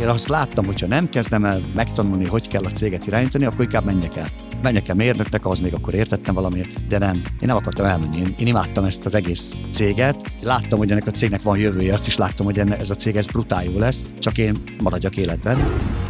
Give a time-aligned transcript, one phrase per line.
[0.00, 3.84] Én azt láttam, hogyha nem kezdem el megtanulni, hogy kell a céget irányítani, akkor inkább
[3.84, 4.28] menjek el.
[4.62, 7.16] Menjek el mérnöknek, az még akkor értettem valamiért, de nem.
[7.16, 8.16] Én nem akartam elmenni.
[8.18, 10.32] Én, én imádtam ezt az egész céget.
[10.42, 13.16] Láttam, hogy ennek a cégnek van jövője, azt is láttam, hogy enne, ez a cég
[13.16, 15.58] ez brutál jó lesz, csak én maradjak életben.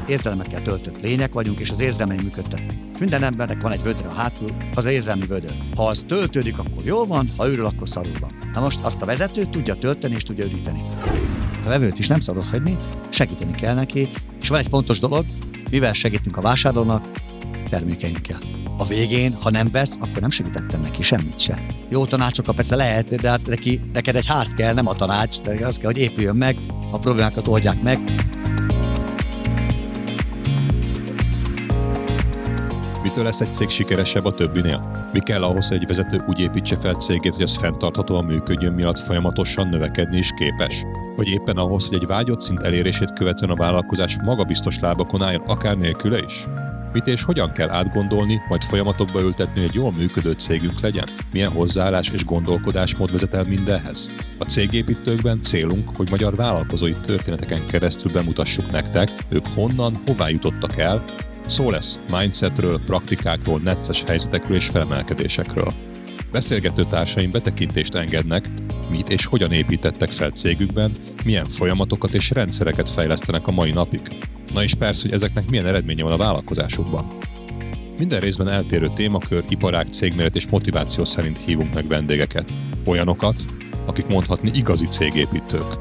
[0.07, 2.77] Érzelmekkel töltött lények vagyunk, és az érzelmeim működtetnek.
[2.98, 5.54] Minden embernek van egy vödre a hátul, az érzelmi vödör.
[5.77, 8.33] Ha az töltődik, akkor jó van, ha őrül, akkor szarul van.
[8.52, 10.80] Na most azt a vezető tudja tölteni és tudja üdíteni.
[11.64, 12.77] A vevőt is nem szabad hagyni,
[13.09, 14.09] segíteni kell neki,
[14.41, 15.24] és van egy fontos dolog,
[15.70, 17.09] mivel segítünk a vásárlónak,
[17.70, 18.38] termékeinkkel.
[18.78, 21.60] A végén, ha nem vesz, akkor nem segítettem neki semmit se.
[21.88, 25.66] Jó tanácsokat persze lehet, de hát neki, neked egy ház kell, nem a tanács, de
[25.66, 26.56] az kell, hogy épüljön meg,
[26.91, 27.98] a problémákat oldják meg.
[33.02, 35.08] Mitől lesz egy cég sikeresebb a többinél?
[35.12, 38.98] Mi kell ahhoz, hogy egy vezető úgy építse fel cégét, hogy az fenntarthatóan működjön, miatt
[38.98, 40.84] folyamatosan növekedni is képes?
[41.20, 45.76] Vagy éppen ahhoz, hogy egy vágyott szint elérését követően a vállalkozás magabiztos lábakon álljon, akár
[45.76, 46.44] nélküle is?
[46.92, 51.08] Mit és hogyan kell átgondolni, majd folyamatokba ültetni, hogy egy jól működő cégünk legyen?
[51.32, 54.10] Milyen hozzáállás és gondolkodásmód vezet el mindenhez?
[54.38, 61.04] A cégépítőkben célunk, hogy magyar vállalkozói történeteken keresztül bemutassuk nektek, ők honnan, hová jutottak el,
[61.46, 65.89] Szó lesz mindsetről, praktikákról, necces helyzetekről és felemelkedésekről.
[66.33, 68.48] Beszélgető társaim betekintést engednek,
[68.91, 70.91] mit és hogyan építettek fel cégükben,
[71.25, 74.00] milyen folyamatokat és rendszereket fejlesztenek a mai napig.
[74.53, 77.06] Na és persze, hogy ezeknek milyen eredménye van a vállalkozásukban.
[77.98, 82.53] Minden részben eltérő témakör, iparág, cégméret és motiváció szerint hívunk meg vendégeket.
[82.84, 83.44] Olyanokat,
[83.87, 85.78] akik mondhatni igazi cégépítők.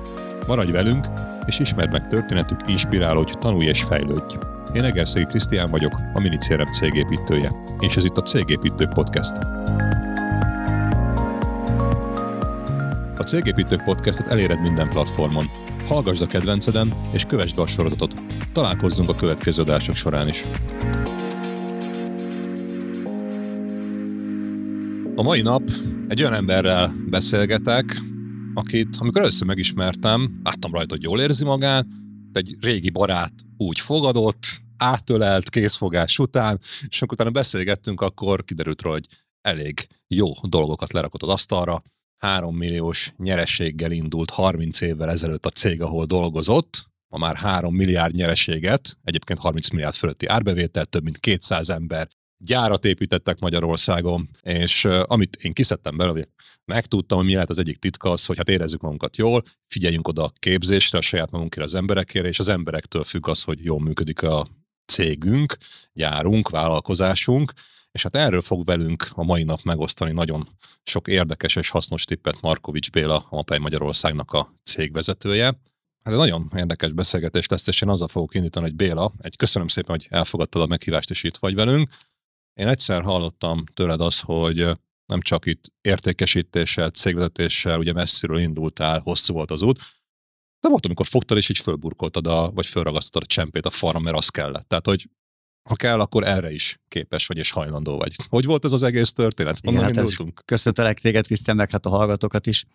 [0.47, 1.05] Maradj velünk,
[1.45, 4.35] és ismerd meg történetük, inspirálódj, tanulj és fejlődj.
[4.73, 9.33] Én Egerszegi Krisztián vagyok, a Minicérem cégépítője, és ez itt a Cégépítők Podcast.
[13.29, 15.45] Cégépítők Podcastet eléred minden platformon.
[15.87, 18.13] Hallgassd a kedvenceden, és kövessd be a sorozatot.
[18.53, 20.43] Találkozzunk a következő adások során is.
[25.15, 25.61] A mai nap
[26.07, 28.01] egy olyan emberrel beszélgetek,
[28.53, 31.87] akit amikor először megismertem, láttam rajta, hogy jól érzi magát,
[32.33, 38.95] egy régi barát úgy fogadott, átölelt készfogás után, és amikor utána beszélgettünk, akkor kiderült róla,
[38.95, 39.07] hogy
[39.41, 41.83] elég jó dolgokat lerakott az asztalra.
[42.19, 48.15] 3 milliós nyereséggel indult 30 évvel ezelőtt a cég, ahol dolgozott, ma már 3 milliárd
[48.15, 55.01] nyereséget, egyébként 30 milliárd fölötti árbevétel, több mint 200 ember gyárat építettek Magyarországon, és uh,
[55.07, 56.27] amit én kiszedtem belőle,
[56.65, 60.23] megtudtam, hogy mi lehet az egyik titka az, hogy hát érezzük magunkat jól, figyeljünk oda
[60.23, 64.23] a képzésre, a saját magunkért, az emberekért, és az emberektől függ az, hogy jól működik
[64.23, 64.47] a
[64.85, 65.57] cégünk,
[65.93, 67.53] gyárunk, vállalkozásunk,
[67.91, 70.47] és hát erről fog velünk a mai nap megosztani nagyon
[70.83, 75.45] sok érdekes és hasznos tippet Markovics Béla, a Mapei Magyarországnak a cégvezetője.
[76.03, 79.95] Hát nagyon érdekes beszélgetés lesz, és én azzal fogok indítani, hogy Béla, egy köszönöm szépen,
[79.95, 81.89] hogy elfogadtad a meghívást, és itt vagy velünk.
[82.53, 84.67] Én egyszer hallottam tőled az, hogy
[85.05, 89.79] nem csak itt értékesítéssel, cégvezetéssel, ugye messziről indultál, hosszú volt az út,
[90.59, 94.17] de volt, amikor fogtad, és így fölburkoltad, a, vagy fölragasztottad a csempét a falra, mert
[94.17, 94.67] az kellett.
[94.67, 95.09] Tehát, hogy
[95.69, 98.15] ha kell, akkor erre is képes vagy és hajlandó vagy.
[98.29, 99.59] Hogy volt ez az egész történet?
[99.63, 102.65] Honnan igen, hát Köszöntelek téged, Krisztián, meg hát a hallgatókat is.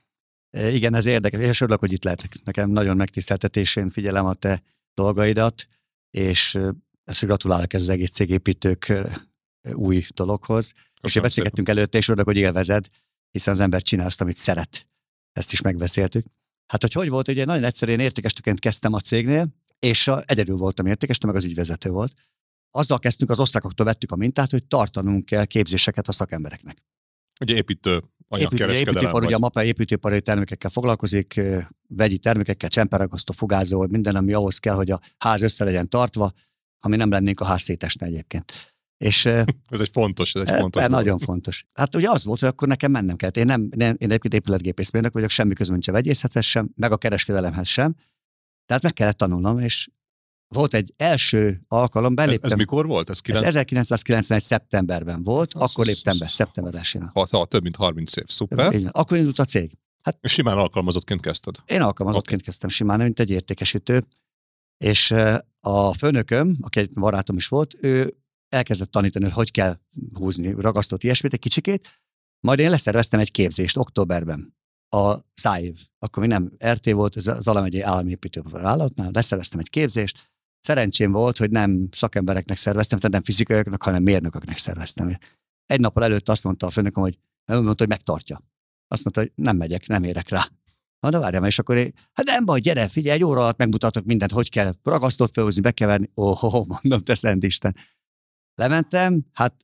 [0.50, 2.34] E, igen, ez érdekes, és örülök, hogy itt lehetek.
[2.44, 4.62] Nekem nagyon megtiszteltetés, én figyelem a te
[4.94, 5.66] dolgaidat,
[6.10, 9.26] és e, ezt gratulálok ez az egész cégépítők e,
[9.72, 10.72] új dologhoz.
[10.72, 12.86] Köszönöm és beszélgettünk előtte, és örülök, hogy élvezed,
[13.30, 14.86] hiszen az ember csinál azt, amit szeret.
[15.32, 16.26] Ezt is megbeszéltük.
[16.66, 20.86] Hát, hogy hogy volt, ugye nagyon egyszerűen értékestőként kezdtem a cégnél, és a, egyedül voltam
[20.86, 22.12] értékesítő, meg az ügyvezető volt.
[22.76, 26.82] Azzal kezdtünk, az osztrákoktól vettük a mintát, hogy tartanunk kell képzéseket a szakembereknek.
[27.40, 28.94] Ugye építő anyagkereskedelem.
[28.94, 31.40] Építőipar, ugye a MAPA építőipari termékekkel foglalkozik,
[31.88, 36.32] vegyi termékekkel, csemperagasztó, fugázó, minden, ami ahhoz kell, hogy a ház össze legyen tartva,
[36.78, 38.52] ami nem lennénk a ház szétesne egyébként.
[38.96, 39.26] És,
[39.74, 40.82] ez egy fontos, ez egy fontos.
[40.82, 41.66] Ez nagyon fontos.
[41.72, 43.36] Hát ugye az volt, hogy akkor nekem mennem kellett.
[43.36, 47.68] Én, nem, nem én egyébként épületgépészmérnök vagyok, semmi közben a vegyészethez sem, meg a kereskedelemhez
[47.68, 47.94] sem.
[48.66, 49.88] Tehát meg kellett tanulnom, és
[50.54, 52.46] volt egy első alkalom, beléptem.
[52.46, 53.10] Ez, ez mikor volt?
[53.10, 53.42] Ez, 9...
[53.42, 54.42] ez 1991.
[54.42, 58.72] szeptemberben volt, az, akkor léptem be, szeptember 1 ha, ha, több mint 30 év, szuper.
[58.72, 59.78] Igen, akkor indult a cég.
[60.02, 61.56] Hát, és simán alkalmazottként kezdted?
[61.66, 62.46] Én alkalmazottként okay.
[62.46, 64.04] kezdtem simán, mint egy értékesítő.
[64.84, 65.14] És
[65.60, 68.14] a főnököm, aki egy barátom is volt, ő
[68.48, 69.76] elkezdett tanítani, hogy hogy kell
[70.14, 71.88] húzni ragasztott ilyesmit egy kicsikét,
[72.40, 74.56] majd én leszerveztem egy képzést októberben
[74.88, 80.32] a szájév, akkor mi nem RT volt, ez az Alamegyei Állami Építővállalatnál, leszerveztem egy képzést,
[80.64, 85.18] szerencsém volt, hogy nem szakembereknek szerveztem, tehát nem fizikaiaknak, hanem mérnököknek szerveztem.
[85.66, 88.42] Egy nappal előtt azt mondta a főnököm, hogy mondta, hogy megtartja.
[88.88, 90.48] Azt mondta, hogy nem megyek, nem érek rá.
[91.00, 94.32] Na, várjál, és akkor én, hát nem baj, gyere, figyelj, egy óra alatt megmutatok mindent,
[94.32, 96.10] hogy kell ragasztót felhozni, bekeverni.
[96.16, 97.76] Ó, oh, oh, mondom, te szent Isten.
[98.54, 99.54] Lementem, hát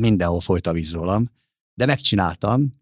[0.00, 1.30] mindenhol folyt a víz rólam,
[1.74, 2.76] de megcsináltam.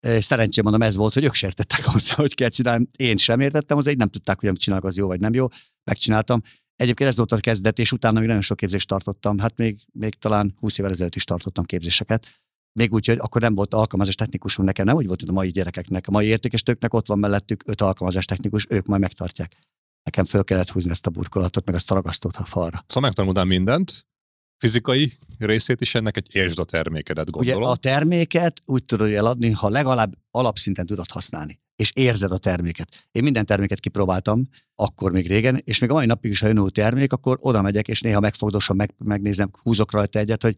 [0.00, 2.86] Szerencsém mondom, ez volt, hogy ők sértettek hozzá, hogy kell csinálni.
[2.96, 5.46] Én sem értettem hozzá, így nem tudták, hogy amit csinálok, az jó vagy nem jó.
[5.84, 6.42] Megcsináltam.
[6.78, 9.38] Egyébként ez volt a kezdet, és utána még nagyon sok képzést tartottam.
[9.38, 12.26] Hát még, még talán 20 évvel ezelőtt is tartottam képzéseket.
[12.72, 15.50] Még úgy, hogy akkor nem volt alkalmazás technikusunk nekem, nem úgy volt, hogy a mai
[15.50, 19.56] gyerekeknek, a mai értékesítőknek ott van mellettük öt alkalmazás technikus, ők majd megtartják.
[20.02, 22.84] Nekem föl kellett húzni ezt a burkolatot, meg azt a ragasztót a falra.
[22.86, 24.06] Szóval megtanultál mindent,
[24.58, 27.62] fizikai részét is ennek egy értsd a termékedet, gondolom.
[27.62, 33.06] Ugye a terméket úgy tudod eladni, ha legalább alapszinten tudod használni és érzed a terméket.
[33.10, 36.58] Én minden terméket kipróbáltam, akkor még régen, és még a mai napig is, ha jön
[36.58, 40.54] új termék, akkor oda megyek, és néha megfogdosom, meg, megnézem, húzok rajta egyet, hogy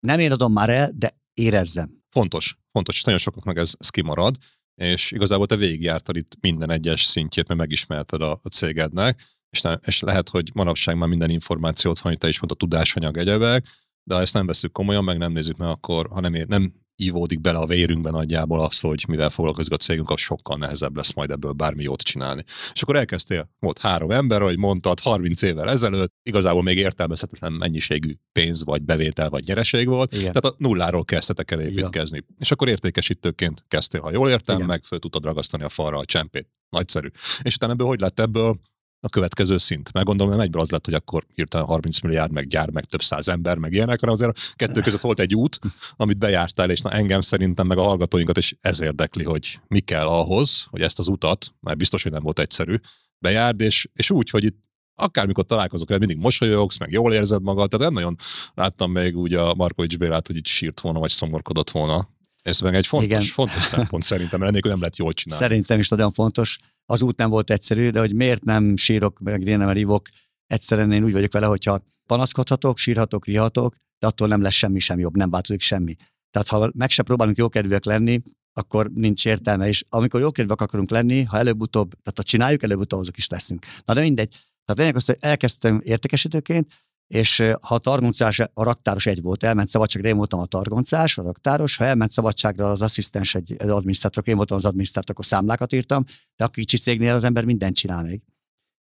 [0.00, 2.02] nem én adom már el, de érezzem.
[2.10, 4.36] Fontos, fontos, és nagyon sokaknak ez, ez kimarad,
[4.74, 9.22] és igazából te végigjártad itt minden egyes szintjét, mert megismerted a, a cégednek,
[9.54, 13.16] és, ne, és lehet, hogy manapság már minden információt van, hogy te is mondta tudásanyag
[13.16, 13.66] egyebek,
[14.02, 16.72] de ha ezt nem veszük komolyan, meg nem nézzük meg, akkor ha nem, ér, nem
[16.96, 21.12] ívódik bele a vérünkben nagyjából az, hogy mivel foglalkozik a cégünk, az sokkal nehezebb lesz
[21.12, 22.44] majd ebből bármi jót csinálni.
[22.72, 28.14] És akkor elkezdtél, volt három ember, hogy mondtad, 30 évvel ezelőtt, igazából még értelmezhetetlen mennyiségű
[28.32, 30.12] pénz, vagy bevétel, vagy nyereség volt.
[30.12, 30.32] Igen.
[30.32, 32.16] Tehát a nulláról kezdtetek el építkezni.
[32.16, 32.36] Igen.
[32.38, 34.68] És akkor értékesítőként kezdtél, ha jól értem, Igen.
[34.68, 36.48] meg föl tudtad ragasztani a falra a csempét.
[36.68, 37.08] Nagyszerű.
[37.42, 38.60] És utána ebből hogy lett ebből
[39.04, 39.92] a következő szint.
[39.92, 43.02] Meg gondolom, hogy egyből az lett, hogy akkor hirtelen 30 milliárd, meg gyár, meg több
[43.02, 45.58] száz ember, meg ilyenek, hanem azért a kettő között volt egy út,
[45.96, 50.06] amit bejártál, és na engem szerintem, meg a hallgatóinkat is ez érdekli, hogy mi kell
[50.06, 52.76] ahhoz, hogy ezt az utat, már biztos, hogy nem volt egyszerű,
[53.18, 54.58] bejárd, és, és úgy, hogy itt
[54.94, 58.16] akármikor találkozok, hogy mindig mosolyogsz, meg jól érzed magad, tehát nem nagyon
[58.54, 62.08] láttam még úgy a Markovics Bélát, hogy itt sírt volna, vagy szomorkodott volna.
[62.42, 63.22] Ez meg egy fontos, Igen.
[63.22, 65.44] fontos szempont szerintem, mert ennél nem lehet jól csinálni.
[65.44, 69.42] Szerintem is nagyon fontos az út nem volt egyszerű, de hogy miért nem sírok, meg
[69.42, 70.08] én nem rívok,
[70.46, 74.98] egyszerűen én úgy vagyok vele, hogyha panaszkodhatok, sírhatok, rihatok, de attól nem lesz semmi sem
[74.98, 75.96] jobb, nem változik semmi.
[76.30, 78.22] Tehát ha meg se próbálunk jókedvűek lenni,
[78.52, 79.68] akkor nincs értelme.
[79.68, 83.66] És amikor jókedvűek akarunk lenni, ha előbb-utóbb, tehát ha csináljuk, előbb-utóbb azok is leszünk.
[83.84, 84.28] Na de mindegy.
[84.64, 86.72] Tehát lényeg az, hogy elkezdtem értékesítőként,
[87.06, 91.22] és ha a targoncás, a raktáros egy volt, elment szabadságra, én voltam a targoncás, a
[91.22, 96.04] raktáros, ha elment szabadságra az asszisztens, egy adminisztrátor, én voltam az adminisztrátor, akkor számlákat írtam,
[96.36, 98.22] de a kicsi cégnél az ember mindent csinál még.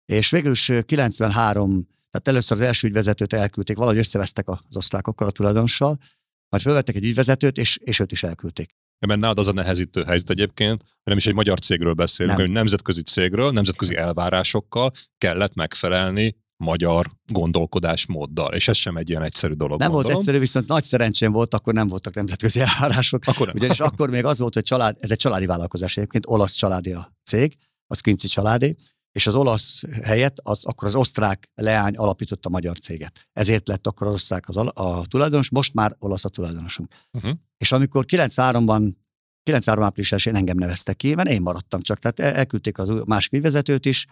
[0.05, 5.31] És végül is 93, tehát először az első ügyvezetőt elküldték, valahogy összevesztek az osztrákokkal, a
[5.31, 5.99] tulajdonossal,
[6.49, 8.71] majd felvettek egy ügyvezetőt, és, és őt is elküldték.
[9.07, 12.47] Mert nálad az a nehezítő helyzet egyébként, hogy nem is egy magyar cégről beszélünk, nem.
[12.47, 19.53] hanem nemzetközi cégről, nemzetközi elvárásokkal kellett megfelelni magyar gondolkodásmóddal, és ez sem egy ilyen egyszerű
[19.53, 19.79] dolog.
[19.79, 20.13] Nem gondolom.
[20.13, 23.23] volt egyszerű, viszont nagy szerencsém volt, akkor nem voltak nemzetközi elvárások.
[23.27, 23.57] Akkor nem.
[23.57, 27.13] Ugyanis akkor még az volt, hogy család, ez egy családi vállalkozás egyébként, olasz családi a
[27.25, 27.57] cég,
[27.87, 28.77] az Quincy családi,
[29.13, 33.29] és az olasz helyett az, akkor az osztrák leány alapította a magyar céget.
[33.33, 36.95] Ezért lett akkor az osztrák az, a tulajdonos, most már olasz a tulajdonosunk.
[37.13, 37.33] Uh-huh.
[37.57, 38.93] És amikor 93-ban
[39.43, 44.07] 93 áprilisán engem neveztek ki, mert én maradtam csak, tehát elküldték az másik vezetőt is,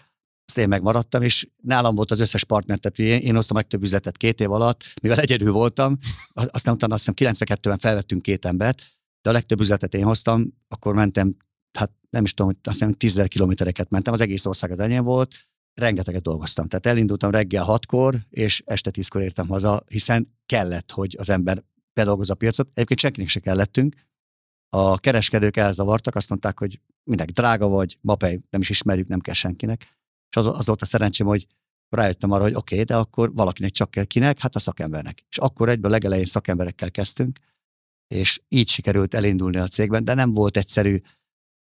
[0.51, 3.83] azt én megmaradtam, és nálam volt az összes partner, tehát én, én hoztam meg több
[3.83, 5.99] üzletet két év alatt, mivel egyedül voltam,
[6.33, 8.83] aztán utána azt hiszem 92-ben felvettünk két embert,
[9.23, 11.37] de a legtöbb üzletet én hoztam, akkor mentem,
[11.79, 15.35] hát nem is tudom, azt hiszem 10 kilométereket mentem, az egész ország az enyém volt,
[15.75, 16.67] rengeteget dolgoztam.
[16.67, 22.33] Tehát elindultam reggel hatkor, és este tízkor értem haza, hiszen kellett, hogy az ember bedolgozza
[22.33, 22.69] a piacot.
[22.75, 23.95] Egyébként senkinek se kellettünk.
[24.69, 29.35] A kereskedők elzavartak, azt mondták, hogy mindenki drága vagy, mapej nem is ismerjük, nem kell
[29.35, 30.00] senkinek.
[30.31, 31.47] És az, az volt a szerencsém, hogy
[31.89, 35.25] rájöttem arra, hogy oké, okay, de akkor valakinek csak kell kinek, hát a szakembernek.
[35.29, 37.39] És akkor egyből legelején szakemberekkel kezdtünk,
[38.15, 41.01] és így sikerült elindulni a cégben, de nem volt egyszerű,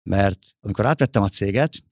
[0.09, 1.83] mert amikor átvettem a céget,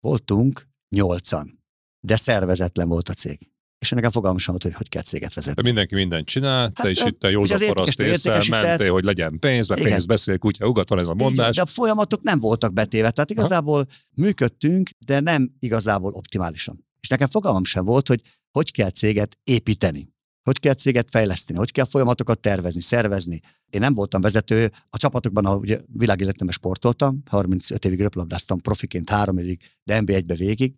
[0.00, 1.64] voltunk nyolcan,
[2.00, 3.53] de szervezetlen volt a cég.
[3.84, 5.62] És nekem fogalmam sem volt, hogy hogy kell céget vezetni.
[5.62, 9.68] De mindenki mindent csinál, hát, te is itt a józan paraszt mentél, hogy legyen pénz,
[9.68, 11.50] mert pénz beszél, kutya ugat, van ez a mondás.
[11.50, 13.86] Igen, de a folyamatok nem voltak betéve, tehát igazából Aha.
[14.14, 16.84] működtünk, de nem igazából optimálisan.
[17.00, 20.12] És nekem fogalmam sem volt, hogy hogy kell céget építeni.
[20.42, 23.40] Hogy kell céget fejleszteni, hogy kell folyamatokat tervezni, szervezni.
[23.70, 29.60] Én nem voltam vezető, a csapatokban, ahogy világéletemben sportoltam, 35 évig röplabdáztam profiként, három évig,
[29.84, 30.74] de NB1-be végig,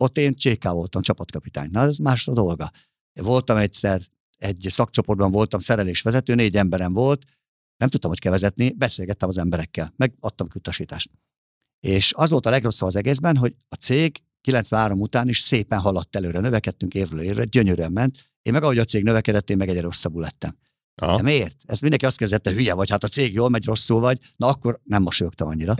[0.00, 1.68] ott én CK voltam, csapatkapitány.
[1.70, 2.70] Na, ez más a dolga.
[3.12, 4.02] Voltam egyszer,
[4.36, 7.24] egy szakcsoportban voltam szerelésvezető, négy emberem volt,
[7.76, 11.10] nem tudtam, hogy kell vezetni, beszélgettem az emberekkel, meg adtam utasítást.
[11.80, 16.16] És az volt a legrosszabb az egészben, hogy a cég 93 után is szépen haladt
[16.16, 18.30] előre, növekedtünk évről évre, gyönyörűen ment.
[18.42, 20.56] Én meg ahogy a cég növekedett, én meg egyre rosszabbul lettem.
[20.94, 21.16] Aha.
[21.16, 21.56] De miért?
[21.66, 24.80] Ez mindenki azt kezdette, hülye vagy, hát a cég jól megy, rosszul vagy, na akkor
[24.84, 25.74] nem mosolyogtam annyira.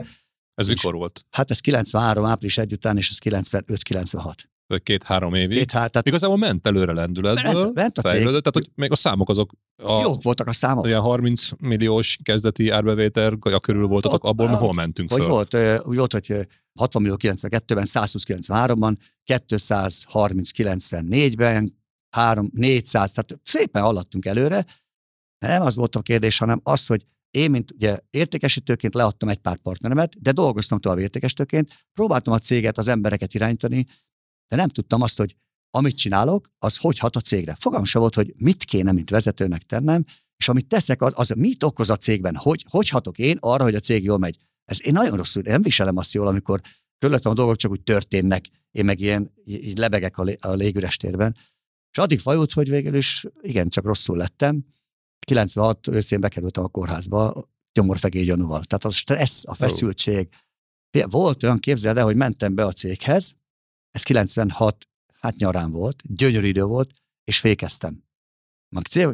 [0.60, 1.24] Ez mikor volt?
[1.30, 3.16] Hát ez 93 április egy után, és ez
[3.50, 4.34] 95-96.
[4.66, 5.56] Vagy két-három évig?
[5.58, 8.22] Két, hát, tehát Igazából ment előre lendületből, Ment- ment a cég.
[8.22, 9.52] tehát hogy még a számok azok
[9.82, 10.84] a, jók voltak a számok.
[10.84, 15.28] olyan 30 milliós kezdeti árbevétel a körül voltatok, Ott, abból mi hol mentünk Hogy föl?
[15.28, 15.54] volt,
[15.86, 16.42] úgy volt, hogy ö,
[16.78, 21.78] 60 millió 92-ben, 120 93-ban, 230 94-ben,
[22.16, 24.64] 3, 400, tehát szépen haladtunk előre.
[25.38, 29.58] Nem az volt a kérdés, hanem az, hogy én, mint ugye értékesítőként leadtam egy pár
[29.58, 33.87] partneremet, de dolgoztam tovább értékesítőként, próbáltam a céget, az embereket irányítani,
[34.49, 35.37] de nem tudtam azt, hogy
[35.70, 37.54] amit csinálok, az hogy hat a cégre.
[37.58, 40.04] Fogalmam sem volt, hogy mit kéne, mint vezetőnek tennem,
[40.37, 43.75] és amit teszek, az, az mit okoz a cégben, hogy, hogy hatok én arra, hogy
[43.75, 44.37] a cég jól megy.
[44.64, 46.60] Ez én nagyon rosszul, én nem viselem azt jól, amikor
[46.99, 50.96] körülöttem a dolgok csak úgy történnek, én meg ilyen, így lebegek a, lé, a légüres
[50.96, 51.37] térben.
[51.90, 54.64] És addig fajult, hogy végül is igen, csak rosszul lettem.
[55.30, 58.64] 96 őszén bekerültem a kórházba gyomorfegély gyanúval.
[58.64, 60.28] Tehát a stressz, a feszültség.
[61.08, 63.34] Volt olyan, képzeld el, hogy mentem be a céghez,
[63.90, 64.88] ez 96,
[65.20, 66.90] hát nyarán volt, gyönyörű idő volt,
[67.25, 68.02] és fékeztem.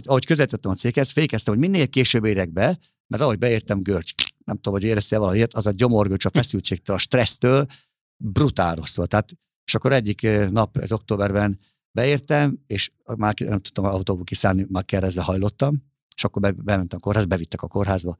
[0.02, 4.12] Ahogy közelítettem a céghez, fékeztem, hogy minél később érek be, mert ahogy beértem, görcs,
[4.44, 7.66] nem tudom, hogy éreztél valami ilyet, az a gyomorgörcs a feszültségtől, a stressztől
[8.16, 9.08] brutál rossz volt.
[9.08, 9.32] Tehát,
[9.64, 11.58] és akkor egyik eh, nap, ez októberben
[11.90, 15.82] beértem, és már nem tudtam autóból kiszállni, már keresztbe hajlottam,
[16.16, 18.16] és akkor be, bementem a kórházba, bevittek a kórházba.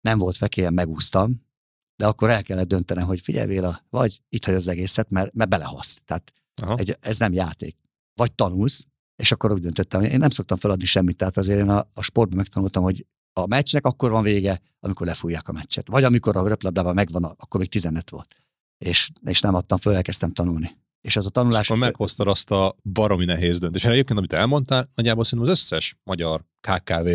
[0.00, 1.42] Nem volt fekélyen, megúsztam,
[1.96, 5.50] de akkor el kellett döntenem, hogy figyelj Béla, vagy itt hagy az egészet, mert, mert
[5.50, 6.00] belehasz.
[6.04, 6.76] Tehát Aha.
[6.76, 7.76] egy, ez nem játék.
[8.14, 11.86] Vagy tanulsz, és akkor úgy döntöttem, én nem szoktam feladni semmit, tehát azért én a,
[11.94, 15.88] a sportban megtanultam, hogy a meccsnek akkor van vége, amikor lefújják a meccset.
[15.88, 18.34] Vagy amikor a röplabdában megvan, akkor még 15 volt.
[18.78, 20.76] És, és nem adtam föl, elkezdtem tanulni.
[21.00, 21.70] És ez a tanulás...
[21.70, 23.84] Akkor meghoztad azt a baromi nehéz döntést.
[23.84, 27.08] És egyébként, amit elmondtál, nagyjából szerintem az összes magyar KKV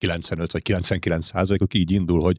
[0.00, 2.36] 95 vagy 99 százalékok így indul, hogy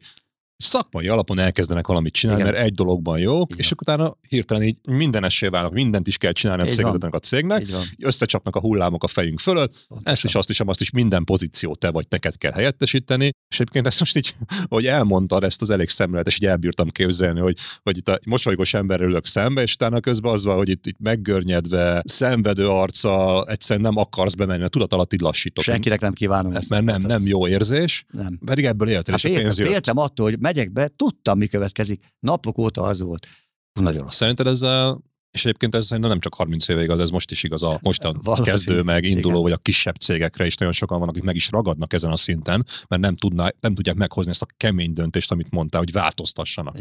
[0.61, 2.53] szakmai alapon elkezdenek valamit csinálni, Igen.
[2.53, 3.59] mert egy dologban jók, Igen.
[3.59, 7.19] és akkor utána hirtelen így minden esély válnak, mindent is kell csinálni a cégvezetőnek a
[7.19, 7.65] cégnek,
[7.99, 10.13] összecsapnak a hullámok a fejünk fölött, Pontosan.
[10.13, 13.87] ezt is, azt is, azt is, minden pozíciót te vagy neked kell helyettesíteni, és egyébként
[13.87, 14.33] ezt most így,
[14.67, 19.07] hogy elmondtad, ezt az elég szemléletes, így elbírtam képzelni, hogy, hogy itt a mosolygós emberrel
[19.07, 23.97] ülök szembe, és utána közben az van, hogy itt, itt meggörnyedve, szenvedő arccal, egyszerűen nem
[23.97, 25.63] akarsz bemenni, mert tudat alatt így lassítok.
[25.63, 26.69] Senkinek nem kívánom ezt.
[26.69, 28.39] mert nem, Tehát nem jó érzés, Nem.
[28.45, 29.67] pedig ebből éltél, Hát és a féltem, pénz jött.
[29.67, 32.03] féltem attól, hogy megyek be, tudtam, mi következik.
[32.19, 33.27] Napok óta az volt.
[33.73, 34.15] Nagyon rossz.
[34.15, 37.63] Szerinted ezzel, és egyébként ez szerintem nem csak 30 éve igaz, ez most is igaz
[37.63, 38.49] a mostan Valószínű.
[38.49, 39.41] kezdő, meg induló, Igen.
[39.41, 42.65] vagy a kisebb cégekre is nagyon sokan vannak, akik meg is ragadnak ezen a szinten,
[42.87, 46.77] mert nem, tudná, nem tudják meghozni ezt a kemény döntést, amit mondtál, hogy változtassanak.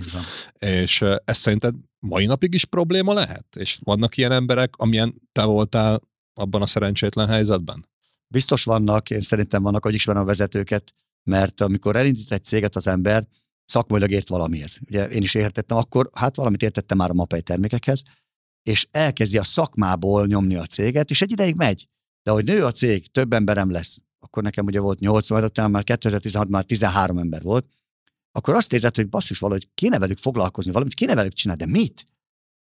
[0.58, 3.46] És ez szerinted mai napig is probléma lehet?
[3.56, 6.00] És vannak ilyen emberek, amilyen te voltál
[6.34, 7.88] abban a szerencsétlen helyzetben?
[8.26, 12.86] Biztos vannak, én szerintem vannak, hogy ismerem a vezetőket, mert amikor elindít egy céget az
[12.86, 13.26] ember,
[13.70, 14.78] szakmailag ért valamihez.
[14.86, 18.02] Ugye én is értettem, akkor hát valamit értettem már a mapei termékekhez,
[18.62, 21.88] és elkezdi a szakmából nyomni a céget, és egy ideig megy.
[22.22, 25.68] De hogy nő a cég, több emberem lesz, akkor nekem ugye volt 8, majd utána
[25.68, 27.68] már 2016 már 13 ember volt,
[28.32, 32.06] akkor azt érzed, hogy basszus valahogy kéne velük foglalkozni, valamit kéne velük csinálni, de mit?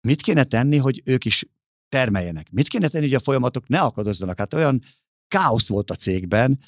[0.07, 1.45] Mit kéne tenni, hogy ők is
[1.89, 2.51] termeljenek?
[2.51, 4.37] Mit kéne tenni, hogy a folyamatok ne akadozzanak?
[4.37, 4.81] Hát olyan
[5.27, 6.59] káosz volt a cégben,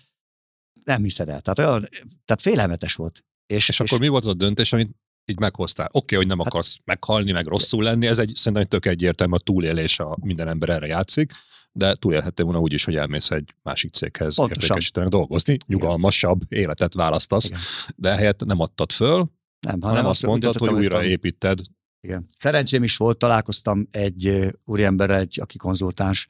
[0.83, 1.41] nem hiszed el.
[1.41, 1.87] Tehát, olyan,
[2.25, 3.23] tehát félelmetes volt.
[3.53, 4.95] És, És, akkor mi volt az a döntés, amit
[5.25, 5.88] így meghoztál?
[5.91, 9.33] Oké, okay, hogy Hát- nem akarsz meghalni, meg rosszul lenni, ez egy szerintem tök egyértelmű,
[9.33, 11.31] a túlélés, a minden ember erre játszik,
[11.72, 17.45] de túlélhettél volna úgy is, hogy elmész egy másik céghez értékesítőnek dolgozni, nyugalmasabb életet választasz,
[17.45, 17.60] Igen.
[17.95, 21.60] de helyett nem adtad föl, nem, hanem azt mondtad, hogy újra építed.
[22.01, 22.29] Igen.
[22.38, 26.27] Szerencsém is volt, találkoztam egy úriemberrel, egy, aki konzultáns,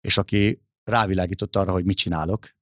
[0.00, 2.55] és aki rávilágított arra, hogy mit csinálok.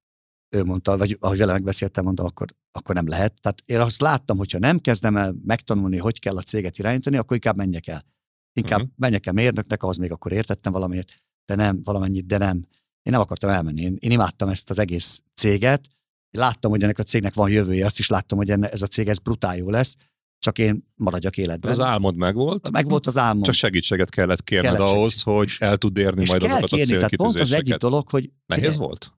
[0.55, 3.41] Ő mondta, vagy ahogy vele megbeszéltem, mondta, akkor, akkor nem lehet.
[3.41, 7.35] Tehát én azt láttam, hogyha nem kezdem el megtanulni, hogy kell a céget irányítani, akkor
[7.35, 8.05] inkább menjek el.
[8.53, 8.95] Inkább uh-huh.
[8.97, 11.09] menjek el mérnöknek, az még akkor értettem valamiért,
[11.45, 12.55] de nem, valamennyit, de nem.
[13.01, 13.81] Én nem akartam elmenni.
[13.81, 15.87] Én, én imádtam ezt az egész céget.
[16.29, 18.87] Én láttam, hogy ennek a cégnek van jövője, azt is láttam, hogy enne, ez a
[18.87, 19.95] cég ez brutál jó lesz,
[20.39, 21.71] csak én maradjak életben.
[21.71, 23.43] Az álmod megvolt, Meg volt az álmom.
[23.43, 25.33] csak segítséget kellett kérned Kellett ahhoz, segítség.
[25.33, 27.89] hogy el tud érni és majd kell azokat a kérni, tehát pont az egyik célkitűzéseket.
[27.89, 29.13] dolog, hogy Nehéz Figyelj, volt?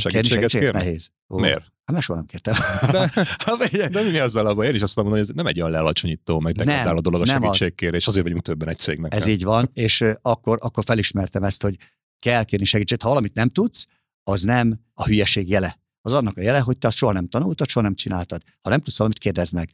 [0.00, 0.78] Segítséget kérni?
[0.78, 1.10] Nehéz.
[1.28, 1.58] Ó, Miért?
[1.60, 2.54] Hát mert soha nem kértem.
[3.58, 4.66] De, figyelj, de mi azzal a baj?
[4.66, 7.24] Én is azt mondom, hogy ez nem egy olyan lealacsonyító, meg Nem, degradáló dolog a
[7.24, 7.56] nem az.
[7.56, 9.14] segítségkérés, azért vagyunk többen egy cégnek.
[9.14, 9.32] Ez nem?
[9.32, 11.76] így van, és akkor, akkor felismertem ezt, hogy
[12.18, 13.02] kell kérni segítséget.
[13.02, 13.86] Ha valamit nem tudsz,
[14.22, 15.78] az nem a hülyeség jele.
[16.02, 18.42] Az annak a jele, hogy te azt soha nem tanultad, soha nem csináltad.
[18.62, 19.70] Ha nem tudsz valamit, meg.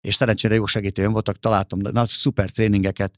[0.00, 3.14] És szerencsére jó segítőm voltak, találtam na, szuper tréningeket,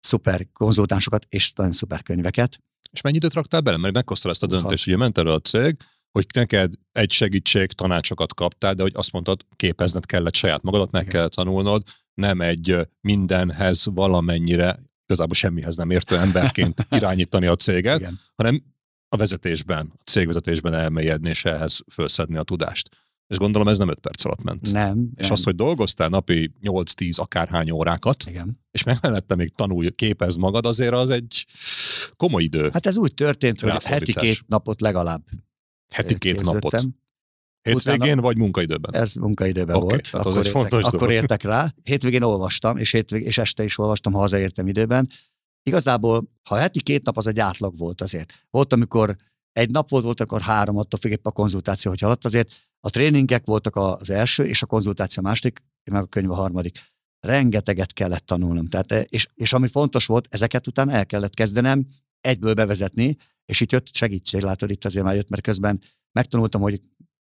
[0.00, 2.58] szuper konzultánsokat, és nagyon szuper könyveket.
[2.90, 3.76] És mennyi időt raktál bele?
[3.76, 5.76] Mert meghoztad ezt a döntést, ugye ment elő a cég,
[6.12, 11.02] hogy neked egy segítség, tanácsokat kaptál, de hogy azt mondtad, képezned kellett saját magadat, meg
[11.02, 11.14] Igen.
[11.14, 11.82] kell tanulnod.
[12.14, 18.18] nem egy mindenhez valamennyire, igazából semmihez nem értő emberként irányítani a céget, Igen.
[18.34, 18.62] hanem
[19.08, 22.88] a vezetésben, a cégvezetésben elmélyedni és ehhez felszedni a tudást.
[23.26, 24.72] És gondolom ez nem 5 perc alatt ment.
[24.72, 25.10] Nem.
[25.14, 25.32] És nem.
[25.32, 28.60] az, hogy dolgoztál napi 8-10 akárhány órákat, Igen.
[28.70, 31.46] és mellette még tanulj, képez magad, azért az egy
[32.16, 32.70] komoly idő.
[32.72, 35.22] Hát ez úgy történt, hogy heti két napot legalább
[35.92, 36.84] Heti két napot.
[37.62, 38.94] Hétvégén Utána, vagy munkaidőben?
[38.94, 40.10] Ez munkaidőben okay, volt.
[40.10, 41.74] Tehát akkor, az egy értek, akkor értek rá.
[41.82, 45.08] Hétvégén olvastam, és, hétvég, és este is olvastam, ha hazaértem időben.
[45.62, 48.32] Igazából, ha heti két nap, az egy átlag volt azért.
[48.50, 49.16] Volt, amikor
[49.52, 52.24] egy nap volt, volt, akkor három, attól függ a konzultáció, hogy haladt.
[52.24, 56.34] Azért a tréningek voltak az első, és a konzultáció a második, meg a könyv a
[56.34, 56.78] harmadik.
[57.20, 58.68] Rengeteget kellett tanulnom.
[58.68, 61.86] Tehát, és, és ami fontos volt, ezeket utána el kellett kezdenem
[62.20, 63.16] egyből bevezetni,
[63.52, 65.80] és itt jött segítség, látod, itt azért már jött, mert közben
[66.12, 66.80] megtanultam, hogy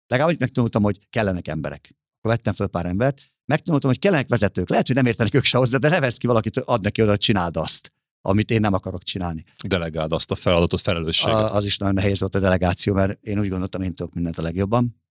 [0.08, 1.96] legalább megtanultam, hogy kellenek emberek.
[2.18, 4.70] Akkor vettem fel pár embert, megtanultam, hogy kellenek vezetők.
[4.70, 7.10] Lehet, hogy nem értenek ők se hozzá, de ne vesz ki valakit, ad neki oda,
[7.10, 7.92] hogy csináld azt
[8.26, 9.44] amit én nem akarok csinálni.
[9.68, 11.36] Delegáld azt a feladatot, felelősséget.
[11.36, 14.38] A, az is nagyon nehéz volt a delegáció, mert én úgy gondoltam, én tudok mindent
[14.38, 15.02] a legjobban.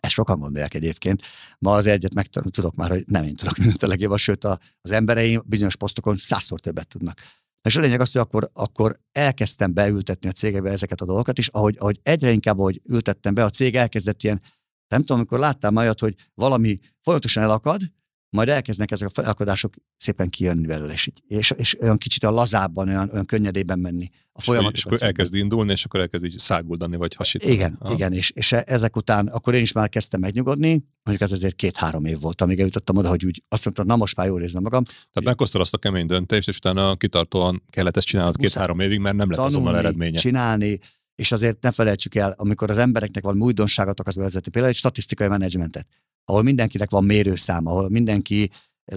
[0.00, 1.22] Ezt sokan gondolják egyébként.
[1.58, 4.58] Ma az egyet meg tudok már, hogy nem én tudok mindent a legjobban, sőt a,
[4.80, 7.20] az embereim bizonyos posztokon százszor többet tudnak.
[7.62, 11.48] És a lényeg az, hogy akkor, akkor elkezdtem beültetni a cégekbe ezeket a dolgokat, és
[11.48, 14.40] ahogy, ahogy egyre inkább, ahogy ültettem be, a cég elkezdett ilyen,
[14.88, 17.82] nem tudom, amikor láttam majd, hogy valami folyamatosan elakad,
[18.32, 22.88] majd elkezdnek ezek a felakadások szépen kijönni belőle, és, és, és olyan kicsit a lazábban,
[22.88, 24.72] olyan, olyan könnyedében menni a folyamat.
[24.72, 27.52] És, akkor elkezd indulni, és akkor elkezd így száguldani, vagy hasítani.
[27.52, 27.92] Igen, Aha.
[27.94, 32.04] igen, és, és ezek után, akkor én is már kezdtem megnyugodni, mondjuk ez azért két-három
[32.04, 34.84] év volt, amíg eljutottam oda, hogy úgy azt mondtam, na most már jól érzem magam.
[34.84, 39.16] Tehát meghoztad azt a kemény döntést, és utána kitartóan kellett ezt csinálnod két-három évig, mert
[39.16, 40.18] nem lett azonnal eredménye.
[40.18, 40.78] csinálni,
[41.14, 45.28] és azért ne felejtsük el, amikor az embereknek van újdonságot akarsz vezetni, például egy statisztikai
[45.28, 45.86] menedzsmentet,
[46.24, 48.50] ahol mindenkinek van mérőszám, ahol mindenki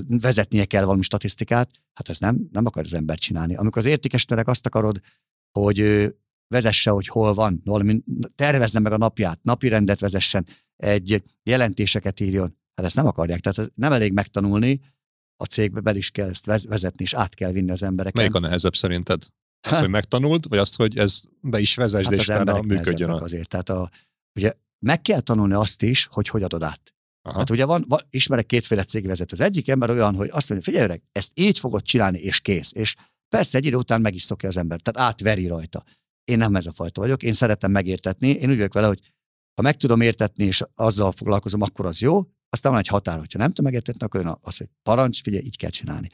[0.08, 3.56] vezetnie kell valami statisztikát, hát ez nem, nem akar az ember csinálni.
[3.56, 5.00] Amikor az értékesítőnek azt akarod,
[5.52, 6.10] hogy
[6.48, 8.04] vezesse, hogy hol van, valami,
[8.36, 13.40] tervezze meg a napját, napi rendet vezessen, egy jelentéseket írjon, hát ezt nem akarják.
[13.40, 14.80] Tehát nem elég megtanulni,
[15.38, 18.16] a cégbe be is kell ezt vezetni, és át kell vinni az embereket.
[18.16, 19.24] Melyik a nehezebb szerinted?
[19.68, 23.10] Azt, hogy megtanult, vagy azt, hogy ez be is vezesd, hát és utána működjön?
[23.10, 23.50] Azért.
[23.50, 23.90] Tehát a,
[24.36, 26.95] ugye meg kell tanulni azt is, hogy hogy adod át.
[27.26, 27.38] Aha.
[27.38, 29.40] Hát ugye van, van, ismerek kétféle cégvezetőt.
[29.40, 32.72] Az egyik ember olyan, hogy azt mondja, figyelj öreg, ezt így fogod csinálni, és kész.
[32.74, 32.96] És
[33.30, 35.84] persze egy idő után meg is szokja az ember, tehát átveri rajta.
[36.24, 39.00] Én nem ez a fajta vagyok, én szeretem megértetni, én úgy vagyok vele, hogy
[39.56, 43.40] ha meg tudom értetni, és azzal foglalkozom, akkor az jó, aztán van egy határ, hogyha
[43.40, 46.10] nem tudom megértetni, akkor jön az, hogy parancs, figyelj, így kell csinálni.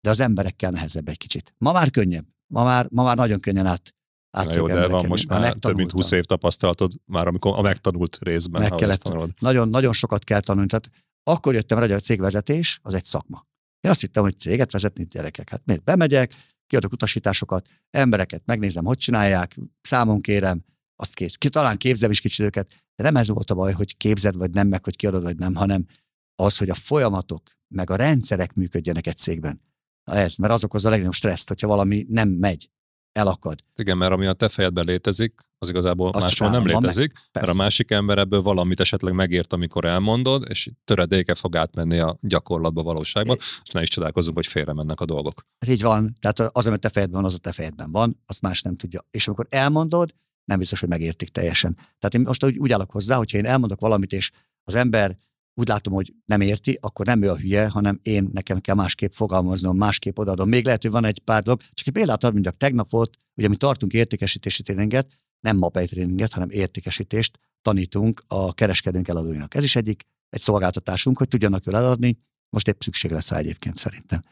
[0.00, 1.54] De az emberekkel nehezebb egy kicsit.
[1.58, 2.26] Ma már könnyebb.
[2.46, 3.94] Ma már, ma már nagyon könnyen át,
[4.32, 8.18] át jó, de van most már több mint 20 év tapasztalatod, már amikor a megtanult
[8.20, 8.62] részben.
[8.62, 10.68] Meg kellett, nagyon, nagyon sokat kell tanulni.
[10.68, 10.90] Tehát
[11.22, 13.46] akkor jöttem rá, hogy a cégvezetés az egy szakma.
[13.80, 15.48] Én azt hittem, hogy céget vezetni gyerekek.
[15.48, 16.34] Hát miért bemegyek,
[16.66, 20.64] kiadok utasításokat, embereket megnézem, hogy csinálják, számon kérem,
[20.96, 21.34] azt kész.
[21.34, 24.50] Ki, talán képzem is kicsit őket, de nem ez volt a baj, hogy képzed vagy
[24.50, 25.86] nem, meg hogy kiadod vagy nem, hanem
[26.34, 27.42] az, hogy a folyamatok,
[27.74, 29.60] meg a rendszerek működjenek egy cégben.
[30.04, 32.70] Na ez, mert az okozza a legnagyobb stresszt, hogyha valami nem megy
[33.12, 33.58] elakad.
[33.76, 37.48] Igen, mert ami a te fejedben létezik, az igazából Azt máshol nem létezik, meg, mert
[37.48, 42.82] a másik ember ebből valamit esetleg megért, amikor elmondod, és töredéke fog átmenni a gyakorlatba,
[42.82, 43.44] valóságban, é.
[43.64, 45.46] és ne is csodálkozunk, hogy félre mennek a dolgok.
[45.58, 48.22] Ez így van, tehát az, ami a te fejedben van, az a te fejedben van,
[48.26, 49.06] azt más nem tudja.
[49.10, 51.74] És amikor elmondod, nem biztos, hogy megértik teljesen.
[51.74, 54.30] Tehát én most úgy, úgy állok hozzá, hogyha én elmondok valamit, és
[54.64, 55.18] az ember
[55.54, 59.10] úgy látom, hogy nem érti, akkor nem ő a hülye, hanem én nekem kell másképp
[59.12, 60.48] fogalmaznom, másképp odaadom.
[60.48, 63.48] Még lehet, hogy van egy pár dolog, csak egy példát ad, mondjak, tegnap volt, ugye
[63.48, 69.54] mi tartunk értékesítési tréninget, nem mapei tréninget, hanem értékesítést tanítunk a kereskedőnk eladóinak.
[69.54, 72.18] Ez is egyik, egy szolgáltatásunk, hogy tudjanak jól eladni,
[72.50, 74.24] most épp szükség lesz rá egyébként szerintem.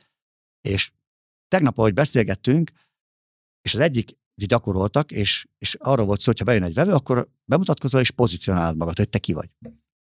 [0.61, 0.93] És
[1.49, 2.71] tegnap, ahogy beszélgettünk,
[3.63, 7.29] és az egyik gyakoroltak, és, és arról volt szó, hogy ha bejön egy vevő, akkor
[7.45, 9.51] bemutatkozol és pozícionálod magad, hogy te ki vagy.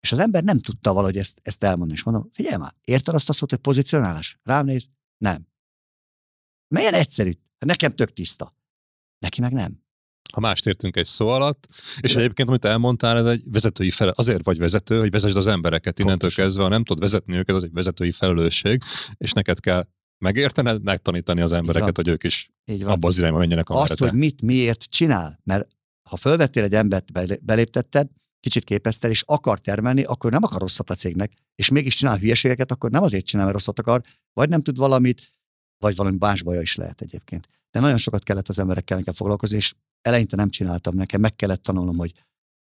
[0.01, 1.93] És az ember nem tudta valahogy ezt, ezt elmondani.
[1.93, 4.39] És mondom, figyelj már, érted azt a szót, hogy pozicionálás?
[4.43, 5.47] Rám néz, nem.
[6.75, 7.33] Milyen egyszerű?
[7.59, 8.57] Nekem tök tiszta.
[9.19, 9.83] Neki meg nem.
[10.33, 11.69] Ha mást értünk egy szó alatt,
[12.01, 12.19] és De.
[12.21, 16.19] egyébként, amit elmondtál, ez egy vezetői fel, azért vagy vezető, hogy vezesd az embereket innentől
[16.19, 16.45] Pontosan.
[16.45, 18.83] kezdve, ha nem tudod vezetni őket, az egy vezetői felelősség,
[19.17, 22.93] és neked kell megértened, megtanítani az embereket, hogy ők is Így van.
[22.93, 25.69] abba az irányba menjenek, Azt, hogy mit, miért csinál, mert
[26.09, 27.13] ha fölvettél egy embert,
[27.45, 28.09] beléptetted,
[28.41, 32.71] kicsit képeztel, és akar termelni, akkor nem akar rosszat a cégnek, és mégis csinál hülyeségeket,
[32.71, 35.35] akkor nem azért csinál, mert rosszat akar, vagy nem tud valamit,
[35.79, 37.49] vagy valami más baja is lehet egyébként.
[37.71, 41.63] De nagyon sokat kellett az emberekkel nekem foglalkozni, és eleinte nem csináltam nekem, meg kellett
[41.63, 42.13] tanulnom, hogy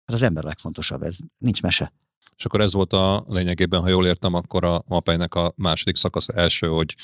[0.06, 1.94] hát az ember legfontosabb, ez nincs mese.
[2.40, 6.28] És akkor ez volt a lényegében, ha jól értem, akkor a mapeinek a második szakasz
[6.36, 6.96] első, hogy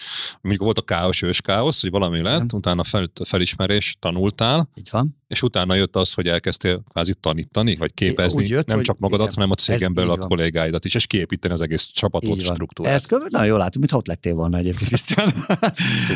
[0.42, 2.48] mondjuk volt a káosz, ős káosz, hogy valami lett, Igen.
[2.54, 5.18] utána fel, felismerés, tanultál, Így van.
[5.28, 9.26] és utána jött az, hogy elkezdtél kvázi tanítani, vagy képezni, úgy jött, nem csak magadat,
[9.26, 12.94] igen, hanem a cégen belül a kollégáidat is, és kiépíteni az egész csapatot, struktúrát.
[12.94, 15.34] Ez nagyon jól látom, mintha ott lettél volna egyébként, Krisztián.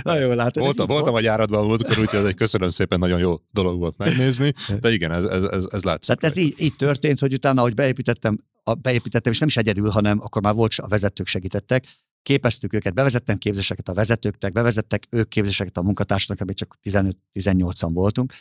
[0.03, 0.57] nagyon jól látod.
[0.57, 3.97] ez Voltam, voltam a járatban múltkor, úgyhogy ez egy köszönöm szépen, nagyon jó dolog volt
[3.97, 6.15] megnézni, de igen, ez, ez, ez, ez látszik.
[6.15, 9.89] Tehát ez így, így történt, hogy utána, ahogy beépítettem, a, beépítettem, és nem is egyedül,
[9.89, 11.85] hanem akkor már volt, a vezetők segítettek,
[12.21, 18.33] képeztük őket, bevezettem képzéseket a vezetőknek, bevezettek ők képzéseket a munkatársnak, még csak 15-18-an voltunk.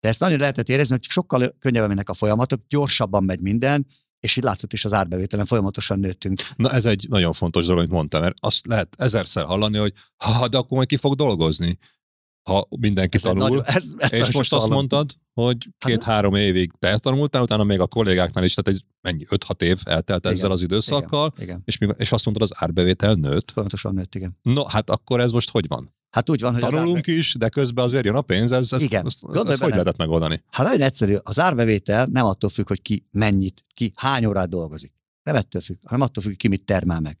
[0.00, 3.86] De ezt nagyon lehetett érezni, hogy sokkal könnyebben mennek a folyamatok, gyorsabban megy minden,
[4.20, 6.42] és így látszott is az árbevételen, folyamatosan nőttünk.
[6.56, 10.48] Na ez egy nagyon fontos dolog, amit mondtam, mert azt lehet ezerszer hallani, hogy ha,
[10.48, 11.78] de akkor majd ki fog dolgozni,
[12.42, 13.38] ha mindenki Ez tanul.
[13.48, 14.76] nagyon- ez, ezt és most azt hallom.
[14.76, 19.24] mondtad, hogy Hát- két-három évig te tanultál, utána még a kollégáknál is, tehát egy mennyi,
[19.28, 23.14] 5-6 év eltelt Igen, ezzel az időszakkal, Igen, és, mi, és azt mondtad, az árbevétel
[23.14, 23.50] nőtt.
[23.50, 24.38] folyamatosan nőtt, igen.
[24.42, 25.94] No, hát akkor ez most hogy van?
[26.10, 27.12] Hát úgy van, hogy Tanulunk árbe...
[27.12, 29.06] is, de közben azért jön a pénz, ez, ez, Igen.
[29.06, 30.42] ez, ez, Gondolj ez hogy lehetett megoldani?
[30.50, 34.92] Hát nagyon egyszerű, az árbevétel nem attól függ, hogy ki mennyit, ki hány órát dolgozik.
[35.22, 37.16] Nem ettől függ, hanem attól függ, ki mit termel meg.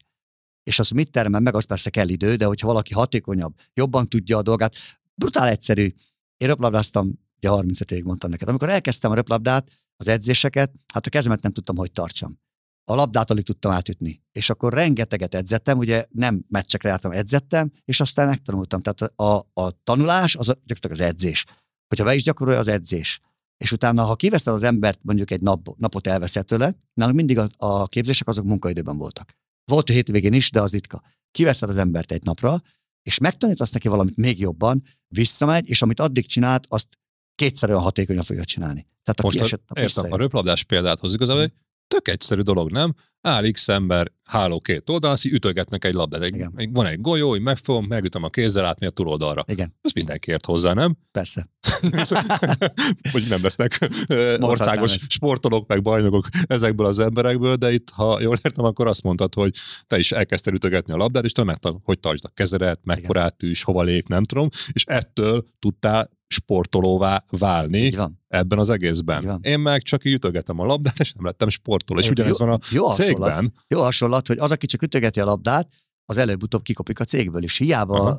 [0.62, 4.36] És az, mit termel meg, az persze kell idő, de hogyha valaki hatékonyabb, jobban tudja
[4.36, 4.74] a dolgát,
[5.14, 5.94] brutál egyszerű.
[6.36, 8.48] Én röplabdáztam, ugye 35 évig mondtam neked.
[8.48, 12.38] Amikor elkezdtem a röplabdát, az edzéseket, hát a kezemet nem tudtam, hogy tartsam.
[12.84, 14.22] A labdát alig tudtam átütni.
[14.32, 18.80] És akkor rengeteget edzettem, ugye nem meccsekre jártam, edzettem, és aztán megtanultam.
[18.80, 21.44] Tehát a, a tanulás az gyakorlatilag az edzés.
[21.88, 23.20] Hogyha be is gyakorolja az edzés.
[23.56, 27.48] És utána, ha kiveszel az embert, mondjuk egy nap, napot elveszel tőle, nálunk mindig a,
[27.56, 29.32] a képzések azok munkaidőben voltak.
[29.64, 31.02] Volt a hétvégén is, de az ritka.
[31.30, 32.62] Kiveszed az embert egy napra,
[33.02, 36.86] és megtanítasz neki valamit még jobban, visszamegy, és amit addig csinált, azt
[37.34, 38.86] kétszer olyan hatékonyan fogja csinálni.
[39.04, 41.52] Tehát a Most a, kiesett nap értem, a röplabdás példát hoz igazából, egy
[41.88, 42.94] tök egyszerű dolog, nem?
[43.20, 46.22] Áll X ember, háló két oldalon, azt így ütögetnek egy labdát.
[46.22, 46.70] Egy, Igen.
[46.72, 49.44] van egy golyó, hogy megfogom, megütöm a kézzel átni a túloldalra.
[49.46, 50.96] Igen, Ez mindenki ért hozzá, nem?
[51.10, 51.48] persze.
[53.12, 53.88] hogy nem lesznek
[54.40, 59.34] országos sportolók, meg bajnokok ezekből az emberekből, de itt, ha jól értem, akkor azt mondtad,
[59.34, 59.54] hogy
[59.86, 63.62] te is elkezdtél ütögetni a labdát, és te megtanul, hogy tartsd a kezedet, mekkorát is,
[63.62, 69.38] hova lép, nem tudom, és ettől tudtál sportolóvá válni Így ebben az Így egészben.
[69.42, 72.00] Én meg csak így ütögetem a labdát, és nem lettem sportoló.
[72.00, 73.28] És ugyanez van a jó hasonlat.
[73.28, 73.52] cégben.
[73.68, 75.68] Jó hasonlat, hogy az, aki csak ütögeti a labdát,
[76.04, 78.14] az előbb-utóbb kikopik a cégből, és hiába, Aha.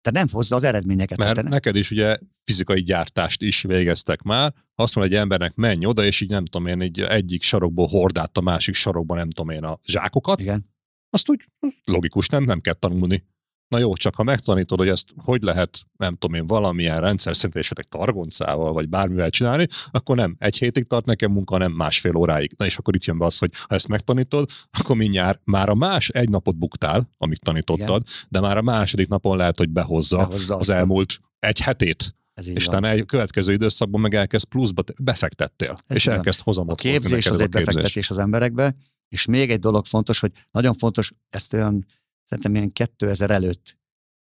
[0.00, 1.18] tehát nem hozza az eredményeket.
[1.18, 4.54] Mert Hát te- neked is ugye fizikai gyártást is végeztek már.
[4.74, 8.36] Azt mondja egy embernek, menj oda, és így nem tudom én, egy, egyik sarokból hordát
[8.38, 10.70] a másik sarokban, nem tudom én, a zsákokat, Igen.
[11.10, 11.44] azt úgy
[11.84, 13.24] logikus, nem, nem kell tanulni.
[13.68, 17.56] Na jó, csak ha megtanítod, hogy ezt hogy lehet, nem tudom én, valamilyen rendszer szerint
[17.56, 20.36] esetleg targoncával, vagy bármivel csinálni, akkor nem.
[20.38, 22.52] Egy hétig tart nekem munka, hanem másfél óráig.
[22.56, 25.74] Na és akkor itt jön be az, hogy ha ezt megtanítod, akkor mindjárt már a
[25.74, 30.56] más egy napot buktál, amit tanítottad, de már a második napon lehet, hogy behozza, Behozza
[30.56, 34.94] az a- elmúlt egy hetét, Ez és utána egy következő időszakban meg elkezd pluszba, te-
[35.02, 36.14] befektettél, Ez és van.
[36.14, 38.74] elkezd A hozamot hozni képzés neked az egy a befektetés az emberekbe,
[39.08, 41.86] és még egy dolog fontos, hogy nagyon fontos, ezt olyan,
[42.28, 43.78] szerintem ilyen 2000 előtt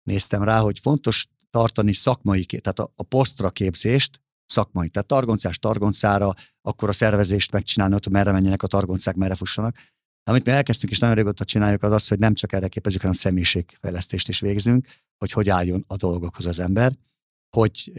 [0.02, 6.32] néztem rá, hogy fontos tartani szakmai, tehát a, a posztra képzést, szakmai, tehát targoncás targoncára,
[6.62, 9.76] akkor a szervezést megcsinálni, hogy merre menjenek a targoncák, merre fussanak.
[10.24, 13.16] Amit mi elkezdtünk, és nagyon régóta csináljuk, az az, hogy nem csak erre képezzük, hanem
[13.16, 14.86] személyiségfejlesztést is végzünk,
[15.18, 16.92] hogy hogy álljon a dolgokhoz az ember,
[17.56, 17.92] hogy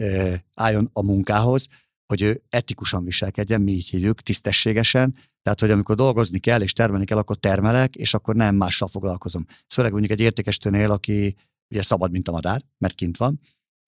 [0.54, 1.68] álljon a munkához,
[2.06, 7.04] hogy ő etikusan viselkedjen, mi így hívjuk, tisztességesen, tehát, hogy amikor dolgozni kell és termelni
[7.04, 9.44] kell, akkor termelek, és akkor nem mással foglalkozom.
[9.48, 11.36] Ez főleg mondjuk egy értékestőnél, aki
[11.70, 13.40] ugye szabad, mint a madár, mert kint van,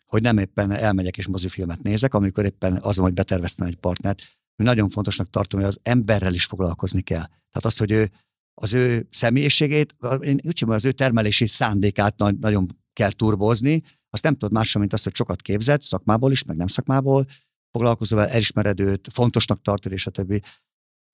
[0.06, 4.22] hogy nem éppen elmegyek és mozifilmet nézek, amikor éppen azon, hogy beterveztem egy partnert,
[4.56, 7.24] mi nagyon fontosnak tartom, hogy az emberrel is foglalkozni kell.
[7.26, 8.10] Tehát az, hogy ő
[8.54, 14.22] az ő személyiségét, én úgy hívom, az ő termelési szándékát nagy, nagyon kell turbozni, azt
[14.22, 17.24] nem tudod mással, mint azt, hogy sokat képzett, szakmából is, meg nem szakmából,
[17.70, 20.42] foglalkozol vele, elismered őt, fontosnak tartod, és a többi.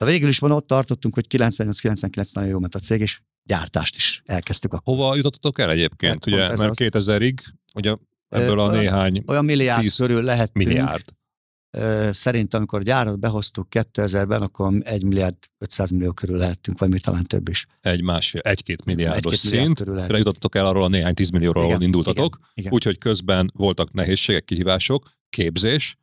[0.05, 3.97] De végül is van ott tartottunk, hogy 98-99 nagyon jó ment a cég, és gyártást
[3.97, 4.73] is elkezdtük.
[4.73, 4.95] Akkor.
[4.97, 6.13] Hova jutottatok el egyébként?
[6.13, 6.77] Hát, ugye, mert az.
[6.79, 7.39] 2000-ig,
[7.75, 7.97] ugye
[8.29, 10.67] ebből a olyan- néhány Olyan milliárd 10 körül lehettünk.
[10.67, 11.05] milliárd.
[11.77, 17.01] Ö, Szerint, amikor gyárat behoztuk 2000-ben, akkor 1 milliárd 500 millió körül lehettünk, vagy még
[17.01, 17.67] talán több is.
[17.81, 20.19] egy másfél, egy-két milliárdos Egy-két milliárd szint, körül de lehettünk.
[20.27, 22.39] jutottatok el arról a néhány tízmillióról, ahol indultatok,
[22.69, 25.97] úgyhogy közben voltak nehézségek, kihívások, képzés,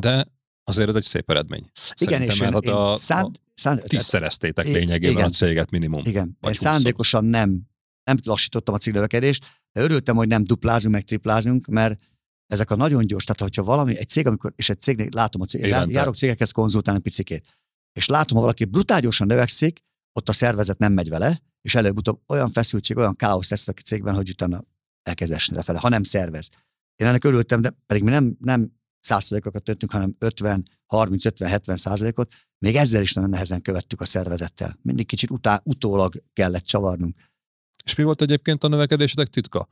[0.00, 0.26] de
[0.64, 1.70] azért ez egy szép eredmény.
[2.00, 5.24] Igen, és én, én a, szánd, szánd, tízszereztétek lényegében igen.
[5.24, 6.02] a céget minimum.
[6.04, 7.62] Igen, én szándékosan nem,
[8.04, 12.00] nem lassítottam a cégnövekedést, de örültem, hogy nem duplázunk, meg triplázunk, mert
[12.46, 15.44] ezek a nagyon gyors, tehát hogyha valami, egy cég, amikor, és egy cégnél látom a
[15.44, 15.92] cég, Évente.
[15.92, 17.58] járok cégekhez konzultálni picikét,
[17.92, 19.80] és látom, ha valaki brutál gyorsan növekszik,
[20.12, 24.14] ott a szervezet nem megy vele, és előbb-utóbb olyan feszültség, olyan káosz lesz a cégben,
[24.14, 24.64] hogy utána
[25.02, 26.48] elkezd esni lefele, ha nem szervez.
[26.96, 31.76] Én ennek örültem, de pedig mi nem, nem százszerzékokat töttünk, hanem 50, 30, 50, 70
[31.76, 34.78] százalékot, még ezzel is nagyon nehezen követtük a szervezettel.
[34.82, 37.16] Mindig kicsit utá, utólag kellett csavarnunk.
[37.84, 39.68] És mi volt egyébként a növekedésetek titka?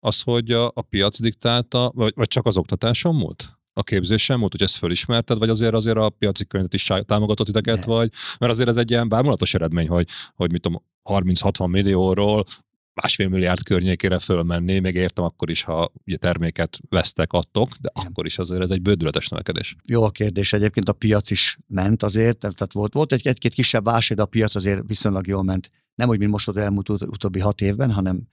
[0.00, 3.60] Az, hogy a, a piac diktálta, vagy, vagy csak az oktatáson múlt?
[3.72, 7.84] a képzésen múlt, hogy ezt fölismerted, vagy azért azért a piaci környezet is támogatott titeket,
[7.84, 12.44] vagy, mert azért ez egy ilyen bámulatos eredmény, hogy, hogy mit tudom, 30-60 millióról
[12.94, 18.08] másfél milliárd környékére fölmenni, még értem akkor is, ha ugye terméket vesztek, adtok, de Igen.
[18.08, 19.76] akkor is azért ez egy bődületes növekedés.
[19.84, 23.84] Jó a kérdés, egyébként a piac is ment azért, tehát volt, volt egy, egy-két kisebb
[23.84, 25.70] válság, de a piac azért viszonylag jól ment.
[25.94, 28.28] Nem úgy, mint most az elmúlt ut- utóbbi hat évben, hanem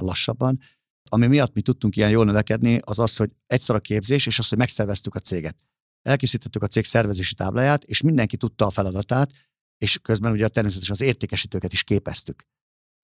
[0.00, 0.60] lassabban.
[1.08, 4.48] Ami miatt mi tudtunk ilyen jól növekedni, az az, hogy egyszer a képzés, és az,
[4.48, 5.56] hogy megszerveztük a céget.
[6.02, 9.30] Elkészítettük a cég szervezési tábláját, és mindenki tudta a feladatát,
[9.78, 12.46] és közben ugye természetesen az értékesítőket is képeztük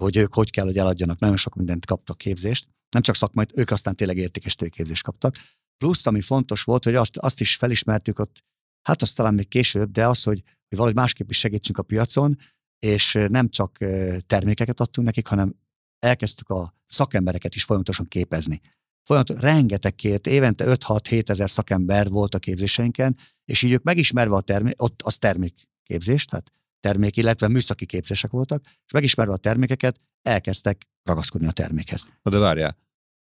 [0.01, 1.19] hogy ők hogy kell, hogy eladjanak.
[1.19, 2.69] Nagyon sok mindent kaptak képzést.
[2.91, 5.35] Nem csak szakmai, ők aztán tényleg értékes képzést kaptak.
[5.79, 8.45] Plusz, ami fontos volt, hogy azt, azt is felismertük ott,
[8.83, 12.39] hát azt talán még később, de az, hogy, hogy valahogy másképp is segítsünk a piacon,
[12.79, 13.79] és nem csak
[14.27, 15.55] termékeket adtunk nekik, hanem
[15.99, 18.61] elkezdtük a szakembereket is folyamatosan képezni.
[19.05, 24.41] Folyamatosan rengeteg két, évente 5-6-7 ezer szakember volt a képzéseinken, és így ők megismerve a
[24.41, 30.89] termék, ott az termékképzést, tehát termék, illetve műszaki képzések voltak, és megismerve a termékeket, elkezdtek
[31.03, 32.07] ragaszkodni a termékhez.
[32.23, 32.77] Na de várjál,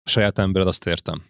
[0.04, 1.24] a saját embered azt értem.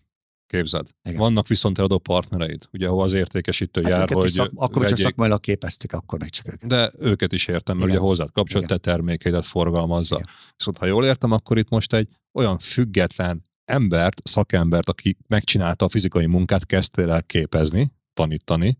[0.47, 0.87] Képzeld.
[1.03, 1.19] Igen.
[1.19, 4.29] Vannak viszont eladó partnereid, ugye, ahol az értékesítő hát jár, hogy...
[4.29, 4.97] Szak, akkor vegyék...
[4.97, 6.69] csak szakmailag képeztük, akkor még csak őket.
[6.69, 7.99] De őket is értem, mert Igen.
[7.99, 10.15] ugye hozzád kapcsolat, te termékeidet forgalmazza.
[10.15, 10.29] Igen.
[10.57, 15.89] Viszont ha jól értem, akkor itt most egy olyan független embert, szakembert, aki megcsinálta a
[15.89, 18.77] fizikai munkát, kezdtél el képezni, tanítani,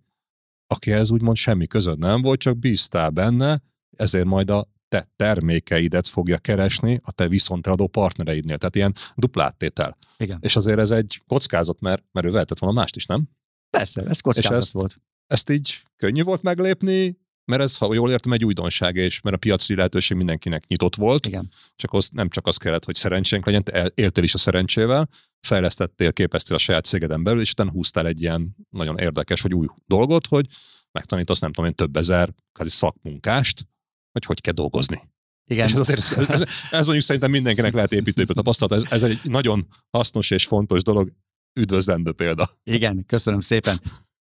[0.72, 3.62] akihez úgymond semmi között nem volt, csak bíztál benne,
[3.98, 8.58] ezért majd a te termékeidet fogja keresni a te viszonteladó partnereidnél.
[8.58, 9.98] Tehát ilyen dupláttétel.
[10.18, 10.38] Igen.
[10.42, 13.30] És azért ez egy kockázat, mert, mert ő vehetett volna mást is, nem?
[13.70, 14.96] Persze, ez kockázat és ezt, volt.
[15.28, 19.40] Ezt így könnyű volt meglépni, mert ez, ha jól értem, egy újdonság, és mert a
[19.40, 21.28] piaci lehetőség mindenkinek nyitott volt.
[21.28, 21.52] Igen.
[21.76, 25.10] Csak az, nem csak az kellett, hogy szerencsénk legyen, te éltél is a szerencsével,
[25.42, 29.68] fejlesztettél, képeztél a saját cégeden belül, és utána húztál egy ilyen nagyon érdekes, vagy új
[29.86, 30.46] dolgot, hogy
[30.92, 33.68] megtanítasz, nem tudom én, több ezer szakmunkást,
[34.12, 35.10] hogy hogy kell dolgozni.
[35.46, 35.68] Igen.
[35.68, 39.20] És ez, azért, ez, ez, ez mondjuk szerintem mindenkinek lehet építőipar tapasztalat, ez, ez egy
[39.24, 41.12] nagyon hasznos és fontos dolog,
[41.60, 42.50] üdvözlendő példa.
[42.64, 43.80] Igen, köszönöm szépen.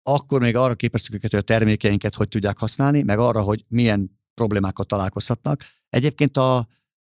[0.04, 4.19] Akkor még arra képeztük őket, hogy a termékeinket hogy tudják használni, meg arra, hogy milyen
[4.34, 5.63] problémákat találkozhatnak.
[5.89, 6.58] Egyébként a,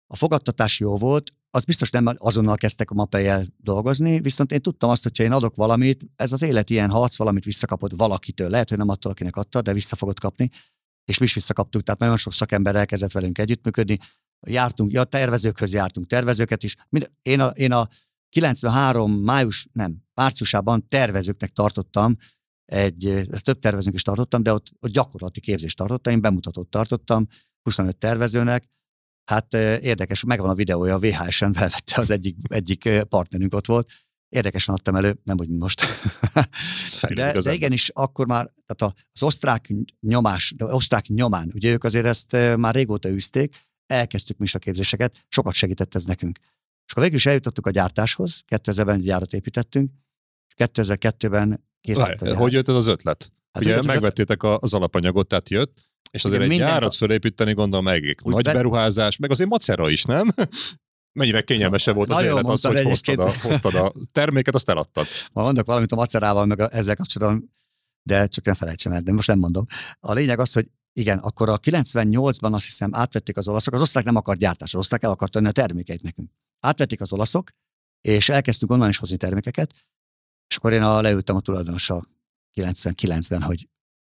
[0.07, 4.89] a fogadtatás jó volt, az biztos nem azonnal kezdtek a mapejel dolgozni, viszont én tudtam
[4.89, 8.49] azt, hogyha én adok valamit, ez az élet ilyen, ha adsz valamit, visszakapod valakitől.
[8.49, 10.49] Lehet, hogy nem attól, akinek adta, de vissza fogod kapni.
[11.05, 13.97] És mi is visszakaptuk, tehát nagyon sok szakember elkezdett velünk együttműködni.
[14.47, 16.75] Jártunk, ja, tervezőkhöz jártunk, tervezőket is.
[17.21, 17.87] Én a, én a
[18.29, 22.17] 93 május, nem, márciusában tervezőknek tartottam,
[22.65, 27.27] egy, több tervezőnk is tartottam, de ott, ott gyakorlati képzést tartottam, én bemutatót tartottam
[27.61, 28.69] 25 tervezőnek,
[29.25, 33.89] Hát érdekes, megvan a videója, a VHS-en felvette az egyik, egyik partnerünk ott volt.
[34.29, 35.81] Érdekesen adtam elő, nem úgy, most.
[37.15, 42.05] de, de igenis, akkor már, tehát az osztrák nyomás, de osztrák nyomán, ugye ők azért
[42.05, 43.55] ezt már régóta űzték,
[43.87, 46.37] elkezdtük mi is a képzéseket, sokat segített ez nekünk.
[46.85, 49.91] És akkor végül is eljutottuk a gyártáshoz, 2000-ben egy gyárat építettünk,
[50.47, 53.31] és 2002-ben készült Hogy jött ez az ötlet?
[53.51, 58.43] Hát Ugye megvettétek az alapanyagot, tehát jött, és azért egy gyárat fölépíteni, gondolom, meg nagy
[58.43, 58.53] be...
[58.53, 60.33] beruházás, meg azért macera is, nem?
[61.19, 65.05] Mennyire kényelmesebb volt az élet az, hogy hoztad a, hoztad a terméket, azt eladtad.
[65.33, 67.51] Ma mondok valamit a macerával, meg a, ezzel kapcsolatban,
[68.03, 69.65] de csak nem felejtsem el, de most nem mondom.
[69.99, 74.03] A lényeg az, hogy igen, akkor a 98-ban azt hiszem átvették az olaszok, az osztrák
[74.03, 76.31] nem akart gyártás, az osztrák el akart tenni a termékeit nekünk.
[76.59, 77.49] Átvették az olaszok,
[78.01, 79.73] és elkezdtünk onnan is hozni termékeket,
[80.49, 82.07] és akkor én a, leültem a tulajdonossal
[82.53, 83.69] 99-ben, hogy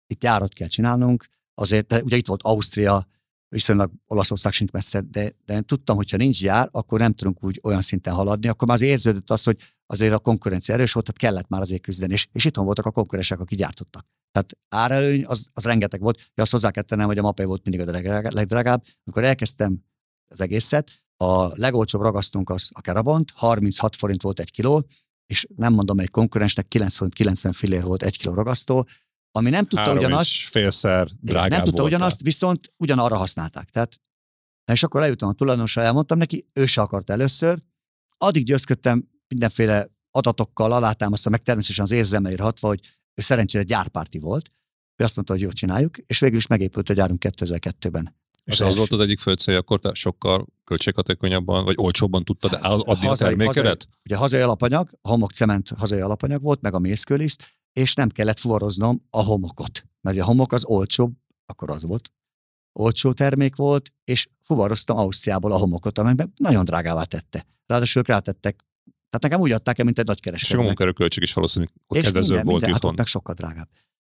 [0.08, 1.28] itt járat kell csinálnunk,
[1.60, 3.08] azért, de ugye itt volt Ausztria,
[3.48, 7.60] viszonylag Olaszország sincs messze, de, de tudtam, hogy ha nincs gyár, akkor nem tudunk úgy
[7.64, 11.22] olyan szinten haladni, akkor már az érződött az, hogy azért a konkurencia erős volt, tehát
[11.22, 14.06] kellett már azért küzdeni, és, és itthon voltak a konkurensek, akik gyártottak.
[14.32, 17.64] Tehát árelőny az, az rengeteg volt, de azt hozzá kell tennem, hogy a mapé volt
[17.64, 17.92] mindig a
[18.30, 18.84] legdrágább.
[19.04, 19.84] Amikor elkezdtem
[20.28, 24.88] az egészet, a legolcsóbb ragasztunk az a Kerabont, 36 forint volt egy kiló,
[25.26, 28.88] és nem mondom, egy konkurensnek 9 forint 90 fillér volt egy kiló ragasztó,
[29.32, 30.32] ami nem tudta Három ugyanazt.
[30.32, 31.98] félszer drágább Nem tudta voltál.
[31.98, 33.70] ugyanazt, viszont ugyanarra használták.
[33.70, 34.00] Tehát,
[34.72, 37.60] és akkor lejutom a tulajdonosra, elmondtam neki, ő se akart először.
[38.18, 42.80] Addig győzködtem mindenféle adatokkal, alátámasztva, meg természetesen az érzelmeire hatva, hogy
[43.16, 44.52] ő szerencsére gyárpárti volt.
[44.96, 48.16] Ő azt mondta, hogy jó, csináljuk, és végül is megépült a gyárunk 2002-ben.
[48.44, 52.58] És Az az, volt az egyik fő cél, akkor te sokkal költséghatékonyabban, vagy olcsóbban tudtad
[52.62, 53.88] adni a hazai- termékedet?
[54.06, 57.44] Ugye hazai alapanyag, a homokcement hazai alapanyag volt, meg a mészkőliszt,
[57.80, 59.84] és nem kellett fuvaroznom a homokot.
[60.02, 61.14] Mert a homok az olcsóbb,
[61.46, 62.12] akkor az volt,
[62.80, 67.46] olcsó termék volt, és fuvaroztam Ausztriából a homokot, amely meg nagyon drágává tette.
[67.66, 68.56] Ráadásul ők rátettek,
[69.10, 70.66] tehát nekem úgy adták el, mint egy nagy És a kereskedőnek.
[70.66, 72.94] munkaerőköltség is valószínűleg ott És kedvezőbb minden, volt minden, hát itthon.
[72.98, 73.70] meg sokkal drágább.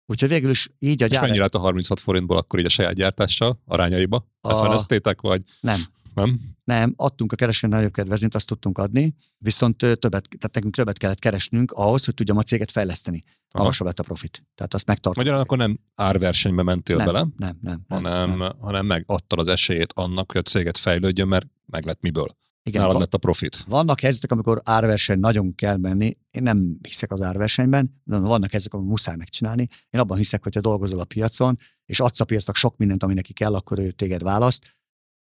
[0.06, 1.22] Úgyhogy végül is így a És gyár...
[1.22, 4.28] mennyi lett a 36 forintból akkor így a saját gyártással, arányaiba?
[4.42, 5.82] A- Befeleztétek, vagy Nem,
[6.16, 6.40] nem?
[6.64, 10.00] nem, adtunk a kereskedőnek nagyobb kedvezményt, azt tudtunk adni, viszont többet,
[10.38, 13.24] tehát nekünk többet kellett keresnünk ahhoz, hogy tudjam a céget fejleszteni.
[13.52, 13.64] Aha.
[13.64, 14.46] Magasabb lett a profit.
[14.56, 15.24] Tehát azt megtartottuk.
[15.24, 18.52] Magyarán akkor nem árversenybe mentél nem, bele, nem, nem, nem, hanem, nem.
[18.60, 22.28] hanem megadtad az esélyét annak, hogy a céget fejlődjön, mert meg lett miből.
[22.64, 23.64] Igen, Nálad va- lett a profit.
[23.68, 26.18] vannak helyzetek, amikor árverseny nagyon kell menni.
[26.32, 29.68] Én nem hiszek az árversenyben, de vannak helyzetek, amikor muszáj megcsinálni.
[29.90, 33.14] Én abban hiszek, hogy ha dolgozol a piacon, és adsz a piacnak sok mindent, ami
[33.14, 34.76] neki kell, akkor ő téged választ.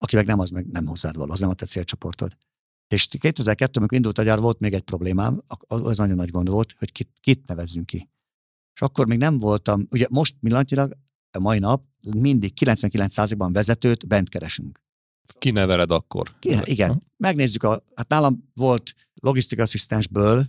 [0.03, 2.37] Aki meg nem, az meg nem hozzád való, az nem a te célcsoportod.
[2.89, 6.75] És 2002 amikor indult a gyár, volt még egy problémám, az nagyon nagy gond volt,
[6.79, 8.09] hogy kit, kit nevezzünk ki.
[8.75, 10.97] És akkor még nem voltam, ugye most pillanatnyilag,
[11.31, 11.85] a mai nap
[12.17, 14.81] mindig 99%-ban vezetőt bent keresünk.
[15.39, 16.35] Kineveled akkor.
[16.39, 20.47] Ki, igen, megnézzük, a, hát nálam volt logisztikai asszisztensből,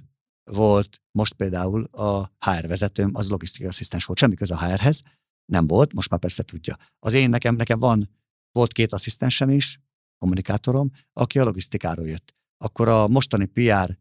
[0.52, 5.02] volt most például a HR vezetőm, az logisztikai asszisztens volt, semmi köze a HR-hez,
[5.46, 6.78] nem volt, most már persze tudja.
[7.00, 8.10] Az én nekem, nekem van,
[8.54, 9.80] volt két asszisztensem is,
[10.18, 12.36] kommunikátorom, aki a logisztikáról jött.
[12.58, 13.98] Akkor a mostani PR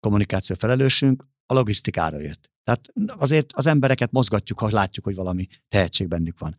[0.00, 2.52] kommunikáció felelősünk a logisztikáról jött.
[2.62, 6.56] Tehát azért az embereket mozgatjuk, ha látjuk, hogy valami tehetség bennük van.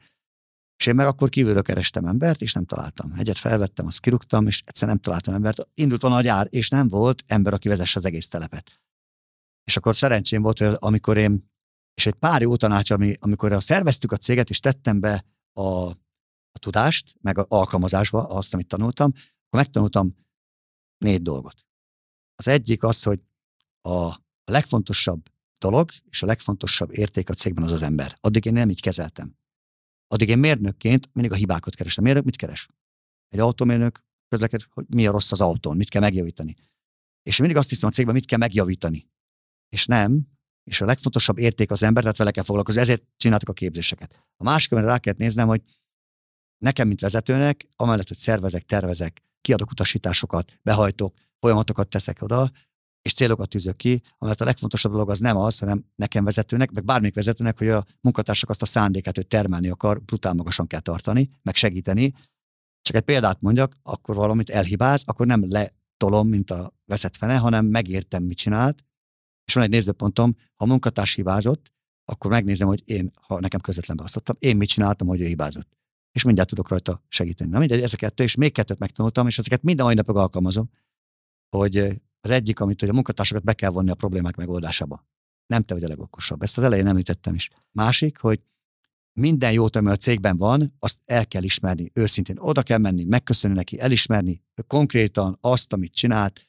[0.78, 3.14] És én meg akkor kívülről kerestem embert, és nem találtam.
[3.18, 5.70] Egyet felvettem, azt kirúgtam, és egyszer nem találtam embert.
[5.74, 8.82] Indult a nagy ár, és nem volt ember, aki vezesse az egész telepet.
[9.64, 11.52] És akkor szerencsém volt, hogy amikor én,
[11.94, 15.92] és egy pár jó tanács, ami, amikor szerveztük a céget, és tettem be a,
[16.56, 20.16] a tudást, meg a alkalmazásba azt, amit tanultam, akkor megtanultam
[20.98, 21.66] négy dolgot.
[22.36, 23.22] Az egyik az, hogy
[23.82, 28.18] a, a legfontosabb dolog, és a legfontosabb érték a cégben az az ember.
[28.20, 29.38] Addig én nem így kezeltem.
[30.08, 32.04] Addig én mérnökként mindig a hibákat kerestem.
[32.04, 32.68] Mérnök mit keres?
[33.30, 36.56] Egy autómérnök közlekedik, hogy mi a rossz az autón, mit kell megjavítani.
[37.24, 39.10] És mindig azt hiszem a cégben, mit kell megjavítani.
[39.70, 40.28] És nem,
[40.64, 44.26] és a legfontosabb érték az ember, tehát vele kell foglalkozni, ezért csináltak a képzéseket.
[44.38, 45.62] A másik, amire rá kellett néznem, hogy
[46.58, 52.50] nekem, mint vezetőnek, amellett, hogy szervezek, tervezek, kiadok utasításokat, behajtok, folyamatokat teszek oda,
[53.02, 56.84] és célokat tűzök ki, amellett a legfontosabb dolog az nem az, hanem nekem vezetőnek, meg
[56.84, 61.30] bármelyik vezetőnek, hogy a munkatársak azt a szándékát, hogy termelni akar, brutál magasan kell tartani,
[61.42, 62.14] meg segíteni.
[62.82, 67.66] Csak egy példát mondjak, akkor valamit elhibáz, akkor nem letolom, mint a veszett fene, hanem
[67.66, 68.84] megértem, mit csinált,
[69.46, 71.72] és van egy nézőpontom, ha a munkatárs hibázott,
[72.06, 75.75] akkor megnézem, hogy én, ha nekem közvetlen beosztottam, én mit csináltam, hogy ő hibázott.
[76.16, 77.50] És mindjárt tudok rajta segíteni.
[77.50, 80.70] Na mindegy, ezeket és még kettőt megtanultam, és ezeket minden mai napig alkalmazom,
[81.50, 81.78] hogy
[82.20, 85.06] az egyik, amit hogy a munkatársakat be kell vonni a problémák megoldásába.
[85.48, 86.42] Nem te vagy a legokosabb.
[86.42, 87.50] Ezt az elején említettem is.
[87.72, 88.42] Másik, hogy
[89.14, 93.56] minden jót, ami a cégben van, azt el kell ismerni, őszintén oda kell menni, megköszönni
[93.56, 96.48] neki, elismerni konkrétan azt, amit csinált,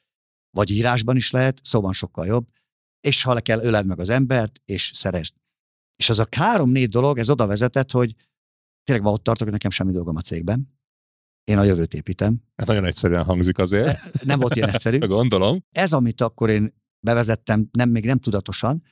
[0.51, 2.47] vagy írásban is lehet, szóban sokkal jobb,
[3.01, 5.33] és ha le kell öled meg az embert, és szeresd.
[5.95, 8.15] És az a három-négy dolog, ez oda vezetett, hogy
[8.87, 10.75] tényleg ma ott tartok, hogy nekem semmi dolgom a cégben.
[11.43, 12.43] Én a jövőt építem.
[12.55, 14.23] Hát nagyon egyszerűen hangzik azért.
[14.23, 14.97] Nem volt ilyen egyszerű.
[15.17, 15.63] Gondolom.
[15.71, 18.83] Ez, amit akkor én bevezettem, nem, még nem tudatosan,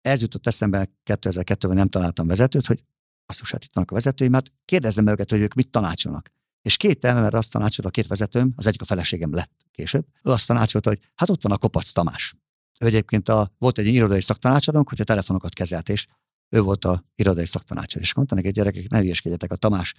[0.00, 2.84] ez jutott eszembe 2002-ben nem találtam vezetőt, hogy
[3.26, 6.30] azt hát itt vannak a vezetőim, hát kérdezzem őket, hogy ők mit tanácsolnak.
[6.62, 10.30] És két ember azt tanácsolta, a két vezetőm, az egyik a feleségem lett később, ő
[10.30, 12.34] azt tanácsolta, hogy hát ott van a Kopac Tamás.
[12.80, 16.06] Ő egyébként a, volt egy irodai szaktanácsadónk, hogy a telefonokat kezelt, és
[16.50, 18.04] ő volt a irodai szaktanácsadó.
[18.04, 19.94] És mondta neki, gyerekek, ne hülyeskedjetek, a Tamás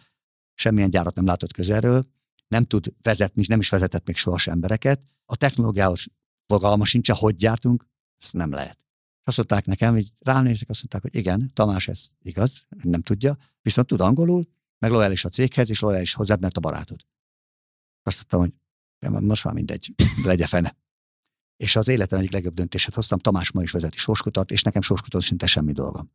[0.54, 2.08] semmilyen gyárat nem látott közelről,
[2.48, 5.02] nem tud vezetni, nem is vezetett még sohasem embereket.
[5.26, 6.06] A technológiához
[6.48, 7.86] fogalma sincs, hogy gyártunk,
[8.18, 8.80] ezt nem lehet.
[9.24, 13.38] Azt mondták nekem, hogy rám nézek, azt mondták, hogy igen, Tamás ez igaz, nem tudja,
[13.62, 14.48] viszont tud angolul,
[14.80, 17.06] meg lojális a céghez, és lojális hozzád, mert a barátod.
[18.04, 18.60] Azt mondtam,
[19.13, 20.78] hogy most már mindegy, legyen fene.
[21.58, 25.21] És az életem egyik legjobb döntését hoztam, Tamás ma is vezeti sorskutat, és nekem sorskutat
[25.21, 26.12] szinte semmi dolgom.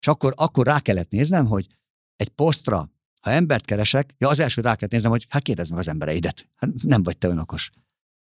[0.00, 1.66] És akkor, akkor rá kellett néznem, hogy
[2.16, 2.90] egy posztra,
[3.20, 6.50] ha embert keresek, ja, az első rá kellett néznem, hogy hát kérdezd meg az embereidet.
[6.54, 7.70] Hát nem vagy te önokos.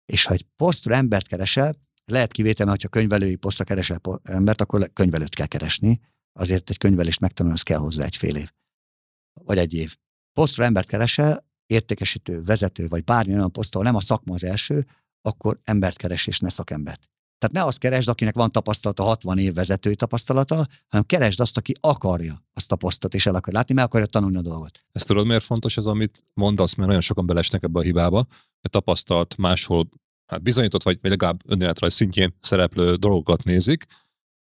[0.04, 4.90] És ha egy posztra embert keresel, lehet kivétel, mert ha könyvelői posztra keresel embert, akkor
[4.92, 6.00] könyvelőt kell keresni.
[6.32, 8.52] Azért egy könyvelést megtanulni, az kell hozzá egy fél év.
[9.32, 9.96] Vagy egy év.
[10.32, 14.86] Posztra embert keresel, értékesítő, vezető, vagy bármilyen olyan posztól nem a szakma az első,
[15.22, 17.08] akkor embert keres és ne szakembert.
[17.38, 21.74] Tehát ne azt keresd, akinek van tapasztalata, 60 év vezetői tapasztalata, hanem keresd azt, aki
[21.80, 22.78] akarja azt a
[23.08, 24.84] és el akar látni, mert akarja tanulni a dolgot.
[24.92, 28.26] Ezt tudod, miért fontos ez, amit mondasz, mert nagyon sokan belesnek ebbe a hibába,
[28.60, 29.88] hogy tapasztalt máshol
[30.26, 33.84] hát bizonyított, vagy, vagy legalább önéletrajz szintjén szereplő dolgokat nézik,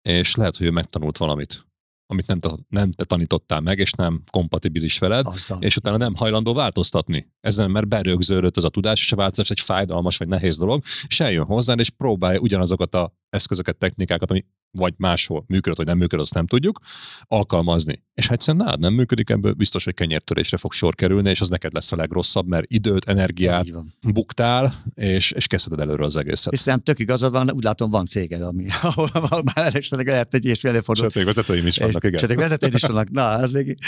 [0.03, 1.67] és lehet, hogy ő megtanult valamit
[2.13, 5.59] amit nem te, nem te tanítottál meg, és nem kompatibilis veled, Aztán.
[5.61, 7.33] és utána nem hajlandó változtatni.
[7.41, 11.21] Ezen, mert berögződött az a tudás, és a változás egy fájdalmas vagy nehéz dolog, és
[11.21, 14.45] eljön hozzá, és próbálja ugyanazokat a eszközöket, technikákat, ami
[14.79, 16.79] vagy máshol működött, vagy nem működött, azt nem tudjuk,
[17.23, 18.03] alkalmazni.
[18.15, 21.49] És ha egyszerűen nálad nem működik, ebből biztos, hogy kenyértörésre fog sor kerülni, és az
[21.49, 23.67] neked lesz a legrosszabb, mert időt, energiát
[24.13, 26.53] buktál, és, és kezdheted előre az egészet.
[26.53, 30.45] És tök igazad van, úgy látom, van céged, ami, ahol, ahol már esetleg lehet egy
[30.45, 31.05] és előfordul.
[31.05, 32.19] Sőt, még vezetőim is vannak, igen.
[32.19, 33.11] Sőt, vezetőim is vannak.
[33.11, 33.79] Na, az még,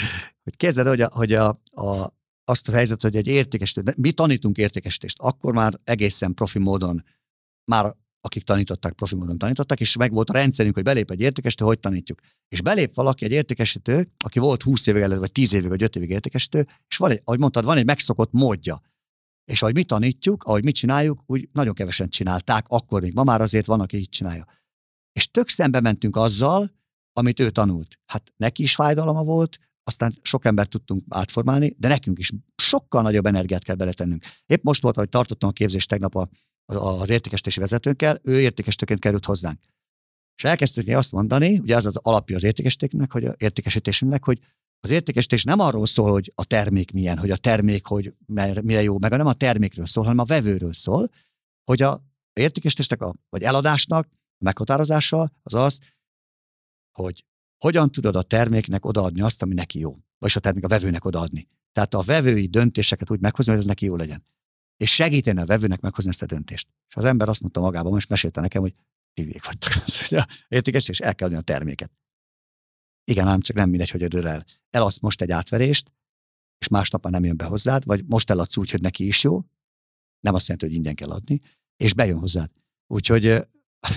[0.43, 2.13] hogy kezded, hogy, a, hogy a, a,
[2.45, 7.03] azt a helyzet, hogy egy értékesítő, mi tanítunk értékesítést, akkor már egészen profi módon
[7.71, 11.65] már akik tanították, profi módon tanították, és meg volt a rendszerünk, hogy belép egy értékesítő,
[11.65, 12.19] hogy tanítjuk.
[12.47, 15.95] És belép valaki, egy értékesítő, aki volt 20 évig előtt, vagy 10 évig, vagy 5
[15.95, 18.81] évig értékesítő, és van egy, ahogy mondtad, van egy megszokott módja.
[19.51, 23.41] És ahogy mi tanítjuk, ahogy mi csináljuk, úgy nagyon kevesen csinálták, akkor még ma már
[23.41, 24.45] azért van, aki így csinálja.
[25.11, 26.71] És tök szembe mentünk azzal,
[27.13, 27.99] amit ő tanult.
[28.05, 33.25] Hát neki is fájdalma volt, aztán sok embert tudtunk átformálni, de nekünk is sokkal nagyobb
[33.25, 34.23] energiát kell beletennünk.
[34.45, 36.29] Épp most volt, hogy tartottam a képzést tegnap a
[36.65, 39.59] az értékesítési vezetőnkkel, ő értékesítőként került hozzánk.
[40.35, 44.39] És elkezdtük azt mondani, ugye az az alapja az értékesítésnek, hogy a értékesítésünknek, hogy
[44.79, 48.13] az értékesítés nem arról szól, hogy a termék milyen, hogy a termék, hogy
[48.61, 51.09] mire jó, meg nem a termékről szól, hanem a vevőről szól,
[51.63, 52.03] hogy a
[52.33, 55.79] értékesítésnek, a, vagy eladásnak a meghatározása az az,
[56.91, 57.25] hogy
[57.57, 61.47] hogyan tudod a terméknek odaadni azt, ami neki jó, vagy a termék a vevőnek odaadni.
[61.71, 64.25] Tehát a vevői döntéseket úgy meghozni, hogy ez neki jó legyen
[64.77, 66.69] és segíteni a vevőnek meghozni ezt a döntést.
[66.87, 68.75] És az ember azt mondta magában, most mesélte nekem, hogy
[69.13, 69.71] hülyék vagytok.
[70.47, 71.91] Értékes, és el kell a terméket.
[73.03, 74.45] Igen, ám csak nem mindegy, hogy ödöl el.
[74.69, 75.91] Eladsz most egy átverést,
[76.59, 79.43] és másnap már nem jön be hozzád, vagy most eladsz úgy, hogy neki is jó,
[80.19, 81.41] nem azt jelenti, hogy ingyen kell adni,
[81.75, 82.51] és bejön hozzád.
[82.87, 83.47] Úgyhogy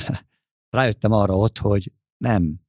[0.76, 2.60] rájöttem arra ott, hogy nem,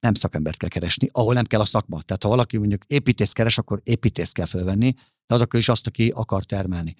[0.00, 2.02] nem szakembert kell keresni, ahol nem kell a szakma.
[2.02, 4.92] Tehát ha valaki mondjuk építész keres, akkor építész kell fölvenni,
[5.26, 6.96] de az akkor is azt, aki akar termelni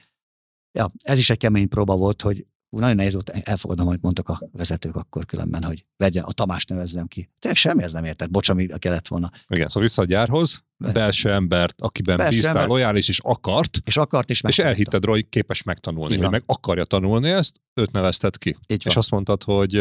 [0.77, 4.41] ja, ez is egy kemény próba volt, hogy nagyon nehéz volt elfogadom, amit mondtak a
[4.53, 7.31] vezetők akkor különben, hogy vegye, a Tamás nevezzem ki.
[7.39, 9.31] Te semmi ez nem érted, bocs, ami kellett volna.
[9.49, 13.97] Igen, szóval vissza a gyárhoz, belső embert, akiben belső bíztál, ember, lojális és akart, és
[13.97, 18.39] akart és, és elhitted róla, hogy képes megtanulni, hogy meg akarja tanulni ezt, őt nevezted
[18.39, 18.57] ki.
[18.66, 19.74] Így és azt mondtad, hogy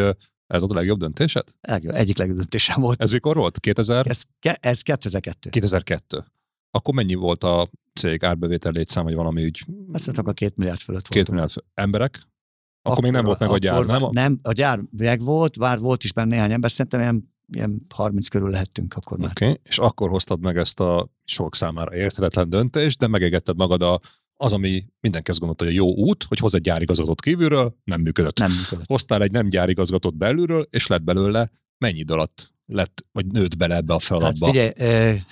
[0.47, 1.43] ez volt a legjobb döntésed?
[1.61, 3.01] Legjobb, egyik legjobb döntésem volt.
[3.01, 3.59] Ez mikor volt?
[3.59, 4.07] 2000?
[4.07, 4.23] Ez,
[4.59, 5.49] ez 2002.
[5.49, 6.25] 2002.
[6.75, 9.65] Akkor mennyi volt a cég árbevétel létszám, vagy valami úgy?
[9.91, 11.69] Azt mondtam, a két milliárd fölött Két milliárd fölött.
[11.73, 12.15] Emberek?
[12.15, 14.01] Akkor, akkor még nem volt meg a gyár, nem?
[14.11, 18.27] Nem, a gyár meg volt, bár volt is benne néhány ember, szerintem ilyen, ilyen 30
[18.27, 19.29] körül lehettünk akkor már.
[19.29, 19.59] Oké, okay.
[19.63, 23.99] és akkor hoztad meg ezt a sok számára érthetetlen döntést, de megegetted magad a
[24.37, 28.01] az, ami mindenki azt gondolta, hogy a jó út, hogy hoz egy gyárigazgatót kívülről, nem
[28.01, 28.37] működött.
[28.37, 28.87] Nem működött.
[28.87, 33.75] Hoztál egy nem gyárigazgatót belülről, és lett belőle mennyi idő alatt lett, vagy nőtt bele
[33.75, 34.45] ebbe a feladatba?
[34.45, 35.25] Hát figyelj, e,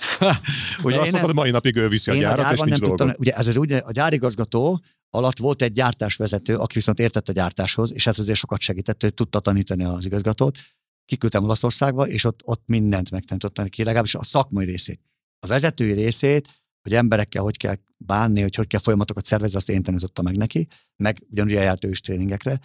[0.82, 3.46] ugye azt mondod, mai napig ő viszi a gyárat, a és nincs tudtam, ugye ez
[3.46, 8.18] az, ugye a gyárigazgató alatt volt egy gyártásvezető, aki viszont értett a gyártáshoz, és ez
[8.18, 10.58] azért sokat segített, hogy tudta tanítani az igazgatót.
[11.04, 15.00] Kiküldtem Olaszországba, és ott, ott mindent megtanítottam ki, legalábbis a szakmai részét.
[15.38, 16.48] A vezetői részét,
[16.82, 20.66] hogy emberekkel hogy kell bánni, hogy hogy kell folyamatokat szervezni, azt én tanítottam meg neki,
[20.96, 22.60] meg ugyanúgy eljárt ő is tréningekre.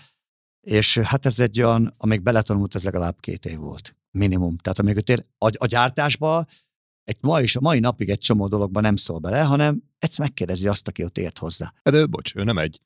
[0.62, 4.58] És hát ez egy olyan, amíg beletanult, ez legalább két év volt minimum.
[4.58, 6.46] Tehát tér, a, a gyártásba
[7.04, 10.68] egy ma is, a mai napig egy csomó dologban nem szól bele, hanem egyszer megkérdezi
[10.68, 11.74] azt, aki ott ért hozzá.
[11.84, 12.82] De ő, bocs, ő nem egy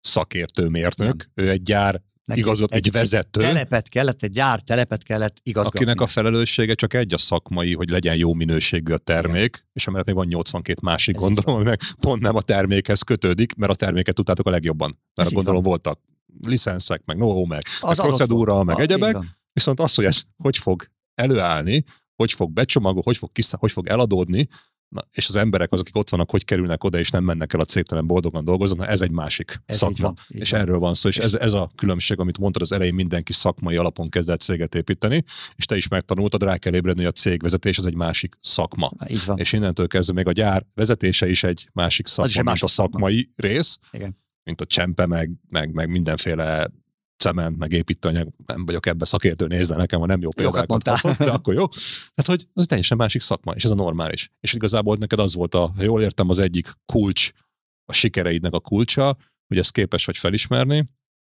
[0.00, 1.46] szakértő mérnök, nem.
[1.46, 3.40] ő egy gyár Neki igazot, egy, egy vezető.
[3.40, 5.78] Egy telepet kellett, egy gyár telepet kellett igazgatni.
[5.78, 9.68] Akinek a felelőssége csak egy a szakmai, hogy legyen jó minőségű a termék, Igen.
[9.72, 13.72] és amellett még van 82 másik Ez gondolom, meg pont nem a termékhez kötődik, mert
[13.72, 14.98] a terméket tudtátok a legjobban.
[15.14, 15.70] Mert Ez gondolom van.
[15.70, 16.00] voltak
[16.40, 19.16] licenszek, meg know meg, az meg procedúra, meg a, egyebek,
[19.58, 21.84] Viszont az, hogy ez hogy fog előállni,
[22.16, 24.48] hogy fog becsomagolni, hogy fog, kiszá, hogy fog eladódni,
[24.88, 27.60] Na, és az emberek, azok, akik ott vannak, hogy kerülnek oda, és nem mennek el
[27.60, 30.06] a cégtelen boldogan dolgozni, na, ez egy másik ez szakma.
[30.06, 30.60] Van, és van.
[30.60, 33.76] erről van szó, és, és ez, ez a különbség, amit mondtad az elején, mindenki szakmai
[33.76, 35.24] alapon kezdett céget építeni,
[35.56, 38.90] és te is megtanultad, rá kell ébredni, hogy a cégvezetés az egy másik szakma.
[39.08, 39.38] Így van.
[39.38, 43.16] És innentől kezdve még a gyár vezetése is egy másik szakma, mint másik a szakmai
[43.16, 43.48] szakma.
[43.48, 44.18] rész, Igen.
[44.44, 46.70] mint a csempe, meg, meg, meg mindenféle
[47.18, 51.30] cement, meg építőanyag, nem vagyok ebbe szakértő, nézd nekem, ha nem jó példákat haszol, de
[51.30, 51.66] akkor jó.
[52.14, 54.30] Tehát, hogy ez teljesen másik szakma, és ez a normális.
[54.40, 57.30] És igazából neked az volt a, ha jól értem, az egyik kulcs,
[57.84, 59.16] a sikereidnek a kulcsa,
[59.46, 60.84] hogy ezt képes vagy felismerni,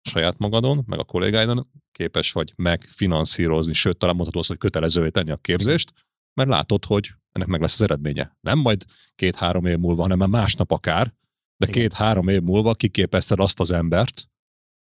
[0.09, 5.31] saját magadon, meg a kollégáidon képes vagy megfinanszírozni, sőt, talán mondható az, hogy kötelezővé tenni
[5.31, 5.93] a képzést,
[6.35, 8.37] mert látod, hogy ennek meg lesz az eredménye.
[8.41, 11.15] Nem majd két-három év múlva, hanem már másnap akár,
[11.57, 14.29] de két-három év múlva kiképezted azt az embert,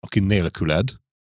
[0.07, 0.89] aki nélküled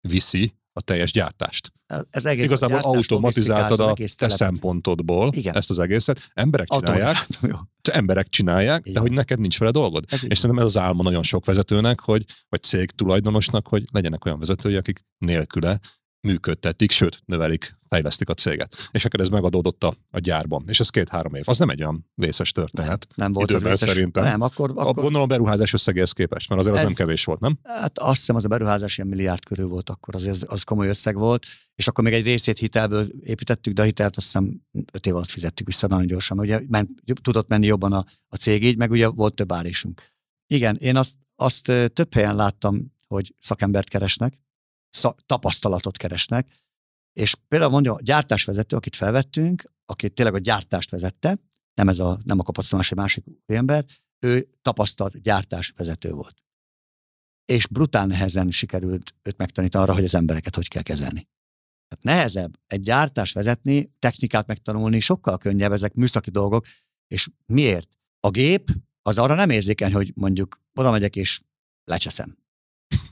[0.00, 1.72] viszi a teljes gyártást.
[2.10, 5.56] Ez egész Igazából gyártás, automatizáltad a te szempontodból Igen.
[5.56, 6.30] ezt az egészet.
[6.34, 7.56] Emberek csinálják, jó.
[7.92, 9.02] emberek csinálják, de Igen.
[9.02, 10.04] hogy neked nincs vele dolgod.
[10.08, 14.24] Ez És szerintem ez az álma nagyon sok vezetőnek, hogy, vagy cég tulajdonosnak, hogy legyenek
[14.24, 15.80] olyan vezetői, akik nélküle
[16.24, 18.88] működtetik, sőt, növelik, fejlesztik a céget.
[18.90, 20.64] És akkor ez megadódott a, a gyárban.
[20.66, 21.42] És ez két-három év.
[21.46, 23.06] Az nem egy olyan vészes történet.
[23.14, 23.88] Nem volt az Időben vészes.
[23.88, 24.24] szerintem.
[24.24, 27.40] Nem, akkor, A akkor gondolom beruházás összegéhez képest, mert azért az Ez- nem kevés volt,
[27.40, 27.58] nem?
[27.62, 31.16] Hát azt hiszem, az a beruházás ilyen milliárd körül volt akkor, az, az komoly összeg
[31.16, 34.60] volt, és akkor még egy részét hitelből építettük, de a hitelt azt hiszem
[34.92, 36.90] öt év alatt fizettük vissza nagyon gyorsan, ugye ment,
[37.22, 40.02] tudott menni jobban a, a cég így, meg ugye volt több árésünk.
[40.46, 41.62] Igen, én azt, azt
[41.92, 44.38] több helyen láttam, hogy szakembert keresnek,
[45.26, 46.48] tapasztalatot keresnek,
[47.12, 51.38] és például mondja, a gyártásvezető, akit felvettünk, aki tényleg a gyártást vezette,
[51.74, 53.84] nem ez a, nem a kapacitás, egy másik ember,
[54.18, 56.44] ő tapasztalt gyártásvezető volt
[57.44, 61.28] és brutál nehezen sikerült őt megtanítani arra, hogy az embereket hogy kell kezelni.
[61.88, 66.66] Tehát nehezebb egy gyártás vezetni, technikát megtanulni, sokkal könnyebb ezek műszaki dolgok,
[67.06, 67.88] és miért?
[68.20, 68.70] A gép
[69.02, 71.40] az arra nem érzékeny, hogy mondjuk oda megyek és
[71.84, 72.36] lecseszem.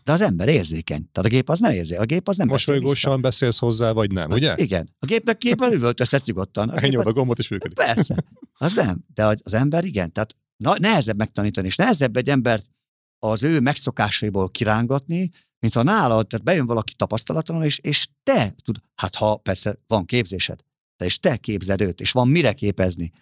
[0.04, 1.08] De az ember érzékeny.
[1.12, 2.02] Tehát a gép az nem érzékeny.
[2.02, 2.58] A gép az nem vissza.
[2.72, 4.54] Mosolygósan beszélsz hozzá, vagy nem, ugye?
[4.56, 4.96] Igen.
[4.98, 6.68] A gépnek képen üvöltesz ezt nyugodtan.
[6.68, 7.76] A gépet- a gombot, és működik.
[7.76, 8.24] Persze.
[8.52, 9.04] Az nem.
[9.14, 10.12] De az az ember igen.
[10.12, 12.70] Tehát na, nehezebb megtanítani, és nehezebb egy embert
[13.18, 18.78] az ő megszokásaiból kirángatni, mint ha nálad, tehát bejön valaki tapasztalatlanul, és, és te tud,
[18.94, 20.60] hát ha persze van képzésed,
[20.96, 23.12] de és te képzed őt, és van mire képezni.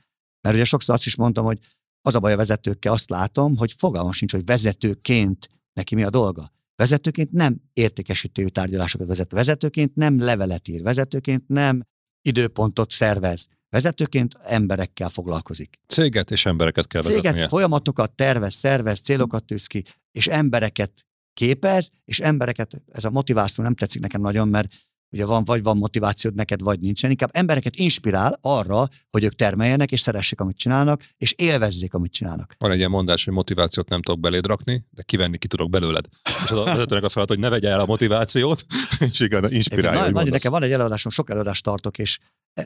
[0.41, 1.59] Mert ugye sokszor azt is mondtam, hogy
[2.03, 6.11] az a baj a vezetőkkel, azt látom, hogy fogalmam sincs, hogy vezetőként neki mi a
[6.11, 6.53] dolga.
[6.81, 11.83] Vezetőként nem értékesítő tárgyalásokat vezet, vezetőként nem levelet ír, vezetőként nem
[12.23, 15.79] időpontot szervez, vezetőként emberekkel foglalkozik.
[15.87, 17.49] Céget és embereket kell Céget, vezetnie.
[17.49, 23.75] folyamatokat tervez, szervez, célokat tűz ki, és embereket képez, és embereket, ez a motiváció nem
[23.75, 24.73] tetszik nekem nagyon, mert
[25.13, 29.93] ugye van, vagy van motivációd neked, vagy nincsen, inkább embereket inspirál arra, hogy ők termeljenek,
[29.93, 32.55] és szeressék, amit csinálnak, és élvezzék, amit csinálnak.
[32.59, 36.05] Van egy ilyen mondás, hogy motivációt nem tudok beléd rakni, de kivenni ki tudok belőled.
[36.45, 38.65] És az a vezetőnek a feladat, hogy ne vegye el a motivációt,
[39.11, 40.29] és igen, hogy nagyon, mondasz.
[40.29, 42.19] nekem van egy előadásom, sok előadást tartok, és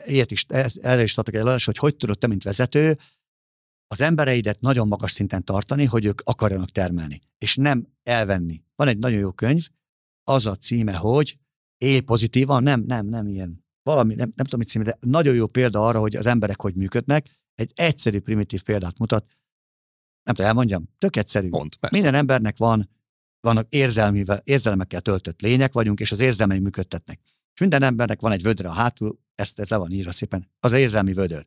[0.05, 0.45] ilyet is,
[0.81, 2.97] erre is tartok egy előadást, hogy hogy tudod te, mint vezető,
[3.87, 8.63] az embereidet nagyon magas szinten tartani, hogy ők akarjanak termelni, és nem elvenni.
[8.75, 9.67] Van egy nagyon jó könyv,
[10.23, 11.37] az a címe, hogy
[11.77, 15.47] élj pozitívan, nem, nem, nem ilyen, valami, nem, nem tudom, mit címe, de nagyon jó
[15.47, 19.25] példa arra, hogy az emberek hogy működnek, egy egyszerű, primitív példát mutat,
[20.23, 21.49] nem tudom, elmondjam, tök egyszerű.
[21.49, 21.95] Pont, persze.
[21.95, 22.89] Minden embernek van,
[23.39, 27.19] vannak érzelmi, érzelmekkel töltött lények vagyunk, és az érzelmei működtetnek.
[27.53, 30.71] És minden embernek van egy vödre a hátul, ezt, ez le van írva szépen, az
[30.71, 31.45] érzelmi vödör.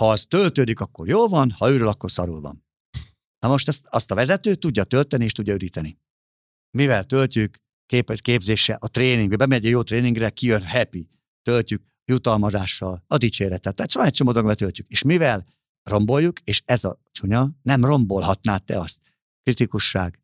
[0.00, 2.64] Ha az töltődik, akkor jó van, ha ürül, akkor szarul van.
[3.38, 5.98] Na most ezt, azt a vezető tudja tölteni és tudja üríteni.
[6.70, 11.08] Mivel töltjük, kép, képzéssel, a tréningbe, bemegy egy jó tréningre, kijön happy,
[11.42, 13.74] töltjük jutalmazással, a dicséretet.
[13.74, 14.88] Tehát szóval egy csomó dologba töltjük.
[14.88, 15.44] És mivel
[15.82, 19.00] romboljuk, és ez a csúnya, nem rombolhatnád te azt.
[19.42, 20.20] Kritikusság,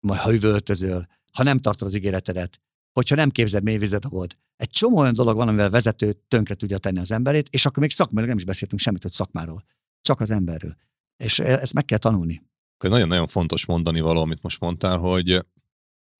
[0.00, 2.60] majd ha üvöltözöl, ha nem tartod az ígéretedet,
[2.92, 4.38] hogyha nem képzed mély vizet volt.
[4.56, 7.90] Egy csomó olyan dolog van, amivel vezető tönkre tudja tenni az emberét, és akkor még
[7.90, 9.64] szakmailag nem is beszéltünk semmit, hogy szakmáról.
[10.00, 10.76] Csak az emberről.
[11.16, 12.42] És e- ezt meg kell tanulni.
[12.78, 15.40] Nagyon-nagyon fontos mondani való, amit most mondtál, hogy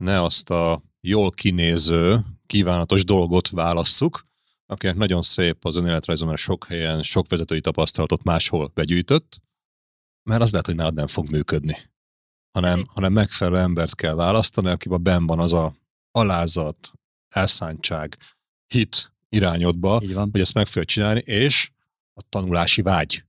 [0.05, 4.27] ne azt a jól kinéző, kívánatos dolgot válasszuk,
[4.67, 9.41] akinek nagyon szép az önéletrajza, mert sok helyen, sok vezetői tapasztalatot máshol begyűjtött,
[10.23, 11.77] mert az lehet, hogy nálad nem fog működni.
[12.51, 15.75] Hanem, hanem megfelelő embert kell választani, akiben benn van az a
[16.11, 16.93] alázat,
[17.29, 18.17] elszántság,
[18.67, 21.71] hit irányodba, hogy ezt meg fogja csinálni, és
[22.13, 23.25] a tanulási vágy.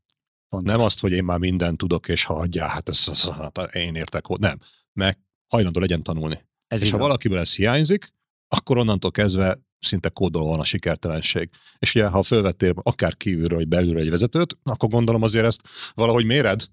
[0.49, 0.71] Fontos.
[0.71, 3.95] Nem azt, hogy én már mindent tudok, és ha hagyjál, hát ez, ez, hát én
[3.95, 4.27] értek.
[4.27, 4.59] Nem.
[4.93, 5.17] Meg
[5.47, 6.47] hajlandó legyen tanulni.
[6.69, 8.13] Ez és így ha valakiből ez hiányzik,
[8.47, 11.49] akkor onnantól kezdve szinte kódolva van a sikertelenség.
[11.79, 15.61] És ugye, ha fölvettél akár kívülről, vagy belülről egy vezetőt, akkor gondolom azért ezt
[15.93, 16.65] valahogy méred,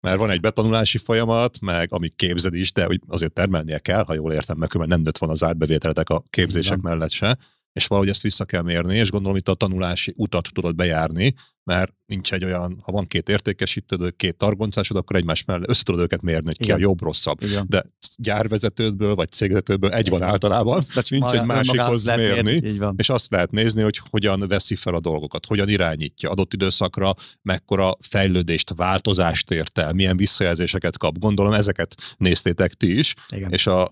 [0.00, 4.32] mert van egy betanulási folyamat, meg amit képzed is, de azért termelnie kell, ha jól
[4.32, 7.38] értem, mert nem nőtt van az átbevételetek a képzések mellett se,
[7.72, 11.34] és valahogy ezt vissza kell mérni, és gondolom itt a tanulási utat tudod bejárni,
[11.64, 16.00] mert nincs egy olyan, ha van két értékesítőd, két targoncásod, akkor egymás mellett össze tudod
[16.00, 16.76] őket mérni, hogy ki Igen.
[16.76, 17.50] a jobb, rosszabb.
[17.54, 17.66] Van.
[17.68, 17.84] De
[18.16, 22.94] gyárvezetődből, vagy cégvezetőből egy van általában, csak nincs egy másikhoz mérni, van.
[22.98, 27.96] és azt lehet nézni, hogy hogyan veszi fel a dolgokat, hogyan irányítja adott időszakra, mekkora
[28.00, 31.18] fejlődést, változást ért el, milyen visszajelzéseket kap.
[31.18, 33.52] Gondolom ezeket néztétek ti is, Igen.
[33.52, 33.90] és a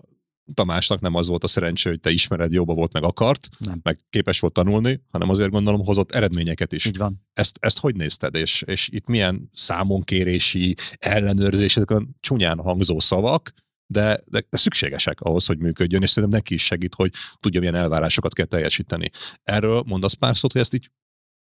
[0.53, 3.79] Tamásnak nem az volt a szerencsé, hogy te ismered, jobban volt, meg akart, Nem.
[3.83, 6.85] meg képes volt tanulni, hanem azért gondolom hozott eredményeket is.
[6.85, 7.25] Így van.
[7.33, 13.53] Ezt, ezt hogy nézted, és, és itt milyen számonkérési, ellenőrzés, ezek a csúnyán hangzó szavak,
[13.87, 17.75] de, de, de szükségesek ahhoz, hogy működjön, és szerintem neki is segít, hogy tudja, milyen
[17.75, 19.09] elvárásokat kell teljesíteni.
[19.43, 20.89] Erről mondasz pár szót, hogy ezt így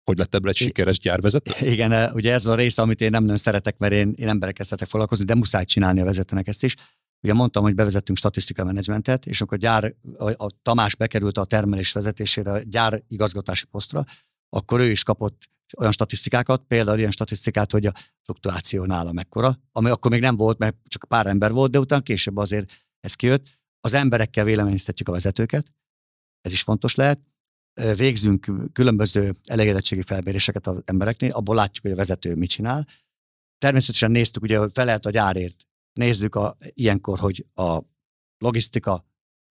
[0.05, 1.53] hogy lett ebből egy sikeres gyárvezető?
[1.67, 4.89] Igen, ugye ez a része, amit én nem nagyon szeretek, mert én, én emberekkel szeretek
[4.89, 6.75] foglalkozni, de muszáj csinálni a vezetőnek ezt is.
[7.25, 11.93] Ugye mondtam, hogy bevezettünk statisztika menedzsmentet, és akkor gyár, a, a Tamás bekerült a termelés
[11.93, 14.05] vezetésére, a gyár igazgatási posztra,
[14.49, 15.49] akkor ő is kapott
[15.79, 20.59] olyan statisztikákat, például ilyen statisztikát, hogy a fluktuáció nála mekkora, ami akkor még nem volt,
[20.59, 23.47] mert csak pár ember volt, de utána később azért ez kijött.
[23.81, 25.67] Az emberekkel véleményeztetjük a vezetőket,
[26.41, 27.21] ez is fontos lehet.
[27.97, 32.87] Végzünk különböző elégedettségi felméréseket az embereknél, abból látjuk, hogy a vezető mit csinál.
[33.59, 35.67] Természetesen néztük, ugye, hogy felelt a gyárért.
[35.99, 37.81] Nézzük a, ilyenkor, hogy a
[38.39, 39.05] logisztika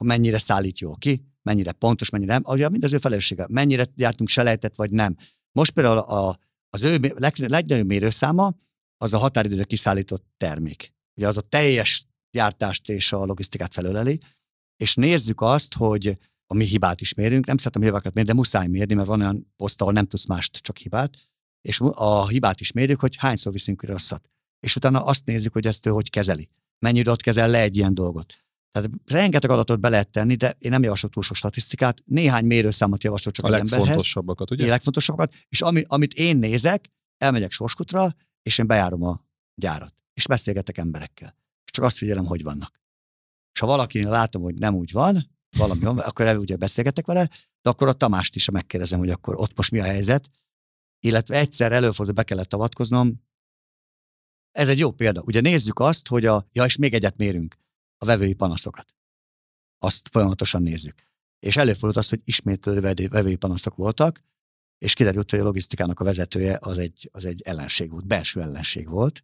[0.03, 4.29] mennyire szállít jól ki, mennyire pontos, mennyire nem, ugye mind az ő felelőssége, mennyire gyártunk
[4.29, 5.15] selejtet, vagy nem.
[5.51, 6.37] Most például a,
[6.69, 8.55] az ő leg, legnagyobb mérőszáma
[8.97, 10.93] az a határidőre kiszállított termék.
[11.17, 14.19] Ugye az a teljes gyártást és a logisztikát felöleli,
[14.77, 16.17] és nézzük azt, hogy
[16.47, 19.53] a mi hibát is mérünk, nem szeretem hibákat mérni, de muszáj mérni, mert van olyan
[19.55, 21.29] poszt, ahol nem tudsz mást, csak hibát,
[21.61, 24.29] és a hibát is mérjük, hogy hányszor viszünk rosszat.
[24.63, 26.49] És utána azt nézzük, hogy ezt ő hogy kezeli.
[26.79, 28.33] Mennyi időt kezel le egy ilyen dolgot.
[28.71, 32.01] Tehát rengeteg adatot be lehet tenni, de én nem javaslok túl sok statisztikát.
[32.05, 33.79] Néhány mérőszámot javaslok csak A az emberhez.
[33.79, 34.65] legfontosabbakat, ugye?
[34.65, 35.33] A legfontosabbakat.
[35.49, 39.19] És ami, amit én nézek, elmegyek Sorskutra, és én bejárom a
[39.55, 39.95] gyárat.
[40.13, 41.37] És beszélgetek emberekkel.
[41.65, 42.81] És csak azt figyelem, hogy vannak.
[43.53, 47.29] És ha valakinél látom, hogy nem úgy van, valami van, akkor ugye beszélgetek vele,
[47.61, 50.29] de akkor a Tamást is megkérdezem, hogy akkor ott most mi a helyzet.
[50.99, 53.22] Illetve egyszer előfordul, be kellett avatkoznom.
[54.53, 55.21] Ez egy jó példa.
[55.21, 57.55] Ugye nézzük azt, hogy a, ja, és még egyet mérünk,
[57.97, 58.95] a vevői panaszokat.
[59.79, 61.07] Azt folyamatosan nézzük.
[61.39, 64.23] És előfordult az, hogy ismétlő vevő- vevői panaszok voltak,
[64.77, 68.89] és kiderült, hogy a logisztikának a vezetője az egy, az egy ellenség volt, belső ellenség
[68.89, 69.23] volt,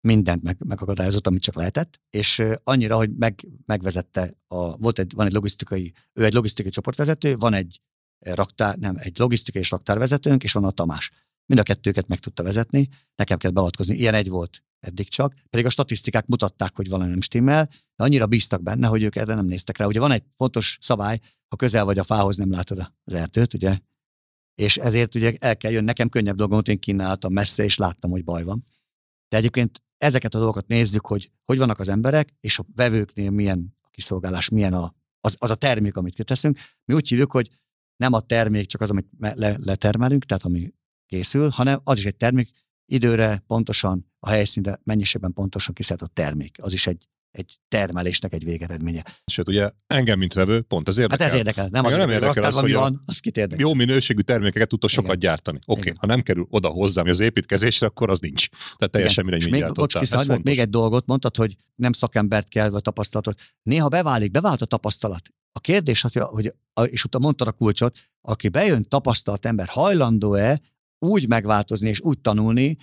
[0.00, 5.26] mindent meg, megakadályozott, amit csak lehetett, és annyira, hogy meg, megvezette, a, volt egy, van
[5.26, 7.80] egy logisztikai, ő egy logisztikai csoportvezető, van egy
[8.18, 11.10] raktár, nem, egy logisztikai és raktárvezetőnk, és van a Tamás.
[11.46, 15.66] Mind a kettőket meg tudta vezetni, nekem kell beavatkozni, ilyen egy volt eddig csak, pedig
[15.66, 19.44] a statisztikák mutatták, hogy valami nem stimmel, de annyira bíztak benne, hogy ők erre nem
[19.44, 19.86] néztek rá.
[19.86, 21.18] Ugye van egy fontos szabály,
[21.48, 23.78] ha közel vagy a fához, nem látod az erdőt, ugye?
[24.54, 28.24] És ezért ugye el kell jönni, nekem könnyebb dolgom, én kínáltam messze, és láttam, hogy
[28.24, 28.64] baj van.
[29.28, 33.76] De egyébként ezeket a dolgokat nézzük, hogy hogy vannak az emberek, és a vevőknél milyen
[33.80, 36.58] a kiszolgálás, milyen a, az, az a termék, amit kiteszünk.
[36.84, 37.50] Mi úgy hívjuk, hogy
[37.96, 40.72] nem a termék csak az, amit le, letermelünk, tehát ami
[41.06, 42.50] készül, hanem az is egy termék,
[42.88, 46.56] időre pontosan, a helyszínre mennyiségben pontosan kiszállított termék.
[46.62, 49.04] Az is egy, egy termelésnek egy végeredménye.
[49.26, 51.26] Sőt, ugye engem, mint vevő, pont ez Hát érdekel.
[51.26, 51.68] ez érdekel.
[51.70, 53.66] Nem az, Engem hogy nem a érdekel az, hogy a- van, az kit érdekel.
[53.66, 55.18] Jó minőségű termékeket tudtok sokat Igen.
[55.18, 55.58] gyártani.
[55.58, 55.82] Oké, okay.
[55.82, 55.96] Igen.
[56.00, 58.48] ha nem kerül oda hozzám az építkezésre, akkor az nincs.
[58.48, 62.48] Tehát teljesen mindegy, És mit bocs, hagyd meg még egy dolgot mondtad, hogy nem szakembert
[62.48, 63.40] kell, vagy tapasztalatot.
[63.62, 65.22] Néha beválik, bevált a tapasztalat.
[65.52, 70.58] A kérdés, hogy, a- és utána mondtad a kulcsot, aki bejön tapasztalt ember, hajlandó-e
[70.98, 72.76] úgy megváltozni és úgy tanulni,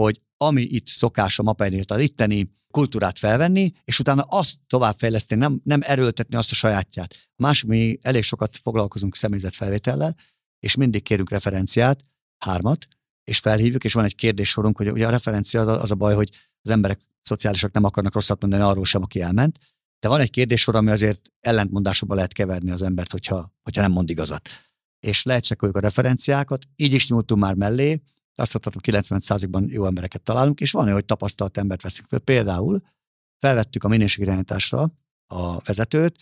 [0.00, 5.60] hogy ami itt szokás a mapeinél, az itteni kultúrát felvenni, és utána azt továbbfejleszteni, nem,
[5.64, 7.14] nem erőltetni azt a sajátját.
[7.36, 10.16] A Másik, mi elég sokat foglalkozunk személyzetfelvétellel,
[10.58, 12.04] és mindig kérünk referenciát,
[12.38, 12.86] hármat,
[13.24, 16.14] és felhívjuk, és van egy kérdéssorunk, hogy ugye a referencia az a, az a baj,
[16.14, 16.30] hogy
[16.62, 19.58] az emberek szociálisak nem akarnak rosszat mondani arról sem, aki elment,
[20.00, 24.10] de van egy kérdéssor, ami azért ellentmondásokba lehet keverni az embert, hogyha, hogyha nem mond
[24.10, 24.48] igazat.
[25.00, 28.02] És lecsekkoljuk a referenciákat, így is nyúltunk már mellé,
[28.34, 32.18] azt mondhatom, 90%-ban jó embereket találunk, és van olyan, hogy tapasztalt embert veszünk föl.
[32.18, 32.80] Például
[33.38, 34.92] felvettük a minőségirányításra
[35.26, 36.16] a vezetőt,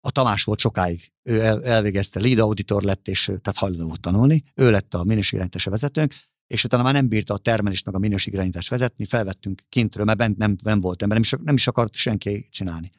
[0.00, 4.44] a Tamás volt sokáig, ő el, elvégezte, lead auditor lett, és tehát hajlandó volt tanulni,
[4.54, 6.14] ő lett a minőségirányítása vezetőnk,
[6.46, 10.36] és utána már nem bírta a termelést meg a minőségirányítást vezetni, felvettünk kintről, mert bent
[10.36, 12.90] nem, nem volt ember, nem is, nem is akart senki csinálni.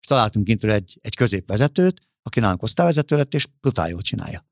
[0.00, 4.46] És találtunk kintről egy, egy középvezetőt, aki nálunk osztályvezető lett, és brutál jól csinálja.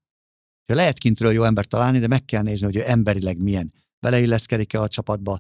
[0.67, 3.73] Ja, lehet kintről jó embert találni, de meg kell nézni, hogy ő emberileg milyen.
[3.99, 5.39] Beleilleszkedik-e a csapatba,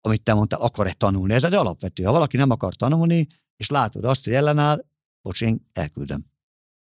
[0.00, 1.32] amit te mondtál, akar-e tanulni.
[1.32, 2.02] Ez egy alapvető.
[2.02, 4.84] Ha valaki nem akar tanulni, és látod azt, hogy ellenáll,
[5.22, 6.26] bocs, én elküldöm.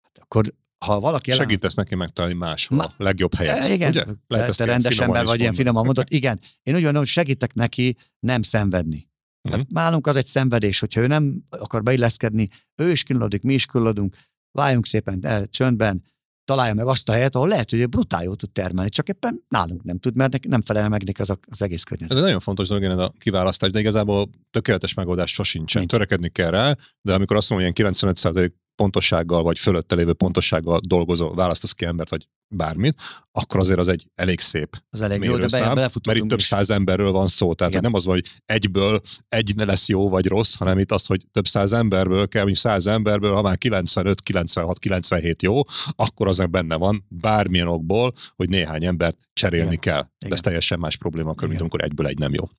[0.01, 0.53] Hát akkor,
[0.85, 3.57] ha valaki ellenáll, Segítesz neki megtalálni máshol Ma- a legjobb helyet.
[3.57, 4.05] E, igen, Ugye?
[4.27, 6.07] Lehet te ilyen rendes ember vagy, ilyen finoman mondod.
[6.09, 9.09] Igen, én úgy gondolom, hogy segítek neki nem szenvedni.
[9.41, 9.57] Mhm.
[9.57, 13.65] Hát nálunk az egy szenvedés, hogyha ő nem akar beilleszkedni, ő is kínlódik, mi is
[13.65, 14.17] kínlódunk,
[14.51, 16.03] váljunk szépen el, csöndben,
[16.45, 19.83] találja meg azt a helyet, ahol lehet, hogy brutál jól tud termelni, csak éppen nálunk
[19.83, 22.17] nem tud, mert nem felel meg neki az, a, az egész Ez környezet.
[22.17, 25.79] egy nagyon fontos dolog, igen, ez a kiválasztás, de igazából tökéletes megoldás sosincsen.
[25.79, 25.91] Nincs.
[25.91, 28.51] Törekedni kell rá, de amikor azt mondom, hogy ilyen 95%
[28.81, 33.01] pontossággal, vagy fölötte lévő pontossággal dolgozó, választasz ki embert, vagy bármit,
[33.31, 36.69] akkor azért az egy elég szép Az elég jó, de be, mert itt több száz
[36.69, 37.53] emberről van szó.
[37.53, 41.05] Tehát hogy nem az, hogy egyből egy ne lesz jó vagy rossz, hanem itt az,
[41.05, 45.61] hogy több száz emberből kell, mint száz emberből, ha már 95, 96, 97 jó,
[45.95, 49.79] akkor az benne van bármilyen okból, hogy néhány embert cserélni Igen.
[49.79, 50.01] kell.
[50.01, 50.33] De Igen.
[50.33, 52.49] ez teljesen más probléma, mint amikor egyből egy nem jó.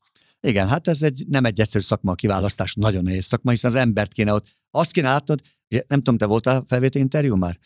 [0.40, 3.76] Igen, hát ez egy, nem egy egyszerű szakma a kiválasztás, nagyon nehéz szakma, hiszen az
[3.76, 5.40] embert kéne ott, azt kéne látod,
[5.88, 7.58] nem tudom, te voltál felvétel interjú már?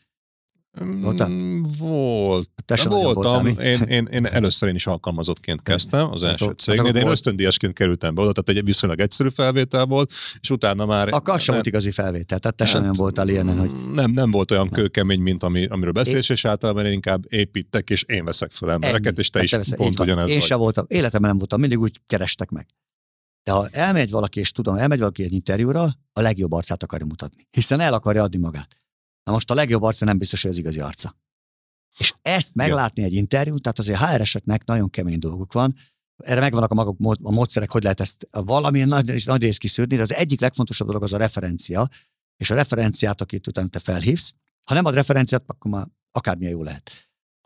[1.00, 1.28] Voltál?
[1.28, 2.50] Mm, volt.
[2.64, 3.46] Te sem voltam.
[3.46, 7.72] Én, én, én, először én is alkalmazottként kezdtem az első hát, cégnél, de én ösztöndíjasként
[7.72, 11.09] kerültem be oda, tehát egy viszonylag egyszerű felvétel volt, és utána már...
[11.11, 13.92] Akkor sem volt igazi felvétel, tehát te hát, sem nem voltál ilyen, hogy...
[13.92, 14.82] Nem, nem volt olyan nem.
[14.82, 19.07] kőkemény, mint ami, amiről beszélsz, és általában én inkább építek, és én veszek fel embereket,
[19.07, 19.18] Ennyi.
[19.18, 22.00] és te hát is te pont ugyanez Én sem voltam, életemben nem voltam, mindig úgy
[22.07, 22.66] kerestek meg.
[23.47, 25.82] De ha elmegy valaki, és tudom, elmegy valaki egy interjúra,
[26.12, 27.47] a legjobb arcát akarja mutatni.
[27.51, 28.76] Hiszen el akarja adni magát.
[29.24, 31.16] Na most a legjobb arca nem biztos, hogy az igazi arca.
[31.99, 35.74] És ezt meglátni egy interjút, tehát azért HR-eseknek nagyon kemény dolguk van,
[36.16, 40.03] erre megvannak a maguk a módszerek, hogy lehet ezt valamilyen nagy, nagy rész kiszűrni, de
[40.03, 41.88] az egyik legfontosabb dolog az a referencia,
[42.36, 44.34] és a referenciát, akit utána te felhívsz,
[44.64, 46.90] ha nem ad referenciát, akkor már akármilyen jó lehet.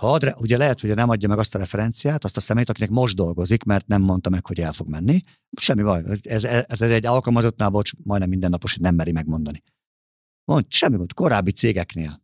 [0.01, 2.91] Ha ad, ugye lehet, hogy nem adja meg azt a referenciát, azt a szemét, akinek
[2.91, 5.23] most dolgozik, mert nem mondta meg, hogy el fog menni.
[5.57, 6.03] Semmi baj.
[6.23, 9.63] Ez, ez egy alkalmazottnál, bocs, majdnem mindennapos, hogy nem meri megmondani.
[10.45, 12.23] Mond, semmi gond, korábbi cégeknél.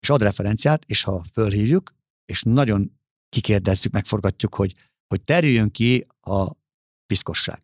[0.00, 1.94] És ad referenciát, és ha fölhívjuk,
[2.24, 4.74] és nagyon kikérdezzük, megforgatjuk, hogy,
[5.06, 6.52] hogy terüljön ki a
[7.06, 7.62] piszkosság.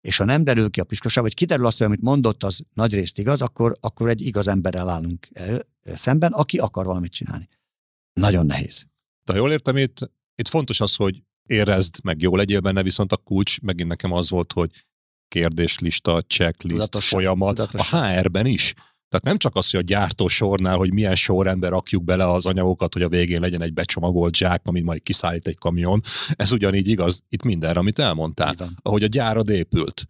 [0.00, 2.94] És ha nem derül ki a piszkosság, vagy kiderül azt, hogy amit mondott, az nagy
[2.94, 5.28] részt igaz, akkor, akkor egy igaz emberrel állunk
[5.82, 7.48] szemben, aki akar valamit csinálni.
[8.12, 8.84] Nagyon nehéz.
[9.24, 13.16] De jól értem, itt, itt fontos az, hogy érezd, meg jó legyél benne, viszont a
[13.16, 14.70] kulcs megint nekem az volt, hogy
[15.28, 18.02] kérdéslista, checklist, tudatosan, folyamat, tudatosan.
[18.02, 18.74] a HR-ben is.
[19.08, 23.02] Tehát nem csak az, hogy a gyártósornál, hogy milyen sorrendben rakjuk bele az anyagokat, hogy
[23.02, 26.00] a végén legyen egy becsomagolt zsák, amit majd kiszállít egy kamion.
[26.30, 28.54] Ez ugyanígy igaz itt mindenre, amit elmondtál.
[28.82, 30.06] Ahogy a gyárad épült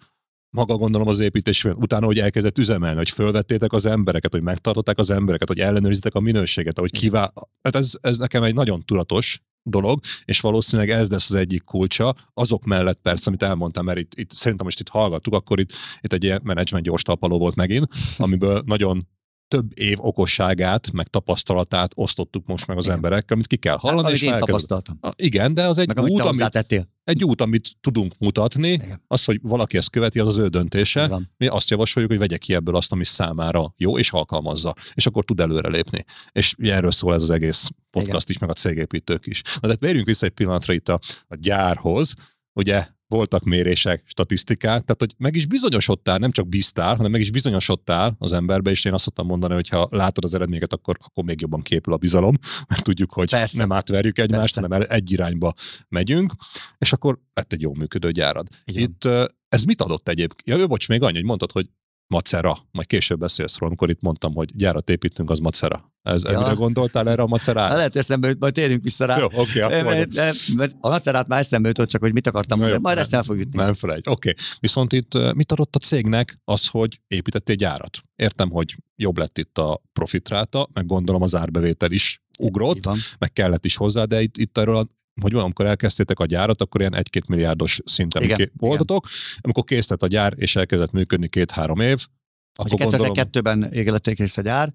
[0.57, 5.11] maga gondolom az építés, utána, hogy elkezdett üzemelni, hogy fölvettétek az embereket, hogy megtartották az
[5.11, 7.33] embereket, hogy ellenőrizitek a minőséget, hogy kivál...
[7.63, 12.15] Hát ez, ez nekem egy nagyon tudatos dolog, és valószínűleg ez lesz az egyik kulcsa,
[12.35, 16.13] azok mellett persze, amit elmondtam, mert itt, itt szerintem most itt hallgattuk, akkor itt, itt
[16.13, 19.09] egy ilyen menedzsment gyors talpaló volt megint, amiből nagyon
[19.53, 22.97] több év okosságát, meg tapasztalatát osztottuk most meg az igen.
[22.97, 24.03] emberekkel, amit ki kell hallani.
[24.03, 24.99] Hát, és én tapasztaltam.
[25.17, 29.03] Igen, de az egy meg, út, amit, egy út, amit tudunk mutatni, igen.
[29.07, 31.21] az, hogy valaki ezt követi, az az ő döntése.
[31.37, 34.75] Mi azt javasoljuk, hogy vegye ki ebből azt, ami számára jó, és alkalmazza.
[34.95, 36.05] És akkor tud előrelépni.
[36.33, 38.35] És erről szól ez az egész podcast igen.
[38.35, 39.43] is, meg a cégépítők is.
[39.61, 42.15] Na, de vérjünk vissza egy pillanatra itt a, a gyárhoz.
[42.53, 47.31] Ugye voltak mérések, statisztikák, tehát hogy meg is bizonyosodtál, nem csak bíztál, hanem meg is
[47.31, 51.25] bizonyosodtál az emberbe, és én azt szoktam mondani, hogy ha látod az eredményeket, akkor, akkor
[51.25, 52.35] még jobban képül a bizalom,
[52.69, 53.59] mert tudjuk, hogy Persze.
[53.59, 54.61] nem átverjük egymást, Persze.
[54.61, 55.53] hanem egy irányba
[55.89, 56.33] megyünk,
[56.79, 58.47] és akkor lett egy jó működő gyárad.
[58.65, 58.83] Igen.
[58.83, 59.09] Itt
[59.49, 60.59] ez mit adott egyébként?
[60.59, 61.69] Ja, bocs, még annyi, hogy mondtad, hogy
[62.13, 65.93] macera, majd később beszélsz róla, amikor itt mondtam, hogy gyárat építünk, az macera.
[66.03, 66.39] Ez, ja.
[66.39, 67.69] Mire gondoltál erre a macerára?
[67.69, 69.19] Hát lehet eszembe jut, majd térjünk vissza rá.
[69.19, 69.63] Jó, oké.
[69.63, 73.39] Okay, a macerát már eszembe jutott, csak hogy mit akartam mondani, majd ezt el fog
[73.39, 73.59] jutni.
[73.59, 74.07] Nem felejt.
[74.07, 74.31] Oké.
[74.31, 74.45] Okay.
[74.61, 78.01] Viszont itt mit adott a cégnek az, hogy építettél gyárat?
[78.17, 82.89] Értem, hogy jobb lett itt a profitráta, meg gondolom az árbevétel is ugrott,
[83.19, 84.87] meg kellett is hozzá, de itt, itt erről a
[85.21, 89.07] hogy van, amikor elkezdtétek a gyárat, akkor ilyen 1-2 milliárdos szinten igen, voltatok.
[89.07, 89.39] Igen.
[89.41, 92.07] Amikor kész a gyár, és elkezdett működni két-három év,
[92.55, 94.73] akkor 2002-ben égelették kész a gyár,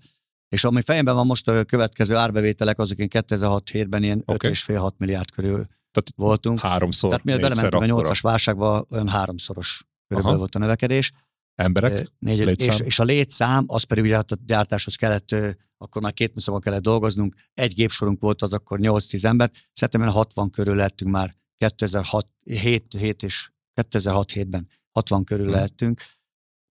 [0.50, 4.52] és ami fejemben van most a következő árbevételek, azok én 2006-7-ben ilyen okay.
[4.54, 6.60] 5,5-6 milliárd körül Tehát voltunk.
[6.60, 11.12] Háromszor, Tehát miért belementünk a 8-as válságba, olyan háromszoros körülbelül volt a növekedés.
[11.58, 12.08] Emberek?
[12.20, 12.70] Négy, létszám.
[12.70, 15.36] És, és a létszám, az pedig ugye hát a gyártáshoz kellett,
[15.78, 20.50] akkor már két műszakon kellett dolgoznunk, egy gépsorunk volt, az akkor 8-10 ember, szerintem 60
[20.50, 23.52] körül lettünk már 2006 7, 7 és
[23.82, 25.54] 2006-7-ben 60 körül hmm.
[25.54, 26.02] lettünk.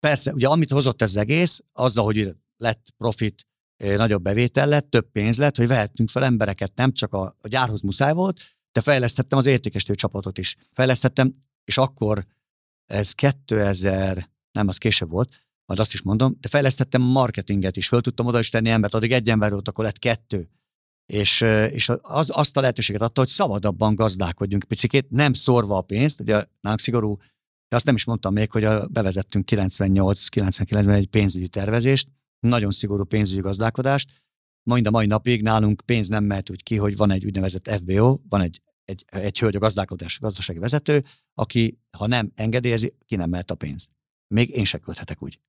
[0.00, 3.46] Persze, ugye amit hozott ez az egész, azzal, hogy lett profit,
[3.96, 7.80] nagyobb bevétel lett, több pénz lett, hogy vehettünk fel embereket, nem csak a, a gyárhoz
[7.80, 8.40] muszáj volt,
[8.72, 10.56] de fejlesztettem az értékesítő csapatot is.
[10.72, 12.26] Fejlesztettem, és akkor
[12.86, 15.30] ez 2000, nem, az később volt,
[15.66, 19.12] majd azt is mondom, de fejlesztettem marketinget is, föl tudtam oda is tenni embert, addig
[19.12, 20.48] egy ember volt, akkor lett kettő.
[21.06, 21.40] És,
[21.70, 26.44] és az, azt a lehetőséget adta, hogy szabadabban gazdálkodjunk picikét, nem szorva a pénzt, ugye
[26.60, 27.16] nálunk szigorú,
[27.68, 32.08] azt nem is mondtam még, hogy a, bevezettünk 98-99-ben egy pénzügyi tervezést,
[32.40, 34.10] nagyon szigorú pénzügyi gazdálkodást,
[34.62, 38.18] mind a mai napig nálunk pénz nem mehet úgy ki, hogy van egy úgynevezett FBO,
[38.28, 43.30] van egy, egy, egy hölgy a gazdálkodás gazdasági vezető, aki, ha nem engedélyezi, ki nem
[43.30, 43.88] mehet a pénz
[44.32, 45.40] még én se költhetek úgy.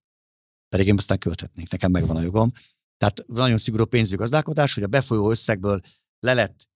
[0.70, 2.52] Pedig én aztán költhetnék, nekem megvan a jogom.
[2.98, 5.82] Tehát nagyon szigorú pénzügyi gazdálkodás, hogy a befolyó összegből
[6.20, 6.68] le lett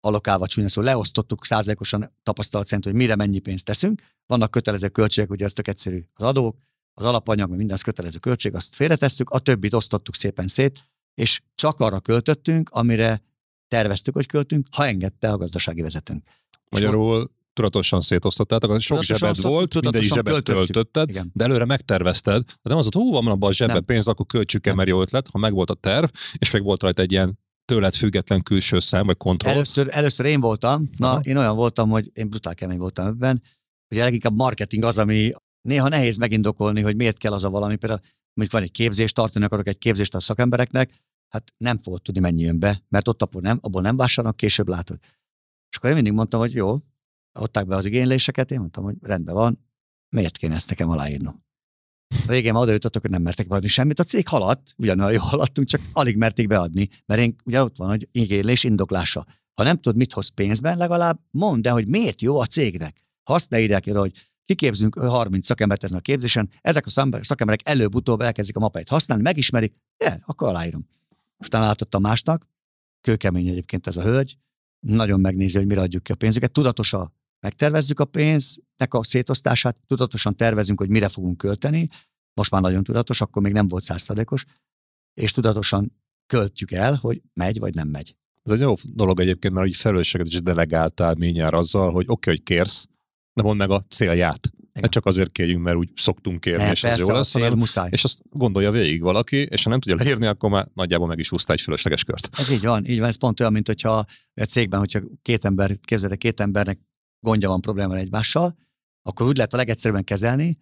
[0.00, 4.02] alokálva csúnya szó, leosztottuk százalékosan tapasztalat szerint, hogy mire mennyi pénzt teszünk.
[4.26, 6.04] Vannak kötelező költségek, ugye az tök egyszerű.
[6.14, 6.56] Az adók,
[6.94, 10.84] az alapanyag, minden az kötelező költség, azt félretesszük, a többit osztottuk szépen szét,
[11.14, 13.22] és csak arra költöttünk, amire
[13.68, 16.28] terveztük, hogy költünk, ha engedte a gazdasági vezetőnk.
[16.68, 21.30] Magyarul tudatosan szétosztottátok, sok zsebed volt, mindegyik zsebet töltötted, Igen.
[21.34, 24.66] de előre megtervezted, de nem az, hogy hú, van abban a zsebben pénz, akkor költsük
[24.66, 27.38] el, mert jó ötlet, ha meg volt a terv, és meg volt rajta egy ilyen
[27.64, 29.52] tőled független külső szem, vagy kontroll.
[29.52, 31.20] Először, először én voltam, na Aha.
[31.20, 33.42] én olyan voltam, hogy én brutál kemény voltam ebben,
[33.88, 35.32] hogy leginkább marketing az, ami
[35.68, 38.00] néha nehéz megindokolni, hogy miért kell az a valami, például
[38.32, 40.90] mondjuk van egy képzés, tartani akarok egy képzést a szakembereknek,
[41.28, 44.68] hát nem fogod tudni, mennyi jön be, mert ott abból nem, abból nem vásárolnak, később
[44.68, 44.98] látod.
[45.70, 46.78] És akkor én mindig mondtam, hogy jó,
[47.36, 49.66] adták be az igényléseket, én mondtam, hogy rendben van,
[50.08, 51.44] miért kéne ezt nekem aláírnom?
[52.08, 54.00] A végén oda jutottak, hogy nem mertek beadni semmit.
[54.00, 57.88] A cég haladt, ugyanolyan jól haladtunk, csak alig merték beadni, mert én, ugye ott van,
[57.88, 59.26] hogy igénylés indoklása.
[59.54, 63.04] Ha nem tudod, mit hoz pénzben, legalább mondd de hogy miért jó a cégnek.
[63.22, 68.20] Ha azt ne írják hogy kiképzünk 30 szakembert ezen a képzésen, ezek a szakemberek előbb-utóbb
[68.20, 70.88] elkezdik a mapait használni, megismerik, de akkor aláírom.
[71.38, 72.48] Aztán átadtam másnak,
[73.00, 74.38] kőkemény egyébként ez a hölgy,
[74.80, 76.52] nagyon megnézi, hogy mire adjuk ki a pénzüket.
[76.52, 77.12] Tudatosan
[77.46, 81.88] megtervezzük a pénznek a szétosztását, tudatosan tervezünk, hogy mire fogunk költeni,
[82.34, 84.44] most már nagyon tudatos, akkor még nem volt százszerzékos,
[85.14, 85.92] és tudatosan
[86.26, 88.16] költjük el, hogy megy vagy nem megy.
[88.42, 92.34] Ez egy jó dolog egyébként, mert úgy felelősséget is delegáltál ményár azzal, hogy oké, okay,
[92.34, 92.86] hogy kérsz,
[93.32, 94.50] de mondd meg a célját.
[94.72, 97.58] Ne csak azért kérjünk, mert úgy szoktunk kérni, ne, és persze, az jó lesz, hanem,
[97.58, 97.88] muszáj.
[97.92, 101.28] és azt gondolja végig valaki, és ha nem tudja leírni, akkor már nagyjából meg is
[101.28, 102.28] húzta egy fölösleges kört.
[102.38, 105.78] Ez így van, így van, ez pont olyan, mint hogyha a cégben, hogyha két ember,
[105.80, 106.78] képzeld két embernek
[107.20, 108.56] gondja van, probléma egymással,
[109.02, 110.58] akkor úgy lehet a legegyszerűbben kezelni,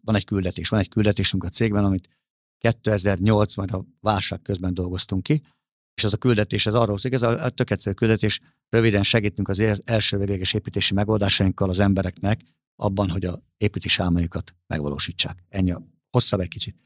[0.00, 2.08] van egy küldetés, van egy küldetésünk a cégben, amit
[2.58, 5.42] 2008 majd a válság közben dolgoztunk ki,
[5.94, 9.48] és ez a küldetés, ez arról szól, ez a, a tök egyszerű küldetés, röviden segítünk
[9.48, 12.40] az első véges építési megoldásainkkal az embereknek
[12.76, 15.44] abban, hogy a építési álmaikat megvalósítsák.
[15.48, 16.76] Ennyi a hosszabb egy kicsit.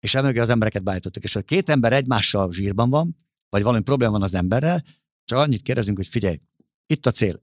[0.00, 3.16] És emögé az embereket beállítottuk, és ha két ember egymással zsírban van,
[3.48, 4.82] vagy valami probléma van az emberrel,
[5.24, 6.40] csak annyit kérdezünk, hogy figyelj,
[6.86, 7.40] itt a cél,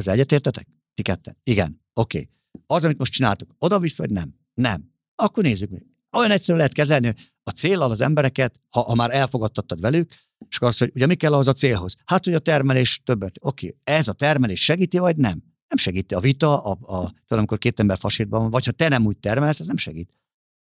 [0.00, 0.66] ezzel egyetértetek?
[0.94, 1.36] Ti ketten?
[1.42, 1.80] Igen.
[1.94, 2.18] Oké.
[2.18, 2.30] Okay.
[2.66, 4.34] Az, amit most csináltuk, oda visz, vagy nem?
[4.54, 4.90] Nem.
[5.14, 5.86] Akkor nézzük meg.
[6.10, 10.10] Olyan egyszerű lehet kezelni, hogy a célral az embereket, ha, ha már elfogadtattad velük,
[10.48, 11.94] és akkor azt, hogy ugye mi kell ahhoz a célhoz?
[12.04, 13.38] Hát, hogy a termelés többet.
[13.40, 13.96] Oké, okay.
[13.96, 15.42] ez a termelés segíti, vagy nem?
[15.68, 16.14] Nem segíti.
[16.14, 19.16] A vita, a, a, tudom, amikor két ember fasírban van, vagy ha te nem úgy
[19.16, 20.14] termelsz, ez nem segít.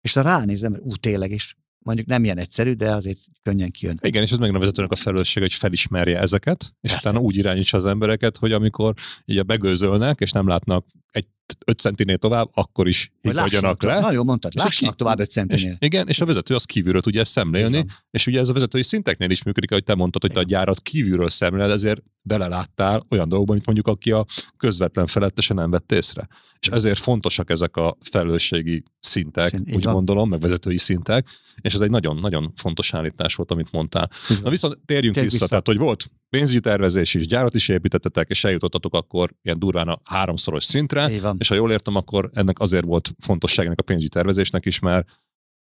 [0.02, 1.56] És ha ránézem, ú, tényleg is,
[1.88, 3.98] mondjuk nem ilyen egyszerű, de azért könnyen kijön.
[4.02, 7.10] Igen, és ez meg a vezetőnek a felelősség, hogy felismerje ezeket, és Persze.
[7.10, 8.94] utána úgy irányítsa az embereket, hogy amikor
[9.28, 11.26] ugye begőzölnek, és nem látnak egy
[11.66, 14.00] 5 centinél tovább, akkor is higgyanak le.
[14.00, 15.66] Na jó, mondtad, lássanak ki, tovább 5 centinél.
[15.66, 18.84] És, igen, és a vezető az kívülről tudja ezt szemlélni, és ugye ez a vezetői
[18.84, 23.30] szinteknél is működik, ahogy te mondtad, hogy te a gyárat kívülről szemléled, ezért beleláttál olyan
[23.30, 24.26] dolgokban, mint mondjuk aki a
[24.58, 26.28] közvetlen felettesen nem vett észre.
[26.60, 29.94] És ezért fontosak ezek a felelősségi szintek, Szint, úgy van.
[29.94, 31.28] gondolom, meg vezetői szintek,
[31.62, 34.10] és ez egy nagyon-nagyon fontos állítás volt, amit mondtál.
[34.44, 38.44] Na viszont térjünk vissza, vissza, tehát hogy volt pénzügyi tervezés is, gyárat is építettetek, és
[38.44, 43.12] eljutottatok akkor ilyen durván a háromszoros szintre, és ha jól értem, akkor ennek azért volt
[43.20, 45.08] fontosságának a pénzügyi tervezésnek is, mert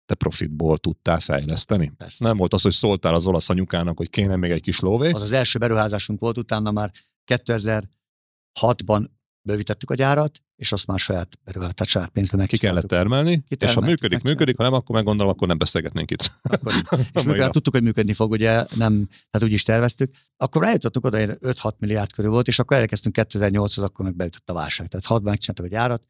[0.07, 1.93] te profitból tudtál fejleszteni.
[1.97, 2.25] Persze.
[2.25, 5.11] Nem volt az, hogy szóltál az olasz anyukának, hogy kéne még egy kis lóvé.
[5.11, 6.93] Az az első beruházásunk volt, utána már
[7.27, 9.07] 2006-ban
[9.49, 13.45] bővítettük a gyárat, és azt már saját berület, tehát saját pénzből meg Ki kellett termelni,
[13.49, 16.33] Ki és ha működik, működik, ha nem, akkor meggondolom, akkor nem beszélgetnénk itt.
[16.43, 16.73] Akkor,
[17.15, 21.19] és mivel tudtuk, hogy működni fog, ugye nem, tehát úgy is terveztük, akkor eljutottunk oda,
[21.19, 24.89] 5-6 milliárd körül volt, és akkor elkezdtünk 2008-hoz, akkor meg beütött a válság.
[24.89, 26.07] Tehát 6 megcsináltuk a gyárat,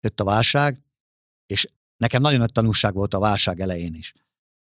[0.00, 0.82] jött a válság,
[1.46, 4.12] és nekem nagyon nagy tanulság volt a válság elején is.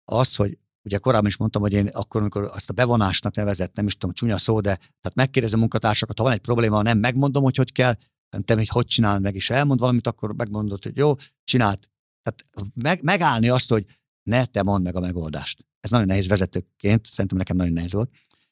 [0.04, 0.58] Az, hogy
[0.88, 4.14] ugye korábban is mondtam, hogy én akkor, amikor azt a bevonásnak nevezett, nem is tudom,
[4.14, 7.72] csúnya szó, de tehát megkérdezem a munkatársakat, ha van egy probléma, nem megmondom, hogy hogy
[7.72, 7.94] kell,
[8.28, 11.14] te hogy hogy csinálod meg, és elmond valamit, akkor megmondod, hogy jó,
[11.44, 11.90] csinált.
[12.22, 13.86] Tehát meg, megállni azt, hogy
[14.22, 15.66] ne te mondd meg a megoldást.
[15.80, 18.10] Ez nagyon nehéz vezetőként, szerintem nekem nagyon nehéz volt.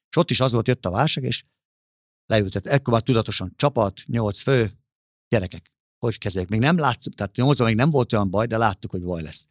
[0.09, 1.45] És ott is az volt, jött a válság, és
[2.27, 2.66] leültet.
[2.66, 4.70] Ekkor már tudatosan csapat, nyolc fő,
[5.29, 6.51] gyerekek, hogy kezeljük.
[6.51, 9.47] Még nem látszuk, tehát nyolcban még nem volt olyan baj, de láttuk, hogy baj lesz.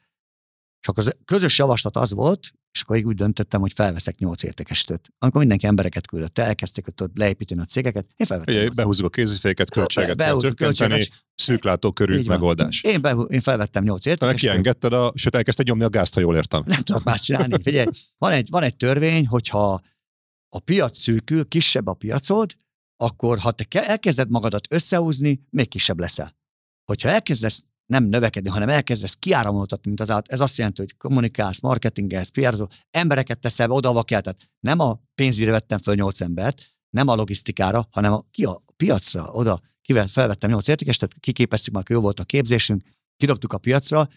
[0.82, 5.14] És akkor az közös javaslat az volt, és akkor úgy döntöttem, hogy felveszek nyolc értékesítőt.
[5.18, 8.56] Amikor mindenki embereket küldött, elkezdték ott leépíteni a cégeket, én felvettem.
[8.56, 12.82] Ugye, behúzzuk a kéziféket, költséget be, csökkenteni, szűklátókörű megoldás.
[12.84, 14.52] Én, be, én felvettem nyolc értékesítőt.
[14.52, 16.64] Kiengedted, a, sőt elkezdted nyomni a gázt, ha jól értem.
[16.66, 17.64] Nem tudok más csinálni.
[17.64, 19.82] Figyelj, van egy, van egy törvény, hogyha
[20.50, 22.58] a piac szűkül, kisebb a piacod,
[22.98, 26.38] akkor ha te elkezded magadat összehúzni, még kisebb leszel.
[26.84, 30.32] Hogyha elkezdesz nem növekedni, hanem elkezdesz kiáramoltatni, mint az állat.
[30.32, 34.22] Ez azt jelenti, hogy kommunikálsz, marketingelsz, piározol, embereket teszel oda, ahova kell.
[34.22, 38.64] Tehát nem a pénzügyre vettem föl nyolc embert, nem a logisztikára, hanem a, ki a
[38.76, 42.84] piacra, oda kivel felvettem nyolc értékes, tehát kiképeztük már, jó volt a képzésünk,
[43.18, 44.10] kidobtuk a piacra,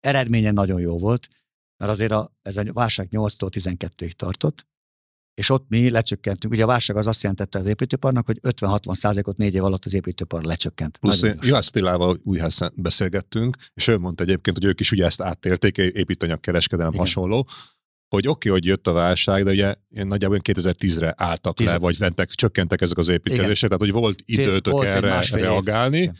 [0.00, 1.28] eredménye nagyon jó volt,
[1.76, 4.66] mert azért a, ez a válság 8-tól 12-ig tartott,
[5.34, 6.52] és ott mi lecsökkentünk.
[6.52, 9.94] Ugye a válság az azt jelentette az építőparnak, hogy 50-60 százalékot négy év alatt az
[9.94, 10.96] építőpar lecsökkent.
[10.96, 15.76] Plusz Juhász Tilával újház beszélgettünk, és ő mondta egyébként, hogy ők is ugye ezt áttérték,
[15.76, 17.48] építőanyagkereskedelem hasonló,
[18.08, 19.74] hogy oké, okay, hogy jött a válság, de ugye
[20.04, 21.66] nagyjából 2010-re álltak 10.
[21.66, 23.78] le, vagy ventek, csökkentek ezek az építkezések, Igen.
[23.78, 26.10] tehát hogy volt időtök volt erre reagálni, év.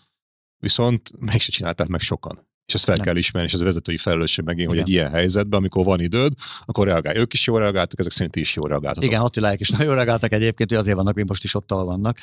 [0.59, 2.51] viszont mégse csinálták meg sokan.
[2.67, 3.05] És ezt fel nem.
[3.05, 6.33] kell ismerni, és ez a vezetői felelősség megint, hogy egy ilyen helyzetben, amikor van időd,
[6.65, 7.19] akkor reagálj.
[7.19, 9.05] Ők is jól reagáltak, ezek szerint is jól reagáltak.
[9.05, 12.19] Igen, Attiláik is nagyon reagáltak egyébként, hogy azért vannak, hogy most is ott vannak.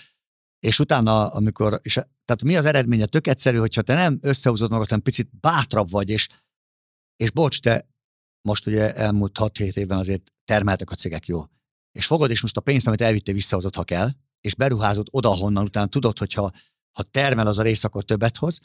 [0.59, 3.05] És utána, amikor, és, tehát mi az eredménye?
[3.05, 6.27] Tök egyszerű, hogyha te nem összehúzod magad, hanem picit bátrabb vagy, és,
[7.15, 7.87] és bocs, te
[8.41, 11.43] most ugye elmúlt 6-7 évben azért termeltek a cégek jó.
[11.91, 14.09] És fogod, és most a pénzt, amit elvittél, visszahozod, ha kell,
[14.41, 16.51] és beruházod oda, honnan utána tudod, hogyha
[16.91, 18.59] ha termel az a rész, akkor többet hoz,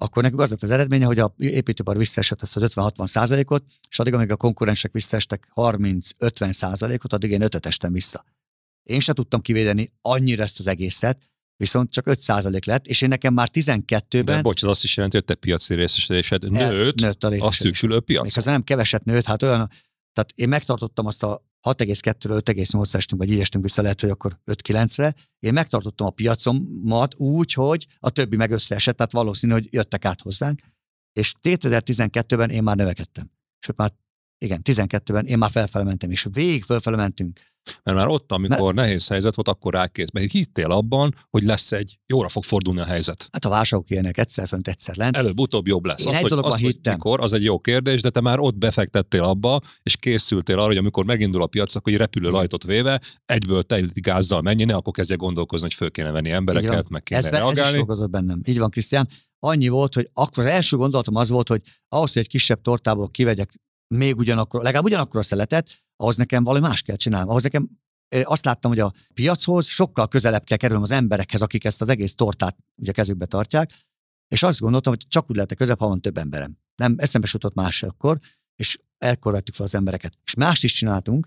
[0.00, 3.98] akkor nekünk az lett az eredménye, hogy a építőipar visszaesett ezt az 50-60 százalékot, és
[3.98, 8.24] addig, amíg a konkurensek visszaestek 30-50 százalékot, addig én ötöt estem vissza.
[8.82, 13.08] Én se tudtam kivédeni annyira ezt az egészet, viszont csak 5 százalék lett, és én
[13.08, 14.24] nekem már 12-ben...
[14.24, 18.00] De bocs, az azt is jelenti, hogy te piaci részesedésed nőtt, nőtt a, a szűkülő
[18.00, 18.22] piac.
[18.22, 19.70] Még az nem keveset nőtt, hát olyan,
[20.12, 24.40] tehát én megtartottam azt a 6,2-ről 5,8 estünk, vagy így estünk vissza, lehet, hogy akkor
[24.46, 25.14] 5-9-re.
[25.38, 30.20] Én megtartottam a piacomat úgy, hogy a többi meg összeesett, tehát valószínű, hogy jöttek át
[30.20, 30.60] hozzánk.
[31.12, 33.30] És 2012-ben én már növekedtem.
[33.58, 33.94] Sőt, már
[34.38, 37.40] igen, 12-ben én már felfele mentem, és végig felfele mentünk.
[37.82, 38.82] Mert már ott, amikor ne...
[38.82, 40.10] nehéz helyzet volt, akkor rákész.
[40.12, 43.28] Mert hittél abban, hogy lesz egy, jóra fog fordulni a helyzet.
[43.32, 45.16] Hát a válságok ilyenek, egyszer fönt, egyszer lent.
[45.16, 46.04] Előbb-utóbb jobb lesz.
[46.04, 46.92] Én az, egy hogy, az, hittem.
[46.92, 50.76] mikor, az egy jó kérdés, de te már ott befektettél abba, és készültél arra, hogy
[50.76, 54.92] amikor megindul a piac, akkor egy repülő lajtot véve, egyből telíti gázzal menj, ne, akkor
[54.92, 57.84] kezdje gondolkozni, hogy föl kéne venni embereket, meg kéne ez reagálni.
[57.88, 58.40] Ez is bennem.
[58.44, 59.08] Így van, Krisztián.
[59.38, 63.08] Annyi volt, hogy akkor az első gondolatom az volt, hogy ahhoz, hogy egy kisebb tortából
[63.08, 63.60] kivegyek
[63.94, 67.28] még ugyanakkor, legalább ugyanakkor a szeletet, ahhoz nekem valami más kell csinálni.
[67.28, 67.68] Ahhoz nekem
[68.22, 72.14] azt láttam, hogy a piachoz sokkal közelebb kell kerülni az emberekhez, akik ezt az egész
[72.14, 73.70] tortát ugye kezükbe tartják,
[74.28, 76.58] és azt gondoltam, hogy csak úgy lehet közebb, ha van több emberem.
[76.76, 78.18] Nem, eszembe jutott más akkor,
[78.56, 80.18] és ekkor vettük fel az embereket.
[80.24, 81.26] És mást is csináltunk.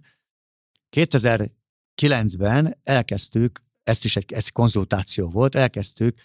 [0.96, 6.20] 2009-ben elkezdtük, ezt is egy, ez konzultáció volt, elkezdtük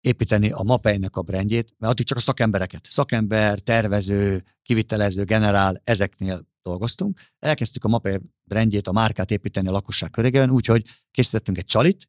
[0.00, 6.46] építeni a Mapeinek a brandjét, mert addig csak a szakembereket, szakember, tervező, kivitelező, generál, ezeknél
[6.64, 7.20] dolgoztunk.
[7.38, 12.08] Elkezdtük a Mapei brandjét, a márkát építeni a lakosság körében, úgyhogy készítettünk egy csalit,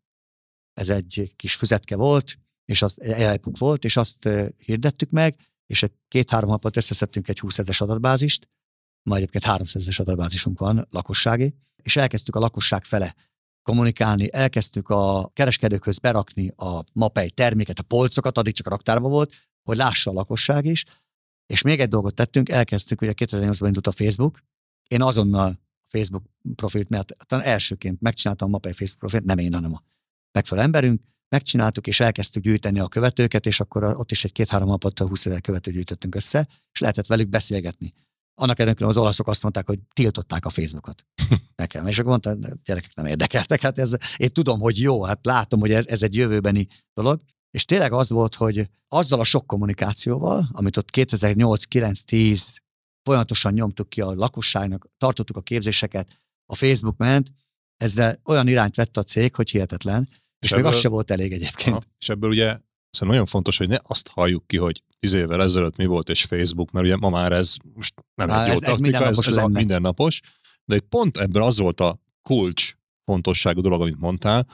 [0.74, 5.92] ez egy kis füzetke volt, és az elpuk volt, és azt hirdettük meg, és egy
[6.08, 8.50] két-három napot összeszedtünk egy 20 ezeres adatbázist,
[9.04, 13.16] majd egyébként 300 ezeres adatbázisunk van lakossági, és elkezdtük a lakosság fele
[13.62, 19.34] kommunikálni, elkezdtük a kereskedőkhöz berakni a mapei terméket, a polcokat, addig csak a raktárban volt,
[19.64, 20.86] hogy lássa a lakosság is,
[21.46, 24.40] és még egy dolgot tettünk, elkezdtük, ugye 2008-ban indult a Facebook,
[24.88, 26.24] én azonnal Facebook
[26.56, 29.84] profilt, mert talán elsőként megcsináltam a mapei Facebook profilt, nem én, hanem a
[30.32, 35.00] megfelelő emberünk, megcsináltuk, és elkezdtük gyűjteni a követőket, és akkor ott is egy két-három napot
[35.00, 37.94] 20 ezer követőt gyűjtöttünk össze, és lehetett velük beszélgetni.
[38.42, 41.06] Annak ellenére az olaszok azt mondták, hogy tiltották a Facebookot
[41.56, 41.88] nekem.
[41.88, 45.72] És akkor mondta, gyerekek nem érdekeltek, hát ez, én tudom, hogy jó, hát látom, hogy
[45.72, 47.22] ez, ez egy jövőbeni dolog.
[47.56, 52.62] És tényleg az volt, hogy azzal a sok kommunikációval, amit ott 2008, 9, 10
[53.04, 57.32] folyamatosan nyomtuk ki a lakosságnak, tartottuk a képzéseket, a Facebook ment,
[57.78, 61.12] ezzel olyan irányt vett a cég, hogy hihetetlen, és, és még ebből, az se volt
[61.12, 61.76] elég egyébként.
[61.76, 62.58] Aha, és ebből ugye
[62.90, 66.24] Szóval nagyon fontos, hogy ne azt halljuk ki, hogy tíz évvel ezelőtt mi volt és
[66.24, 69.28] Facebook, mert ugye ma már ez most nem Há, egy jó ez, taktika, ez, ez,
[69.28, 70.22] ez a mindennapos,
[70.66, 72.74] de itt pont ebből az volt a kulcs
[73.06, 74.48] fontosságú dolog, amit mondtál,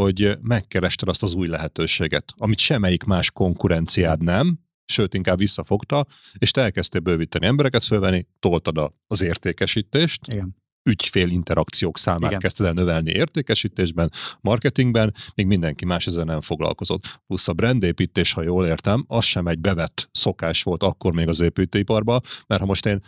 [0.00, 6.06] hogy megkerested azt az új lehetőséget, amit semmelyik más konkurenciád nem, sőt, inkább visszafogta,
[6.38, 12.38] és te elkezdtél bővíteni embereket fölvenni, toltad az értékesítést, Igen ügyfél interakciók számát Igen.
[12.40, 17.20] kezdted el növelni értékesítésben, marketingben, még mindenki más ezzel nem foglalkozott.
[17.26, 21.40] Plusz a brandépítés, ha jól értem, az sem egy bevett szokás volt akkor még az
[21.40, 23.02] építőiparban, mert ha most én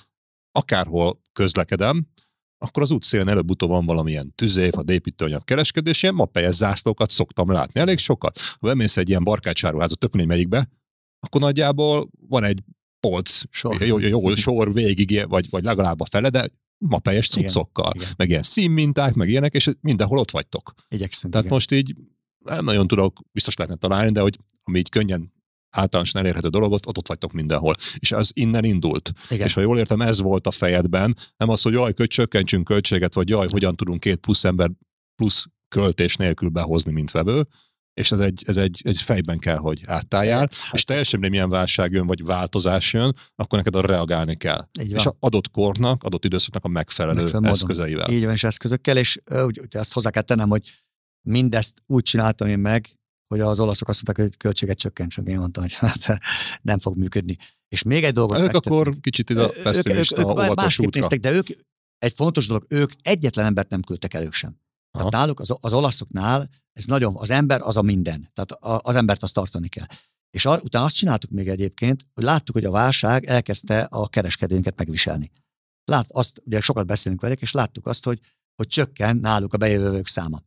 [0.52, 2.06] akárhol közlekedem,
[2.58, 7.80] akkor az útszélen előbb-utóbb van valamilyen tüzév, a építőanyag kereskedés, ilyen mappelyes zászlókat szoktam látni,
[7.80, 8.38] elég sokat.
[8.38, 10.68] Ha bemész egy ilyen barkácsáruházat, tök melyikbe,
[11.20, 12.62] akkor nagyjából van egy
[13.00, 13.80] polc, sor.
[13.80, 16.48] Jó, jó, jó, sor végig, vagy, vagy legalább a fele, de
[16.78, 18.14] mapelyes cuccokkal, igen, igen.
[18.16, 20.72] meg ilyen színminták, meg ilyenek, és mindenhol ott vagytok.
[20.88, 21.32] Igyekszünk.
[21.32, 21.56] Tehát igen.
[21.56, 21.94] most így
[22.44, 25.32] nem nagyon tudok, biztos lehetne találni, de hogy ami így könnyen
[25.70, 27.74] általánosan elérhető dologot, ott, ott vagytok mindenhol.
[27.98, 29.12] És ez innen indult.
[29.30, 29.46] Igen.
[29.46, 33.14] És ha jól értem, ez volt a fejedben, nem az, hogy jaj, hogy csökkentsünk költséget,
[33.14, 34.70] vagy jaj, hogyan tudunk két plusz ember
[35.16, 37.46] plusz költés nélkül behozni, mint vevő,
[37.98, 41.58] és ez egy, ez egy, egy fejben kell, hogy áttáljál, hát, és teljesen mindegy, milyen
[41.58, 44.68] válság jön, vagy változás jön, akkor neked arra reagálni kell.
[44.88, 48.00] És a adott kornak, adott időszaknak a megfelelő, megfelelő eszközeivel.
[48.00, 48.16] Módon.
[48.16, 50.70] Így van, és eszközökkel, és úgy, azt hozzá kell tennem, hogy
[51.26, 52.98] mindezt úgy csináltam én meg,
[53.28, 55.28] hogy az olaszok azt mondták, hogy költséget csökkentsünk.
[55.28, 56.18] Én mondtam, hogy hát
[56.62, 57.36] nem fog működni.
[57.68, 61.00] És még egy dolgot Ők akkor kicsit ide a pessimista, ők, ők, ők útra.
[61.00, 61.46] néztek, de ők,
[61.98, 64.60] egy fontos dolog, ők egyetlen embert nem küldtek el ők sem.
[64.90, 68.30] Tehát náluk, az, az olaszoknál ez nagyon, az ember az a minden.
[68.34, 69.86] Tehát az embert azt tartani kell.
[70.30, 74.76] És a, utána azt csináltuk még egyébként, hogy láttuk, hogy a válság elkezdte a kereskedőnket
[74.76, 75.30] megviselni.
[75.84, 78.20] Lát, azt, ugye sokat beszélünk velük, és láttuk azt, hogy,
[78.56, 80.42] hogy csökken náluk a bejövők száma.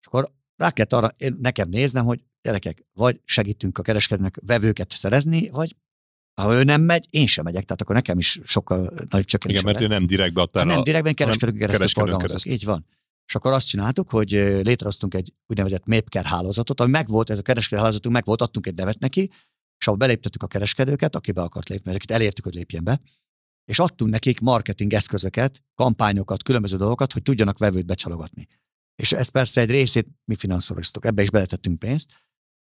[0.00, 0.32] És akkor
[0.62, 5.76] rá kellett arra én, nekem néznem, hogy gyerekek, vagy segítünk a kereskedőnek vevőket szerezni, vagy
[6.40, 9.56] ha ő nem megy, én sem megyek, tehát akkor nekem is sokkal nagyobb csökkenés.
[9.56, 9.88] Igen, mert lesz.
[9.88, 10.64] ő nem direktbe adta el.
[10.64, 12.52] Nem direktben, kereskedők keresztül keresztül.
[12.52, 12.86] Így van.
[13.26, 14.30] És akkor azt csináltuk, hogy
[14.62, 18.98] létrehoztunk egy úgynevezett Mapcare hálózatot, ami megvolt, ez a kereskedő hálózatunk megvolt, adtunk egy nevet
[18.98, 19.30] neki,
[19.78, 23.00] és ahol beléptettük a kereskedőket, aki be akart lépni, akit elértük, hogy lépjen be,
[23.64, 28.46] és adtunk nekik marketing eszközöket, kampányokat, különböző dolgokat, hogy tudjanak vevőt becsalogatni.
[28.94, 32.10] És ez persze egy részét mi finanszíroztuk, ebbe is beletettünk pénzt,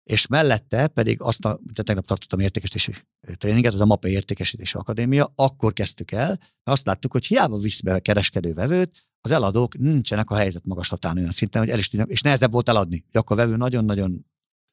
[0.03, 2.93] és mellette pedig azt, a, tegnap tartottam értékesítési
[3.37, 7.81] tréninget, ez a MAPE Értékesítési Akadémia, akkor kezdtük el, mert azt láttuk, hogy hiába visz
[7.81, 11.89] be a kereskedő vevőt, az eladók nincsenek a helyzet magaslatán olyan szinten, hogy el is
[11.89, 13.03] tudják, és nehezebb volt eladni.
[13.11, 14.25] Hogy akkor a vevő nagyon-nagyon...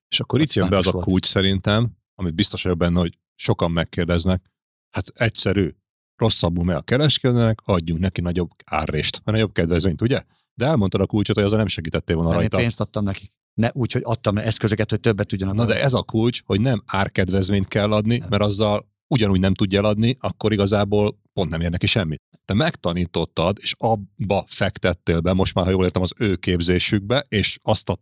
[0.08, 3.70] És akkor itt jön be az a kulcs szerintem, amit biztos vagyok benne, hogy sokan
[3.70, 4.50] megkérdeznek,
[4.90, 5.74] hát egyszerű,
[6.16, 10.22] rosszabbul meg a kereskedőnek, adjunk neki nagyobb árrést, vagy nagyobb kedvezményt, ugye?
[10.54, 12.56] De elmondtad a kulcsot, hogy azzal nem segítettél volna nem, rajta.
[12.56, 13.32] Én pénzt adtam nekik.
[13.54, 15.54] Ne úgy, hogy adtam eszközöket, hogy többet tudjanak.
[15.54, 18.28] Na de ez a kulcs, hogy nem árkedvezményt kell adni, nem.
[18.28, 22.22] mert azzal ugyanúgy nem tudja eladni, akkor igazából pont nem ér neki semmit.
[22.44, 27.58] Te megtanítottad, és abba fektettél be, most már, ha jól értem, az ő képzésükbe, és
[27.62, 27.98] azt, a,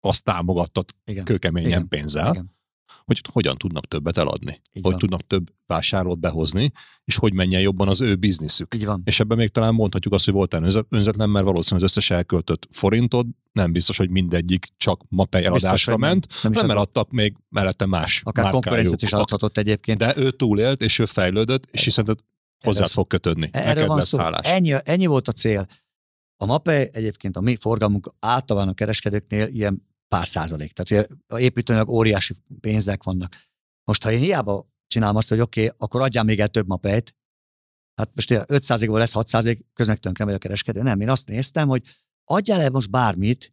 [0.00, 1.24] azt támogattad Igen.
[1.24, 1.88] kőkeményen Igen.
[1.88, 2.32] pénzzel.
[2.32, 2.60] Igen
[3.04, 4.98] hogy hogyan tudnak többet eladni, Így hogy van.
[4.98, 6.72] tudnak több vásárlót behozni,
[7.04, 8.74] és hogy menjen jobban az ő bizniszük.
[8.74, 9.02] Így van.
[9.04, 13.26] És ebben még talán mondhatjuk azt, hogy voltál önzetlen, mert valószínűleg az összes elköltött forintod
[13.52, 18.50] nem biztos, hogy mindegyik csak mapej eladásra ment, nem, nem eladtak még mellette más Akár
[18.50, 19.98] konkurenciát is adhatott egyébként.
[19.98, 22.16] De ő túlélt, és ő fejlődött, és hiszen
[22.62, 23.48] hozzá fog kötődni.
[23.52, 24.18] Erről van szó.
[24.42, 25.66] Ennyi, ennyi volt a cél.
[26.36, 30.72] A MAPE egyébként a mi forgalmunk általában a kereskedőknél ilyen pár százalék.
[30.72, 33.36] Tehát a építőnek óriási pénzek vannak.
[33.84, 37.16] Most, ha én hiába csinálom azt, hogy oké, okay, akkor adjál még el több mapeit,
[37.94, 40.82] hát most 5%-ból lesz 6%, köznek tönkre megy a kereskedő.
[40.82, 41.82] Nem, én azt néztem, hogy
[42.24, 43.52] adjál el most bármit,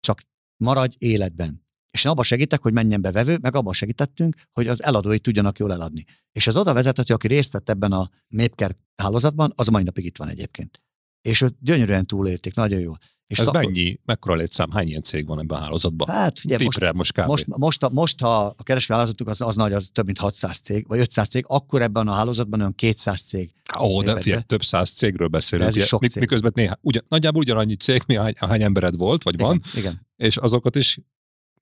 [0.00, 0.22] csak
[0.56, 1.66] maradj életben.
[1.90, 5.58] És én abban segítek, hogy menjen be vevő, meg abban segítettünk, hogy az eladói tudjanak
[5.58, 6.04] jól eladni.
[6.32, 9.82] És ez oda vezetett, hogy aki részt vett ebben a Mapker hálózatban, az a mai
[9.82, 10.82] napig itt van egyébként.
[11.20, 12.92] És őt gyönyörűen túlélték, nagyon jó.
[13.32, 13.64] És Ez akkor...
[13.64, 16.08] mennyi, mekkora létszám, hány ilyen cég van ebben a hálózatban?
[16.08, 17.26] Hát figyelj, most, most, kb.
[17.26, 20.84] most, most, most, ha a kereskedő hálózatuk az, az nagy, az több mint 600 cég,
[20.88, 23.50] vagy 500 cég, akkor ebben a hálózatban olyan 200 cég.
[23.80, 25.76] Ó, de figyelj, több száz cégről beszélünk.
[25.76, 26.22] Ez sok cég.
[26.22, 30.06] Miközben néha, ugyan, nagyjából ugyanannyi cég, mi hány, hány embered volt, vagy igen, van, igen.
[30.16, 30.98] és azokat is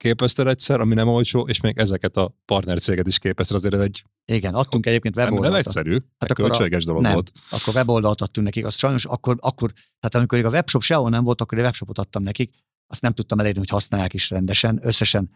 [0.00, 4.04] képezted egyszer, ami nem olcsó, és még ezeket a partnercéget is képezted, azért ez egy...
[4.24, 5.50] Igen, adtunk egyébként weboldalt.
[5.50, 7.32] Nem egyszerű, hát akkor költséges dolog nem, volt.
[7.50, 11.40] Akkor weboldalt adtunk nekik, az sajnos akkor, akkor, tehát amikor a webshop sehol nem volt,
[11.40, 12.54] akkor egy webshopot adtam nekik,
[12.86, 14.78] azt nem tudtam elérni, hogy használják is rendesen.
[14.82, 15.30] Összesen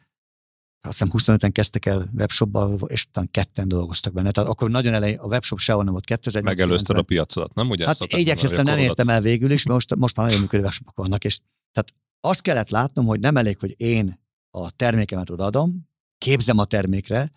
[0.87, 4.31] azt hiszem 25-en kezdtek el webshopba, és utána ketten dolgoztak benne.
[4.31, 7.71] Tehát akkor nagyon elején a webshop sehol nem volt 2008 Megelőzted a piacodat, nem?
[7.71, 10.97] Ugye hát igyekeztem, nem értem el végül is, mert most, most már nagyon működő webshopok
[10.97, 11.39] vannak, és
[11.73, 14.23] tehát azt kellett látnom, hogy nem elég, hogy én
[14.55, 17.31] a termékemet odaadom, képzem a termékre,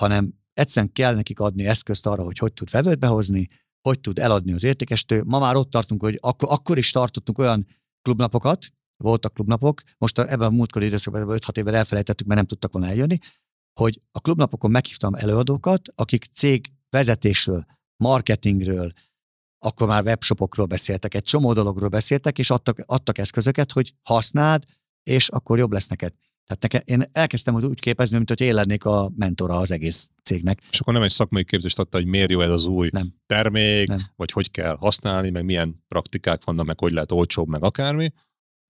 [0.00, 3.48] hanem egyszerűen kell nekik adni eszközt arra, hogy hogy tud vevőt behozni,
[3.80, 5.22] hogy tud eladni az értékestő.
[5.22, 7.66] Ma már ott tartunk, hogy akkor, akkor is tartottunk olyan
[8.02, 8.66] klubnapokat,
[8.96, 13.18] voltak klubnapok, most ebben a múltkori időszakban 5-6 évvel elfelejtettük, mert nem tudtak volna eljönni,
[13.80, 17.64] hogy a klubnapokon meghívtam előadókat, akik cég vezetésről,
[17.96, 18.92] marketingről,
[19.58, 24.64] akkor már webshopokról beszéltek, egy csomó dologról beszéltek, és adtak, adtak eszközöket, hogy használd,
[25.02, 26.14] és akkor jobb lesz neked.
[26.46, 30.62] Tehát nekem, én elkezdtem úgy képezni, mint hogy én lennék a mentora az egész cégnek.
[30.70, 33.14] És akkor nem egy szakmai képzést adta, hogy miért jó ez az új nem.
[33.26, 34.00] termék, nem.
[34.16, 38.12] vagy hogy kell használni, meg milyen praktikák vannak, meg hogy lehet olcsóbb, meg akármi.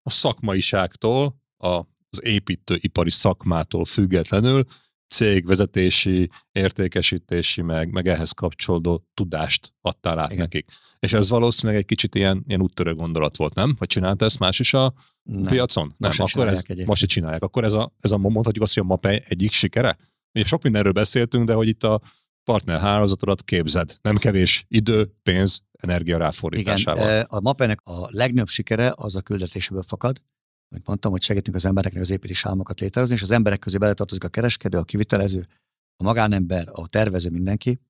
[0.03, 1.69] A szakmaiságtól, a,
[2.09, 4.65] az építőipari szakmától függetlenül
[5.09, 10.43] cégvezetési, értékesítési, meg, meg ehhez kapcsolódó tudást adtál át Igen.
[10.43, 10.71] nekik.
[10.99, 13.75] És ez valószínűleg egy kicsit ilyen, ilyen úttörő gondolat volt, nem?
[13.79, 15.45] Hogy csinálta ezt más is a nem.
[15.45, 15.95] piacon?
[15.97, 17.43] Nem, most akkor ez, most se csinálják.
[17.43, 19.97] Akkor ez a, ez a mondhatjuk azt, hogy a MAPE egyik sikere?
[20.33, 22.01] Ugye sok mindenről beszéltünk, de hogy itt a
[22.45, 23.97] partner hálózatodat képzed.
[24.03, 27.09] Nem kevés idő, pénz, energia ráfordításával.
[27.09, 30.21] Igen, a MAPEnek a legnagyobb sikere az a küldetéséből fakad.
[30.69, 34.25] Mint mondtam, hogy segítünk az embereknek az építési álmokat létrehozni, és az emberek közé beletartozik
[34.25, 35.47] a kereskedő, a kivitelező,
[35.97, 37.81] a magánember, a tervező, mindenki.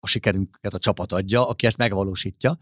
[0.00, 2.58] A sikerünket a csapat adja, aki ezt megvalósítja.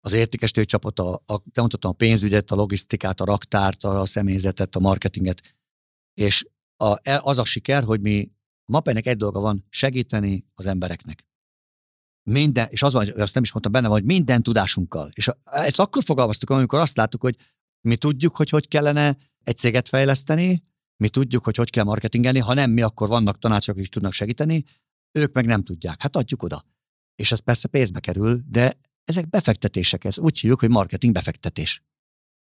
[0.00, 4.80] Az értékesítő csapat, a, a, mondhatom, a pénzügyet, a logisztikát, a raktárt, a személyzetet, a
[4.80, 5.56] marketinget.
[6.14, 6.46] És
[6.76, 8.30] a, e, az a siker, hogy mi
[8.64, 11.24] a MAPEnek egy dolga van, segíteni az embereknek.
[12.30, 15.10] Minden, és az van, azt nem is mondtam benne, hogy minden tudásunkkal.
[15.14, 17.36] És ezt akkor fogalmaztuk, amikor azt láttuk, hogy
[17.88, 20.62] mi tudjuk, hogy hogy kellene egy céget fejleszteni,
[20.96, 24.64] mi tudjuk, hogy hogy kell marketingelni, ha nem mi, akkor vannak tanácsok, akik tudnak segíteni,
[25.12, 26.02] ők meg nem tudják.
[26.02, 26.64] Hát adjuk oda.
[27.14, 31.82] És ez persze pénzbe kerül, de ezek befektetések, ez úgy hívjuk, hogy marketing befektetés.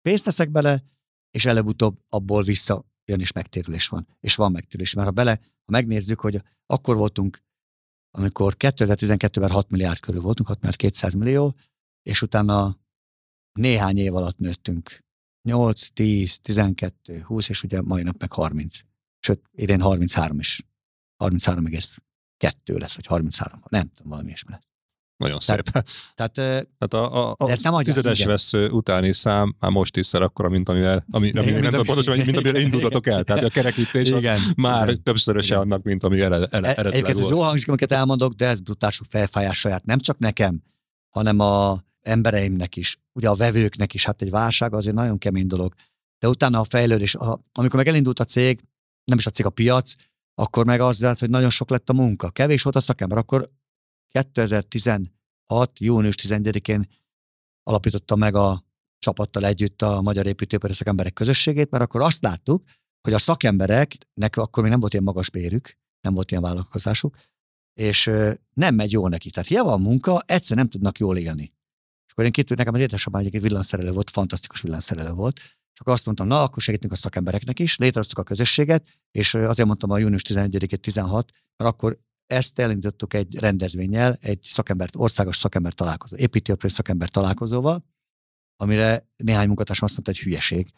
[0.01, 0.83] Pénzt teszek bele,
[1.31, 4.07] és előbb-utóbb abból vissza jön és megtérülés van.
[4.19, 4.93] És van megtérülés.
[4.93, 7.43] Mert ha bele, ha megnézzük, hogy akkor voltunk,
[8.11, 11.55] amikor 2012-ben 6 milliárd körül voltunk, 6 milliárd 200 millió,
[12.03, 12.79] és utána
[13.51, 15.04] néhány év alatt nőttünk
[15.45, 18.79] 8, 10, 12, 20, és ugye mai nap meg 30.
[19.19, 20.61] Sőt, idén 33 is.
[21.23, 24.67] 33,2 lesz, vagy 33, nem tudom, valami ilyesmi lesz.
[25.17, 25.61] Nagyon szép.
[26.15, 28.29] Tehát, tehát a, a, a ezt nem adják, tizedes igen.
[28.29, 32.17] vesző utáni szám már most is akkora, mint amivel, ami, ami igen, nem tudom pontosan,
[32.17, 33.23] mint amire indultatok el.
[33.23, 35.03] Tehát a kerekítés igen, az már igen.
[35.03, 35.59] többszöröse igen.
[35.59, 39.01] annak, mint ami ele, ele, eredetileg Egyébként ez jó hangzik, amiket elmondok, de ez brutális
[39.09, 39.85] felfájás saját.
[39.85, 40.63] Nem csak nekem,
[41.09, 44.05] hanem a embereimnek is, ugye a vevőknek is.
[44.05, 45.73] Hát egy válság azért nagyon kemény dolog.
[46.19, 48.63] De utána a fejlődés, a, amikor meg elindult a cég,
[49.03, 49.93] nem is a cég, a piac,
[50.33, 52.29] akkor meg az lett, hogy nagyon sok lett a munka.
[52.29, 53.51] Kevés volt a szakember, akkor
[54.07, 55.79] 2016.
[55.79, 56.87] június 11-én
[57.63, 58.63] alapította meg a
[58.99, 62.63] csapattal együtt a Magyar Építőipari Szakemberek Közösségét, mert akkor azt láttuk,
[63.01, 67.17] hogy a szakembereknek akkor még nem volt ilyen magas bérük, nem volt ilyen vállalkozásuk,
[67.73, 68.11] és
[68.53, 69.29] nem megy jó neki.
[69.29, 71.49] Tehát hiába a munka, egyszer nem tudnak jól élni.
[72.15, 75.37] Akkor én kitűnt, nekem az édesapám egyik villanszerelő volt, fantasztikus villanszerelő volt,
[75.73, 79.67] és akkor azt mondtam, na, akkor segítünk a szakembereknek is, létrehoztuk a közösséget, és azért
[79.67, 85.73] mondtam a június 11 16, mert akkor ezt elindítottuk egy rendezvényel, egy szakember, országos szakember
[85.73, 87.85] találkozó, építőipari szakember találkozóval,
[88.57, 90.71] amire néhány munkatárs azt mondta, hogy hülyeség,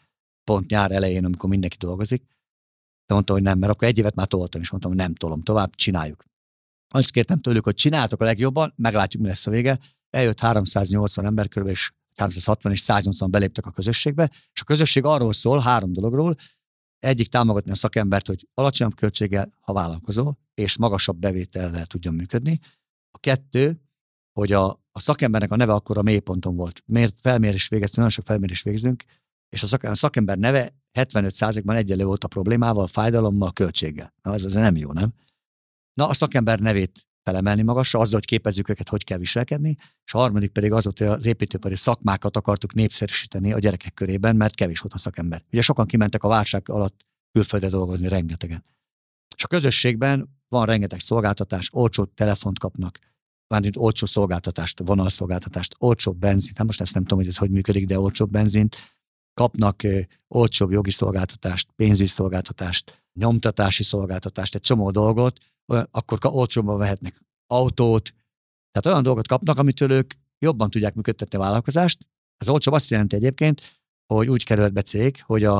[0.44, 2.22] pont nyár elején, amikor mindenki dolgozik.
[3.06, 5.42] De mondtam, hogy nem, mert akkor egy évet már toltam, és mondtam, hogy nem tolom
[5.42, 6.24] tovább, csináljuk.
[6.88, 9.78] Azt kértem tőlük, hogy csináltok a legjobban, meglátjuk, mi lesz a vége.
[10.10, 15.32] Eljött 380 ember körül, és 360 és 180 beléptek a közösségbe, és a közösség arról
[15.32, 16.36] szól, három dologról,
[16.98, 22.58] egyik támogatni a szakembert, hogy alacsonyabb költséggel, ha vállalkozó, és magasabb bevétellel tudjon működni.
[23.10, 23.80] A kettő,
[24.32, 26.82] hogy a, a szakembernek a neve akkor a mélyponton volt.
[26.86, 29.02] Miért felmérés végeztünk, nagyon sok felmérés végzünk,
[29.48, 34.14] és a, szakember, a szakember neve 75%-ban egyenlő volt a problémával, fájdalommal, költséggel.
[34.22, 35.12] Na, ez, ez nem jó, nem?
[35.94, 40.18] Na, a szakember nevét felemelni magasra, azzal, hogy képezzük őket, hogy kell viselkedni, és a
[40.18, 44.94] harmadik pedig az hogy az építőipari szakmákat akartuk népszerűsíteni a gyerekek körében, mert kevés volt
[44.94, 45.44] a szakember.
[45.52, 48.64] Ugye sokan kimentek a válság alatt külföldre dolgozni, rengetegen.
[49.36, 52.98] És a közösségben van rengeteg szolgáltatás, olcsó telefont kapnak,
[53.48, 57.86] mármint olcsó szolgáltatást, vonalszolgáltatást, olcsó benzint, hát most ezt nem tudom, hogy ez hogy működik,
[57.86, 58.76] de olcsó benzint,
[59.34, 59.82] kapnak
[60.28, 65.38] olcsóbb jogi szolgáltatást, pénzügyi szolgáltatást, nyomtatási szolgáltatást, egy csomó dolgot,
[65.90, 68.14] akkor olcsóbban vehetnek autót,
[68.70, 72.06] tehát olyan dolgot kapnak, amitől ők jobban tudják működtetni a vállalkozást.
[72.36, 73.80] Ez olcsóbb azt jelenti egyébként,
[74.14, 75.56] hogy úgy került be cég, hogy a,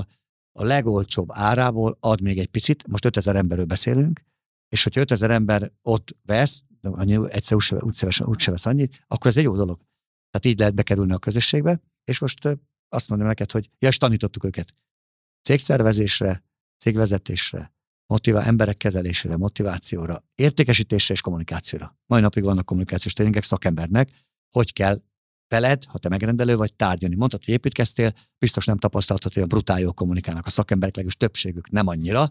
[0.52, 4.24] a legolcsóbb árából ad még egy picit, most 5000 emberről beszélünk,
[4.68, 9.04] és hogyha 5000 ember ott vesz, annyi, egyszer úgy, úgy, szívesen, úgy se vesz annyit,
[9.06, 9.80] akkor ez egy jó dolog.
[10.30, 12.58] Tehát így lehet bekerülni a közösségbe, és most
[12.88, 14.74] azt mondom neked, hogy ja, és tanítottuk őket.
[15.42, 16.44] Cégszervezésre,
[16.76, 17.72] cégvezetésre,
[18.08, 21.96] motivál, emberek kezelésére, motivációra, értékesítésre és kommunikációra.
[22.06, 24.10] Mai napig vannak kommunikációs tréningek szakembernek,
[24.50, 25.00] hogy kell
[25.48, 27.16] veled, ha te megrendelő vagy, tárgyalni.
[27.16, 31.70] Mondtad, hogy építkeztél, biztos nem tapasztaltad, hogy a brutál jól kommunikálnak a szakemberek, legalábbis többségük
[31.70, 32.30] nem annyira.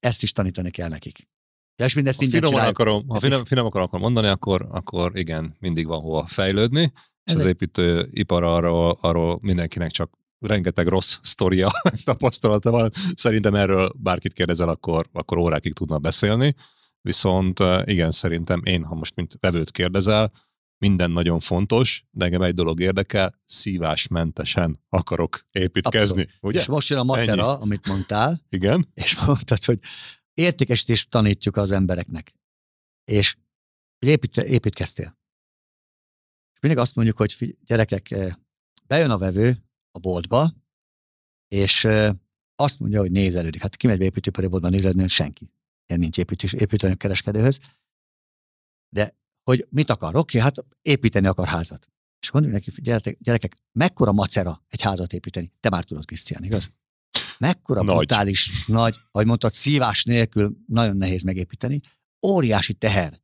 [0.00, 1.28] Ezt is tanítani kell nekik.
[1.76, 5.86] Ja, és mindezt ha finom akarom, ha finom, finom akarom mondani, akkor, akkor igen, mindig
[5.86, 6.92] van hova fejlődni,
[7.24, 11.70] és Ez az építőipar arról, arról mindenkinek csak rengeteg rossz sztoria,
[12.04, 12.90] tapasztalata van.
[13.14, 16.54] Szerintem erről bárkit kérdezel, akkor, akkor órákig tudna beszélni.
[17.00, 20.32] Viszont igen, szerintem én, ha most mint vevőt kérdezel,
[20.78, 26.28] minden nagyon fontos, de engem egy dolog érdekel, szívásmentesen akarok építkezni.
[26.40, 26.58] Ugye?
[26.60, 27.62] És most jön a macera, Ennyi.
[27.62, 28.42] amit mondtál.
[28.48, 28.88] Igen.
[28.94, 29.78] És mondtad, hogy
[30.34, 32.34] értékesítést tanítjuk az embereknek.
[33.04, 33.36] És
[33.98, 35.18] épít, építkeztél.
[36.54, 38.14] És mindig azt mondjuk, hogy gyerekek,
[38.86, 39.67] bejön a vevő,
[39.98, 40.54] a boltba,
[41.48, 41.88] és
[42.54, 43.62] azt mondja, hogy nézelődik.
[43.62, 45.50] Hát kimegy be építőipari boltba nézelődni, senki.
[45.86, 47.60] ilyen nincs építés, építőanyag kereskedőhöz,
[48.94, 50.16] de hogy mit akar?
[50.16, 51.88] Oké, hát építeni akar házat.
[52.20, 55.52] És mondjuk neki, gyerekek, gyerekek, mekkora macera egy házat építeni?
[55.60, 56.70] Te már tudod, Krisztián, igaz?
[57.38, 57.96] Mekkora Nagy.
[57.96, 61.80] brutális, nagy, ahogy mondtad, szívás nélkül nagyon nehéz megépíteni,
[62.26, 63.22] óriási teher.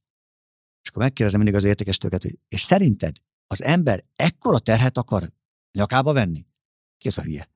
[0.83, 5.33] És akkor megkérdezem mindig az értékestőket, hogy és szerinted az ember ekkora terhet akar
[5.73, 6.47] nyakába venni?
[7.05, 7.51] Ki ez a hülye?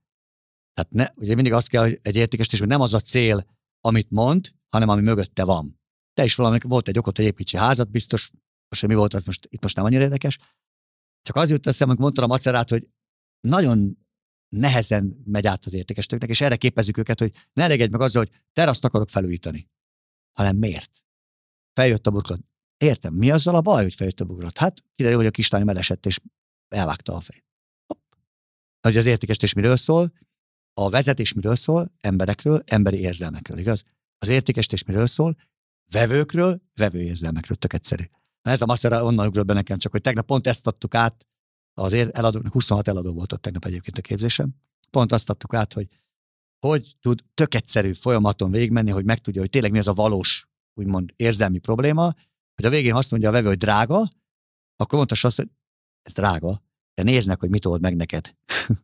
[0.75, 3.47] Tehát ne, ugye mindig azt kell, hogy egy értékesítés, hogy nem az a cél,
[3.81, 5.81] amit mond, hanem ami mögötte van.
[6.12, 8.33] Te is valami, volt egy okot, hogy építsi házat, biztos,
[8.69, 10.39] most mi volt, az most, itt most nem annyira érdekes.
[11.23, 12.89] Csak az jut eszembe, amikor mondtam a macerát, hogy
[13.41, 13.99] nagyon
[14.49, 18.41] nehezen megy át az értékesítőknek, és erre képezzük őket, hogy ne elégedj meg azzal, hogy
[18.53, 19.69] teraszt akarok felújítani,
[20.33, 21.05] hanem miért?
[21.73, 22.41] Feljött a burkolat.
[22.77, 24.59] Értem, mi azzal a baj, hogy feljött a burkolat?
[24.59, 26.20] Hát kiderül, hogy a kislány melesett, és
[26.69, 27.48] elvágta a fejét.
[28.81, 30.13] Hogy az értékesítés miről szól?
[30.73, 31.95] A vezetés miről szól?
[32.01, 33.85] Emberekről, emberi érzelmekről, igaz?
[34.19, 35.37] Az értékesítés miről szól?
[35.91, 38.05] Vevőkről, vevőérzelmekről, tök egyszerű.
[38.43, 41.27] Na ez a macera onnan ugrott be nekem, csak hogy tegnap pont ezt adtuk át,
[41.75, 44.55] az eladóknak 26 eladó volt ott tegnap egyébként a képzésem.
[44.91, 45.89] Pont azt adtuk át, hogy
[46.59, 51.13] hogy tud tök egyszerű folyamaton végigmenni, hogy megtudja, hogy tényleg mi az a valós, úgymond
[51.17, 52.13] érzelmi probléma,
[52.55, 54.09] hogy a végén azt mondja a vevő, hogy drága,
[54.77, 55.51] akkor mondta azt, hogy
[56.03, 56.63] ez drága,
[56.99, 58.35] de nézd meg, hogy mit old meg neked.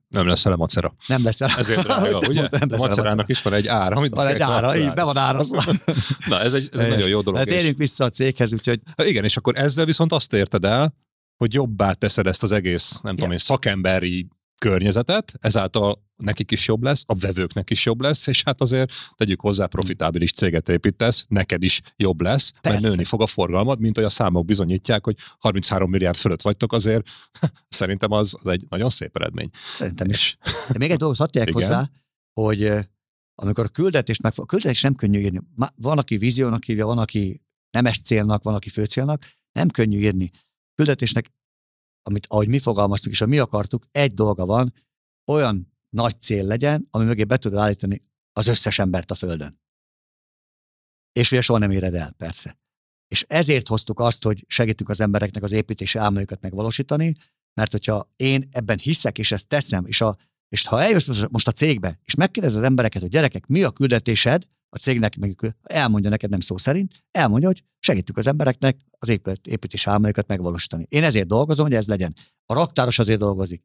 [0.09, 0.95] Nem lesz vele macera.
[1.07, 1.55] Nem lesz vele.
[1.57, 2.49] Ezért drága, ugye?
[2.51, 5.65] Nem A macerának is van egy ára, amit Van egy ára, így be van árazva.
[6.28, 7.39] Na, ez egy, ez egy nagyon jó dolog.
[7.39, 10.95] Hát térjünk vissza a céghez, úgyhogy Hát Igen, és akkor ezzel viszont azt érted el,
[11.36, 13.31] hogy jobbá teszed ezt az egész, nem tudom Igen.
[13.31, 14.27] én, szakemberi
[14.65, 19.41] környezetet, ezáltal nekik is jobb lesz, a vevőknek is jobb lesz, és hát azért tegyük
[19.41, 22.89] hozzá, profitábilis céget építesz, neked is jobb lesz, mert Persze.
[22.89, 27.07] nőni fog a forgalmad, mint hogy a számok bizonyítják, hogy 33 milliárd fölött vagytok, azért
[27.69, 29.51] szerintem az, az egy nagyon szép eredmény.
[29.77, 30.36] szerintem is.
[30.73, 31.91] De még egy dolgot hadd hozzá,
[32.41, 32.73] hogy
[33.35, 35.41] amikor a küldetést meg, a küldetés nem könnyű írni.
[35.77, 39.24] Van, aki víziónak hívja, van, aki nemes célnak, van, aki főcélnak.
[39.53, 40.31] Nem könnyű írni.
[40.74, 41.32] Küldetésnek,
[42.06, 44.74] amit ahogy mi fogalmaztuk, és a mi akartuk, egy dolga van,
[45.26, 49.60] olyan nagy cél legyen, ami mögé be tudod állítani az összes embert a Földön.
[51.12, 52.59] És ugye soha nem éred el, persze.
[53.09, 57.14] És ezért hoztuk azt, hogy segítünk az embereknek az építési álmaikat megvalósítani,
[57.55, 60.16] mert hogyha én ebben hiszek, és ezt teszem, és, a,
[60.48, 64.44] és ha eljössz most- a cégbe, és megkérdez az embereket, hogy gyerekek, mi a küldetésed,
[64.74, 69.46] a cégnek meg elmondja neked nem szó szerint, elmondja, hogy segítünk az embereknek az épület,
[69.46, 70.86] építési álmaikat megvalósítani.
[70.88, 72.14] Én ezért dolgozom, hogy ez legyen.
[72.46, 73.62] A raktáros azért dolgozik.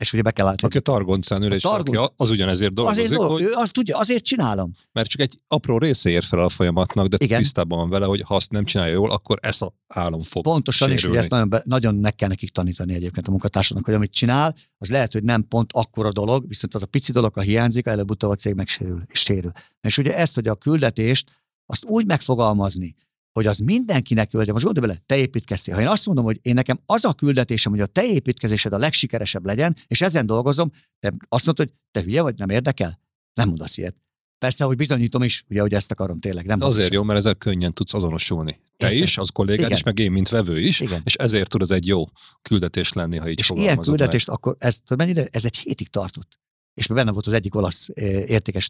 [0.00, 0.66] És ugye be kell látni.
[0.66, 3.72] aki a targoncán ül, és targonc- aki az ugyanezért dolgozik, Azért, dolg, hogy, ő azt
[3.72, 4.72] tudja, azért csinálom.
[4.92, 7.38] mert csak egy apró része ér fel a folyamatnak, de Igen.
[7.38, 10.90] tisztában van vele, hogy ha azt nem csinálja jól, akkor ez a álom fog Pontosan,
[10.90, 11.16] és sérülni.
[11.16, 14.54] ugye ezt nagyon, be, nagyon meg kell nekik tanítani egyébként a munkatársaknak, hogy amit csinál,
[14.78, 18.30] az lehet, hogy nem pont akkora dolog, viszont az a pici dolog, ha hiányzik, előbb-utóbb
[18.30, 19.52] a cég megsérül és sérül.
[19.80, 21.30] És ugye ezt, hogy a küldetést,
[21.66, 22.94] azt úgy megfogalmazni,
[23.32, 24.52] hogy az mindenkinek küldje.
[24.52, 25.74] Most gondolj bele, te építkeztél.
[25.74, 28.78] Ha én azt mondom, hogy én nekem az a küldetésem, hogy a te építkezésed a
[28.78, 30.70] legsikeresebb legyen, és ezen dolgozom,
[31.00, 33.00] te azt mondod, hogy te hülye vagy, nem érdekel?
[33.34, 33.96] Nem mondasz ilyet.
[34.38, 36.46] Persze, hogy bizonyítom is, ugye, hogy ezt akarom tényleg.
[36.46, 38.60] Nem azért jó, mert ezzel könnyen tudsz azonosulni.
[38.76, 39.02] Te Értem.
[39.02, 39.76] is, az kollégád Igen.
[39.76, 41.00] is, meg én, mint vevő is, Igen.
[41.04, 42.04] és ezért tud ez egy jó
[42.42, 45.28] küldetés lenni, ha így És ilyen fogalmazod küldetést akkor, ez, tudod mennyire?
[45.30, 46.38] Ez egy hétig tartott.
[46.80, 47.88] És benne volt az egyik olasz
[48.26, 48.68] értékes,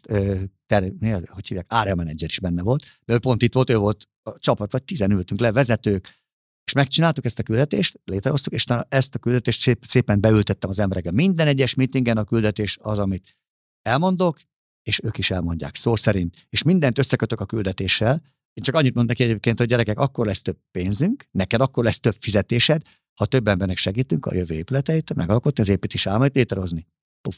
[0.65, 0.91] ter,
[1.27, 4.39] hogy hívják, area menedzser is benne volt, de ő pont itt volt, ő volt a
[4.39, 6.19] csapat, vagy tizen ültünk le, vezetők,
[6.65, 11.11] és megcsináltuk ezt a küldetést, létrehoztuk, és ezt a küldetést szép, szépen beültettem az emberekbe.
[11.11, 13.37] Minden egyes meetingen a küldetés az, amit
[13.81, 14.39] elmondok,
[14.83, 18.21] és ők is elmondják szó szerint, és mindent összekötök a küldetéssel.
[18.53, 22.15] Én csak annyit mondok egyébként, hogy gyerekek, akkor lesz több pénzünk, neked akkor lesz több
[22.19, 22.81] fizetésed,
[23.13, 26.87] ha több embernek segítünk a jövő épületeit, megalkotni az építési álmait létrehozni.
[27.21, 27.37] Puff.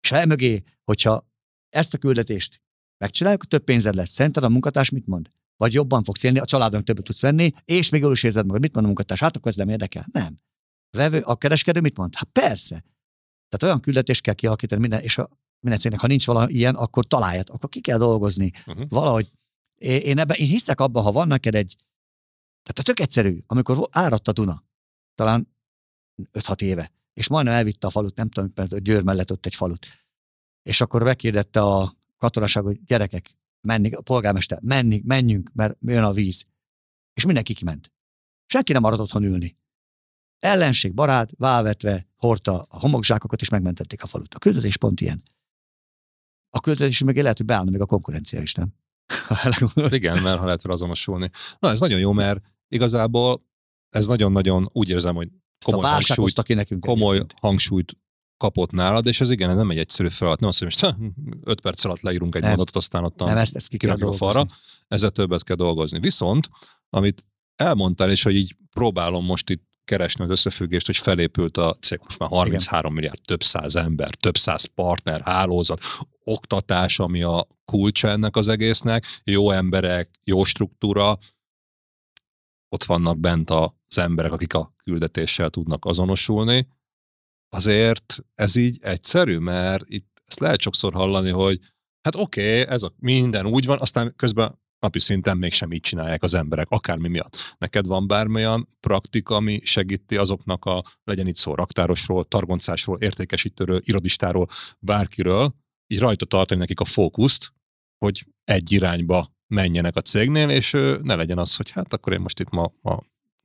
[0.00, 1.28] És ha emögé, hogyha
[1.68, 2.62] ezt a küldetést
[2.98, 4.10] megcsináljuk, több pénzed lesz.
[4.10, 5.30] Szerinted a munkatárs mit mond?
[5.56, 8.60] Vagy jobban fogsz élni, a családon többet tudsz venni, és még jól is érzed magad.
[8.60, 9.20] Mit mond a munkatárs?
[9.20, 10.06] Hát akkor ez nem érdekel.
[10.12, 10.40] Nem.
[10.90, 12.14] A Vevő, a kereskedő mit mond?
[12.14, 12.84] Hát persze.
[13.48, 15.28] Tehát olyan küldetést kell kialakítani minden, és a,
[15.60, 18.50] minden cégnek, ha nincs valami ilyen, akkor találját, akkor ki kell dolgozni.
[18.66, 18.88] Uh-huh.
[18.88, 19.32] Valahogy.
[19.78, 21.76] Én, ebben, én hiszek abban, ha van neked egy,
[22.62, 24.64] tehát a tök egyszerű, amikor áradt a Duna,
[25.14, 25.48] talán
[26.32, 29.86] 5-6 éve, és majdnem elvitte a falut, nem tudom, mert Győr mellett ott egy falut.
[30.62, 36.12] És akkor megkérdette a katonaság, hogy gyerekek, menni, a polgármester, menni, menjünk, mert jön a
[36.12, 36.44] víz.
[37.14, 37.92] És mindenki kiment.
[38.46, 39.58] Senki nem maradt otthon ülni.
[40.38, 44.34] Ellenség, barát, válvetve hordta a homokzsákokat, és megmentették a falut.
[44.34, 45.22] A küldetés pont ilyen.
[46.50, 48.74] A küldetés még lehet, hogy beállna még a konkurencia is, nem?
[49.90, 51.30] Igen, mert ha lehet azonosulni.
[51.58, 53.46] Na, ez nagyon jó, mert igazából
[53.88, 55.30] ez nagyon-nagyon úgy érzem, hogy
[55.60, 56.84] Ezt a komoly válság hangsúlyt, hozta ki nekünk.
[56.84, 57.40] komoly egyébként.
[57.40, 57.96] hangsúlyt
[58.36, 60.40] kapott nálad, és ez igen, ez nem egy egyszerű feladat.
[60.40, 62.50] Nem azt mondom, hogy most 5 perc alatt leírunk egy Nem.
[62.50, 64.46] mondatot, aztán ott Nem, ezt, ezt ki kell a falra.
[64.88, 66.00] Ezzel többet kell dolgozni.
[66.00, 66.48] Viszont,
[66.90, 67.26] amit
[67.56, 72.18] elmondtál, és hogy így próbálom most itt keresni az összefüggést, hogy felépült a cég, most
[72.18, 72.92] már 33 Igen.
[72.92, 75.80] milliárd, több száz ember, több száz partner, hálózat,
[76.24, 81.18] oktatás, ami a kulcsa ennek az egésznek, jó emberek, jó struktúra,
[82.70, 86.68] ott vannak bent az emberek, akik a küldetéssel tudnak azonosulni.
[87.48, 91.60] Azért ez így egyszerű, mert itt ezt lehet sokszor hallani, hogy
[92.02, 96.22] hát oké, okay, ez a minden úgy van, aztán közben napi szinten mégsem így csinálják
[96.22, 97.36] az emberek, akármi miatt.
[97.58, 104.48] Neked van bármilyen praktika, ami segíti azoknak a, legyen itt szó raktárosról, targoncásról, értékesítőről, irodistáról,
[104.78, 105.54] bárkiről,
[105.86, 107.52] így rajta tartani nekik a fókuszt,
[107.98, 110.70] hogy egy irányba menjenek a cégnél, és
[111.02, 112.98] ne legyen az, hogy hát akkor én most itt ma, ma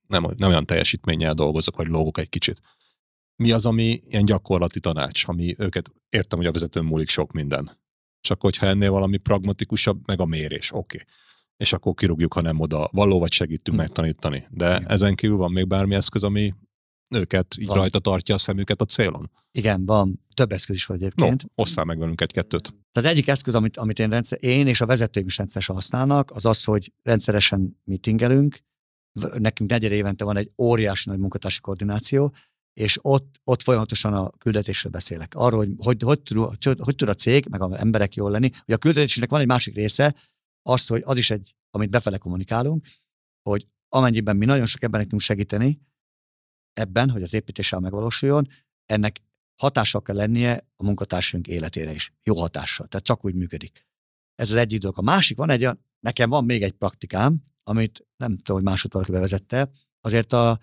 [0.08, 2.62] nem, nem olyan teljesítménnyel dolgozok, vagy lógok egy kicsit.
[3.36, 7.78] Mi az, ami ilyen gyakorlati tanács, ami őket, értem, hogy a vezetőn múlik sok minden.
[8.22, 10.80] Csak hogyha ennél valami pragmatikusabb, meg a mérés, oké.
[10.80, 11.08] Okay.
[11.58, 13.84] És akkor kirúgjuk, ha nem oda való, vagy segítünk Hm.
[13.84, 14.48] megtanítani.
[14.50, 16.54] De ezen kívül van még bármi eszköz, ami
[17.10, 17.78] őket így Van.
[17.78, 19.32] rajta tartja a szemüket a célon.
[19.52, 20.26] Igen, van.
[20.34, 21.52] Több eszköz is van No, egyébként.
[21.56, 22.74] osszál meg velünk egy-kettőt.
[22.92, 26.46] Az egyik eszköz, amit, amit én, rendszer, én és a vezetőim is rendszeresen használnak, az
[26.46, 28.60] az, hogy rendszeresen meetingelünk.
[29.38, 32.34] Nekünk negyed évente van egy óriási nagy munkatársi koordináció,
[32.74, 35.36] és ott, ott folyamatosan a küldetésről beszélek.
[35.36, 38.50] Arról, hogy hogy, hogy, tud, hogy, hogy tud a cég, meg az emberek jól lenni.
[38.64, 40.16] Ugye a küldetésnek van egy másik része,
[40.62, 42.88] az, hogy az is egy, amit befele kommunikálunk,
[43.50, 45.80] hogy amennyiben mi nagyon sok embernek tudunk segíteni
[46.80, 48.48] ebben, hogy az építéssel megvalósuljon,
[48.86, 49.22] ennek
[49.56, 52.14] hatással kell lennie a munkatársunk életére is.
[52.24, 52.88] Jó hatással.
[52.88, 53.86] Tehát csak úgy működik.
[54.36, 54.98] Ez az egyik dolog.
[54.98, 58.94] A másik van egy olyan, nekem van még egy praktikám, amit nem tudom, hogy másod
[58.94, 59.72] valaki bevezette,
[60.02, 60.60] azért a,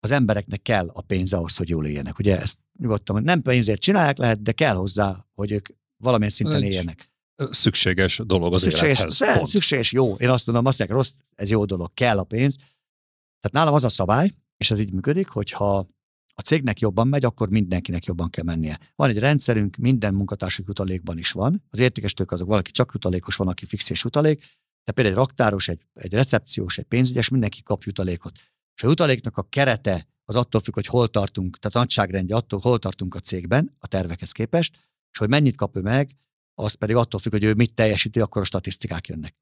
[0.00, 2.18] az embereknek kell a pénz ahhoz, hogy jól éljenek.
[2.18, 6.62] Ugye ezt nyugodtan, nem pénzért csinálják lehet, de kell hozzá, hogy ők valamilyen szinten Egy
[6.62, 7.10] éljenek.
[7.50, 9.50] Szükséges dolog az szükséges, élethez.
[9.50, 10.14] szükséges, jó.
[10.14, 12.56] Én azt mondom, azt mondják, rossz, ez jó dolog, kell a pénz.
[13.40, 14.32] Tehát nálam az a szabály,
[14.62, 15.88] és ez így működik, hogyha
[16.34, 18.78] a cégnek jobban megy, akkor mindenkinek jobban kell mennie.
[18.94, 21.62] Van egy rendszerünk, minden munkatársuk jutalékban is van.
[21.70, 24.44] Az értékesítők azok valaki csak jutalékos, van, aki fix és jutalék,
[24.84, 28.32] de például egy raktáros, egy, egy recepciós, egy pénzügyes, mindenki kap jutalékot.
[28.74, 32.60] És a jutaléknak a kerete az attól függ, hogy hol tartunk, tehát a nagyságrendje attól,
[32.60, 34.76] hol tartunk a cégben, a tervekhez képest,
[35.10, 36.10] és hogy mennyit kap ő meg,
[36.54, 39.34] az pedig attól függ, hogy ő mit teljesíti, akkor a statisztikák jönnek.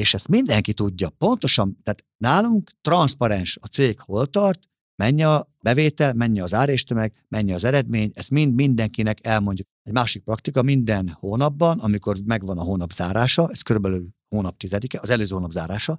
[0.00, 1.08] És ezt mindenki tudja.
[1.08, 4.60] Pontosan, tehát nálunk transzparens a cég hol tart,
[4.96, 9.68] mennyi a bevétel, mennyi az áréstömeg, mennyi az eredmény, ezt mind mindenkinek elmondjuk.
[9.82, 15.10] Egy másik praktika minden hónapban, amikor megvan a hónap zárása, ez körülbelül hónap tizedike, az
[15.10, 15.98] előző hónap zárása,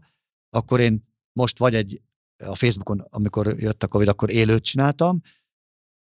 [0.50, 1.04] akkor én
[1.34, 2.02] most vagy egy
[2.44, 5.22] a Facebookon, amikor jött a Covid, akkor élőt csináltam,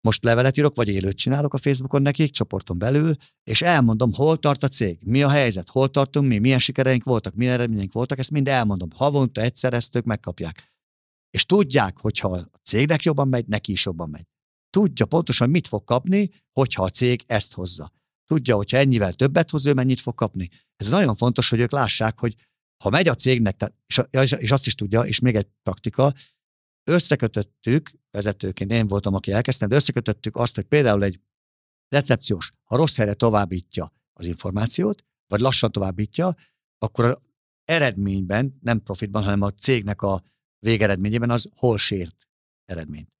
[0.06, 4.62] most levelet írok, vagy élőt csinálok a Facebookon nekik, csoporton belül, és elmondom, hol tart
[4.62, 8.30] a cég, mi a helyzet, hol tartunk mi, milyen sikereink voltak, milyen eredményeink voltak, ezt
[8.30, 8.88] mind elmondom.
[8.94, 10.72] Havonta egyszer ezt ők megkapják.
[11.30, 14.24] És tudják, hogyha a cégnek jobban megy, neki is jobban megy.
[14.70, 17.92] Tudja pontosan, mit fog kapni, hogyha a cég ezt hozza.
[18.24, 20.48] Tudja, hogyha ennyivel többet hoz, ő mennyit fog kapni.
[20.76, 22.34] Ez nagyon fontos, hogy ők lássák, hogy
[22.84, 23.74] ha megy a cégnek,
[24.10, 26.12] és azt is tudja, és még egy praktika,
[26.90, 31.20] összekötöttük, vezetőként én voltam, aki elkezdtem, de összekötöttük azt, hogy például egy
[31.88, 36.34] recepciós, ha rossz helyre továbbítja az információt, vagy lassan továbbítja,
[36.78, 37.18] akkor az
[37.64, 40.22] eredményben, nem profitban, hanem a cégnek a
[40.58, 42.28] végeredményében az hol sért
[42.64, 43.12] eredményt.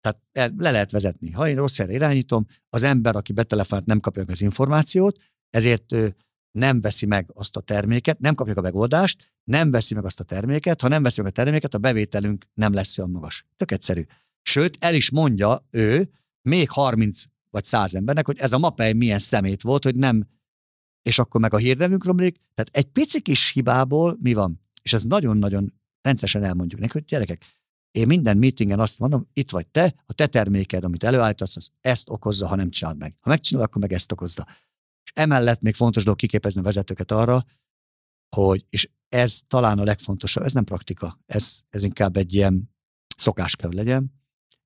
[0.00, 1.30] Tehát el, le lehet vezetni.
[1.30, 5.18] Ha én rossz helyre irányítom, az ember, aki betelefonált, nem kapja meg az információt,
[5.50, 6.16] ezért ő
[6.50, 10.24] nem veszi meg azt a terméket, nem kapja a megoldást, nem veszi meg azt a
[10.24, 13.46] terméket, ha nem veszi meg a terméket, a bevételünk nem lesz olyan magas.
[13.56, 14.04] Tök egyszerű.
[14.48, 16.10] Sőt, el is mondja ő
[16.42, 20.28] még 30 vagy 100 embernek, hogy ez a mapej milyen szemét volt, hogy nem,
[21.02, 22.36] és akkor meg a hírnevünk romlik.
[22.54, 24.60] Tehát egy pici kis hibából mi van?
[24.82, 27.44] És ez nagyon-nagyon rendszeresen elmondjuk neki, hogy gyerekek,
[27.90, 32.10] én minden meetingen azt mondom, itt vagy te, a te terméked, amit előállítasz, az ezt
[32.10, 33.14] okozza, ha nem csinálod meg.
[33.20, 34.46] Ha megcsinálod, akkor meg ezt okozza.
[35.04, 37.44] És emellett még fontos dolog kiképezni a vezetőket arra,
[38.36, 42.70] hogy, és ez talán a legfontosabb, ez nem praktika, ez, ez inkább egy ilyen
[43.16, 44.12] szokás kell legyen.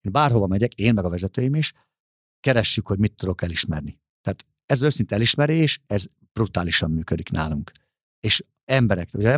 [0.00, 1.72] Én bárhova megyek, én meg a vezetőim is,
[2.40, 4.00] keressük, hogy mit tudok elismerni.
[4.20, 7.72] Tehát ez őszinte elismerés, ez brutálisan működik nálunk.
[8.20, 9.36] És emberek, ugye,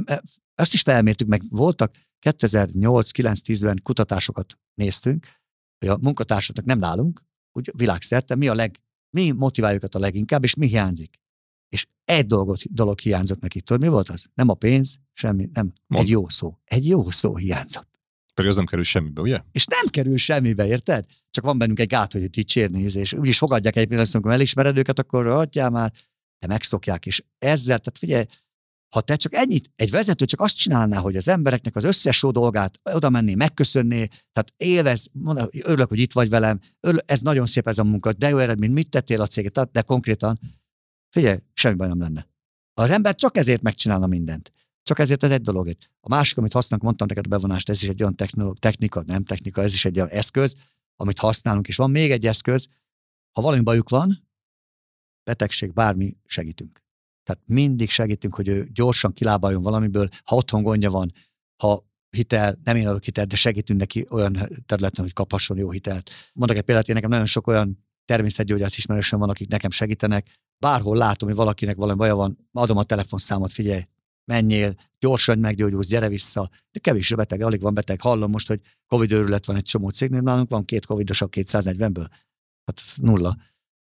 [0.54, 1.94] ezt is felmértük, meg voltak
[2.26, 5.26] 2008-9-10-ben kutatásokat néztünk,
[5.78, 7.22] hogy a munkatársaknak nem nálunk,
[7.52, 8.80] úgy világszerte, mi a leg,
[9.16, 11.20] mi motiválja őket a leginkább, és mi hiányzik.
[11.68, 13.64] És egy dolgot, dolog hiányzott nekik.
[13.64, 14.26] Tudod, mi volt az?
[14.34, 15.72] Nem a pénz, semmi, nem.
[15.86, 16.02] Mondd.
[16.02, 16.58] Egy jó szó.
[16.64, 17.91] Egy jó szó hiányzott.
[18.34, 19.40] Pedig az nem kerül semmibe, ugye?
[19.52, 21.04] És nem kerül semmibe, érted?
[21.30, 24.98] Csak van bennünk egy gát, hogy dicsérni, és úgyis fogadják egy pillanat, amikor elismered őket,
[24.98, 25.92] akkor adjál már,
[26.38, 28.24] de megszokják, és ezzel, tehát figyelj,
[28.94, 32.30] ha te csak ennyit, egy vezető csak azt csinálná, hogy az embereknek az összes jó
[32.30, 37.46] dolgát oda menné, megköszönné, tehát élvez, mondom, örülök, hogy itt vagy velem, örülök, ez nagyon
[37.46, 40.38] szép ez a munka, de jó eredmény, mit tettél a céget, de konkrétan,
[41.10, 42.28] figyelj, semmi baj nem lenne.
[42.74, 44.52] Az ember csak ezért megcsinálna mindent.
[44.82, 45.76] Csak ezért ez egy dolog.
[46.00, 48.16] A másik, amit használunk, mondtam neked a bevonást, ez is egy olyan
[48.58, 50.54] technika, nem technika, ez is egy olyan eszköz,
[50.96, 52.66] amit használunk, és van még egy eszköz,
[53.32, 54.28] ha valami bajuk van,
[55.24, 56.82] betegség, bármi, segítünk.
[57.22, 61.12] Tehát mindig segítünk, hogy ő gyorsan kilábaljon valamiből, ha otthon gondja van,
[61.62, 64.36] ha hitel, nem én adok hitelt, de segítünk neki olyan
[64.66, 66.10] területen, hogy kaphasson jó hitelt.
[66.32, 70.38] Mondok egy példát, én nekem nagyon sok olyan természetgyógyász ismerősöm van, akik nekem segítenek.
[70.58, 73.82] Bárhol látom, hogy valakinek valami baja van, adom a telefonszámot, figyelj,
[74.24, 76.50] menjél, gyorsan meggyógyulsz, gyere vissza.
[76.70, 78.00] De kevés beteg, alig van beteg.
[78.00, 82.06] Hallom most, hogy Covid őrület van egy csomó cégnél, nálunk van két Covidosak 240-ből.
[82.64, 83.36] Hát ez nulla.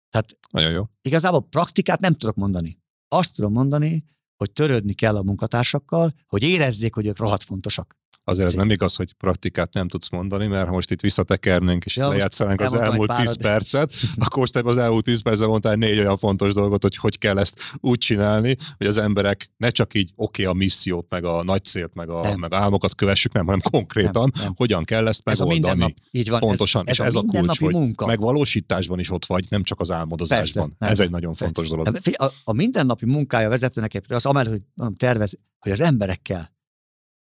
[0.09, 0.83] Tehát Nagyon jó.
[1.01, 2.77] Igazából praktikát nem tudok mondani.
[3.07, 4.03] Azt tudom mondani,
[4.37, 7.97] hogy törődni kell a munkatársakkal, hogy érezzék, hogy ők rohadt fontosak.
[8.29, 11.95] Azért ez nem igaz, hogy praktikát nem tudsz mondani, mert ha most itt visszatekernénk és
[11.95, 16.17] ja, lejátszanánk az elmúlt 10 percet, akkor most az elmúlt 10 percben mondtál négy olyan
[16.17, 20.41] fontos dolgot, hogy hogy kell ezt úgy csinálni, hogy az emberek ne csak így oké
[20.41, 23.61] okay, a missziót, meg a nagy célt, meg a, meg a álmokat kövessük, nem, hanem
[23.71, 24.53] konkrétan, nem, nem.
[24.55, 25.83] hogyan kell ezt ez megoldani.
[25.83, 28.05] A így van, Pontosan, ez, ez, és a ez a kulcs, hogy munka.
[28.05, 30.75] megvalósításban is ott vagy, nem csak az álmodozásban.
[30.77, 31.99] Persze, ez egy nagyon fontos dolog.
[32.11, 36.55] A, a mindennapi munkája vezetőnek az amellett, hogy tervez, hogy az emberekkel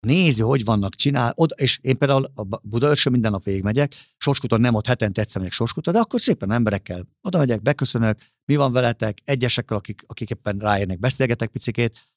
[0.04, 4.74] nézi, hogy vannak, csinál, oda, és én például a Budaörsön minden nap végigmegyek, Sorskuton nem
[4.74, 9.18] ott hetente egyszer megyek Sorskuton, de akkor szépen emberekkel oda megyek, beköszönök, mi van veletek,
[9.24, 12.08] egyesekkel, akik, akik éppen ráérnek, beszélgetek picikét.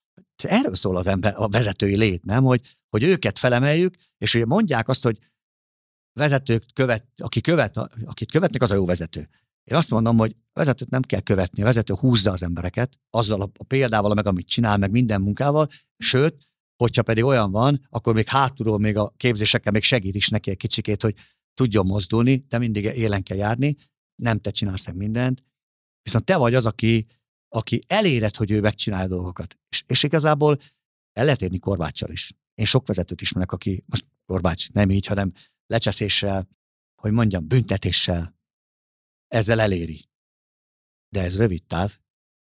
[0.44, 2.44] Erről szól az ember, a vezetői lét, nem?
[2.44, 5.18] Hogy, hogy őket felemeljük, és hogy mondják azt, hogy
[6.14, 9.30] vezetők követ, aki követ, akit követnek, az a jó vezető.
[9.64, 13.42] Én azt mondom, hogy a vezetőt nem kell követni, a vezető húzza az embereket, azzal
[13.42, 16.48] a példával, meg amit csinál, meg minden munkával, sőt,
[16.78, 20.58] Hogyha pedig olyan van, akkor még hátulról még a képzésekkel még segít is neki egy
[20.58, 21.16] kicsikét, hogy
[21.54, 23.76] tudjon mozdulni, de mindig élen kell járni,
[24.16, 25.44] nem te csinálsz meg mindent,
[26.02, 27.08] viszont te vagy az, aki,
[27.48, 29.58] aki eléred, hogy ő megcsinálja dolgokat.
[29.70, 30.58] És, és igazából
[31.14, 32.34] el lehet érni Korbáccsal is.
[32.56, 35.34] Én sok vezetőt ismerek, aki most Korbács nem így, hanem
[35.66, 36.48] lecseszéssel,
[37.02, 38.36] hogy mondjam, büntetéssel
[39.28, 40.06] ezzel eléri.
[41.10, 41.98] De ez rövid táv,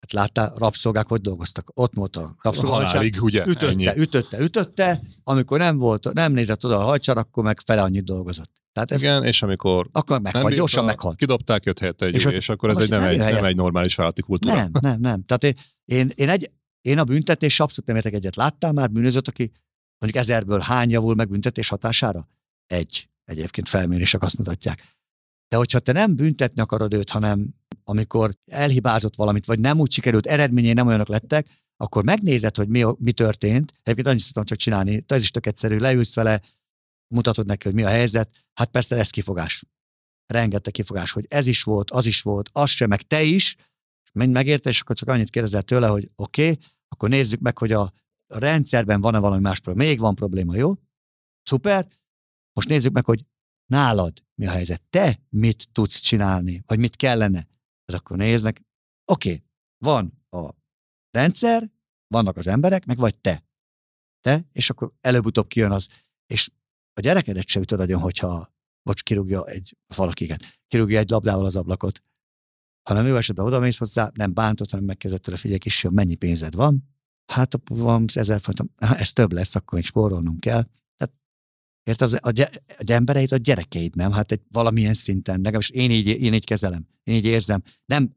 [0.01, 1.70] Hát láttál, rabszolgák hogy dolgoztak?
[1.75, 3.23] Ott volt a rabszolgák.
[3.23, 3.47] ugye?
[3.47, 3.89] Ütötte, ennyi.
[3.97, 8.51] ütötte, ütötte, amikor nem volt, nem nézett oda a hajcsar, akkor meg fele annyit dolgozott.
[8.73, 11.16] Tehát ez, Igen, és amikor akkor meghalt, gyorsan meghalt.
[11.16, 13.95] Kidobták, jött helyette egy és, új, és akkor ez egy nem, egy, nem egy normális
[13.95, 14.55] vállalati kultúra.
[14.55, 15.25] Nem, nem, nem.
[15.25, 15.55] Tehát én,
[15.85, 16.51] én, én, egy,
[16.81, 18.37] én a büntetés abszolút nem értek egyet.
[18.37, 19.53] Láttál már bűnözött, aki
[19.99, 22.29] mondjuk ezerből hány javul meg büntetés hatására?
[22.66, 23.09] Egy.
[23.25, 24.98] Egyébként felmérések azt mutatják.
[25.49, 27.55] De hogyha te nem büntetni akarod őt, hanem
[27.85, 31.47] amikor elhibázott valamit, vagy nem úgy sikerült, eredményei nem olyanok lettek,
[31.77, 33.73] akkor megnézed, hogy mi, mi történt.
[33.83, 36.41] Egyébként annyit tudom csak csinálni, ez is tök egyszerű, leülsz vele,
[37.15, 38.31] mutatod neki, hogy mi a helyzet.
[38.55, 39.65] Hát persze ez kifogás.
[40.27, 43.57] Rengeteg kifogás, hogy ez is volt, az is volt, az sem, meg te is.
[44.12, 47.73] Menj megérte, és akkor csak annyit kérdezel tőle, hogy oké, okay, akkor nézzük meg, hogy
[47.73, 47.93] a
[48.27, 49.89] rendszerben van-e valami más probléma.
[49.89, 50.75] Még van probléma, jó?
[51.43, 51.89] Szuper.
[52.53, 53.25] Most nézzük meg, hogy
[53.69, 54.82] nálad mi a helyzet.
[54.90, 57.43] Te mit tudsz csinálni, vagy mit kellene.
[57.85, 58.62] Tehát akkor néznek,
[59.05, 59.45] oké, okay,
[59.85, 60.55] van a
[61.11, 61.70] rendszer,
[62.07, 63.45] vannak az emberek, meg vagy te.
[64.20, 65.89] Te, és akkor előbb-utóbb kijön az,
[66.27, 66.51] és
[66.93, 71.57] a gyerekedet se ütöd agyon, hogyha, bocs, kirúgja egy, valaki igen, kirúgja egy labdával az
[71.57, 72.03] ablakot,
[72.82, 76.55] hanem ő esetben oda mész hozzá, nem bántott, hanem megkezdett tőle, figyelj kis, mennyi pénzed
[76.55, 76.89] van,
[77.32, 80.65] hát van ezer fontom, ez több lesz, akkor még spórolnunk kell.
[81.89, 82.06] Érted?
[82.06, 84.12] Az, a, gy- a embereid a gyerekeid, nem?
[84.12, 87.62] Hát egy valamilyen szinten, legalábbis én így, én így kezelem, én így érzem.
[87.85, 88.15] Nem,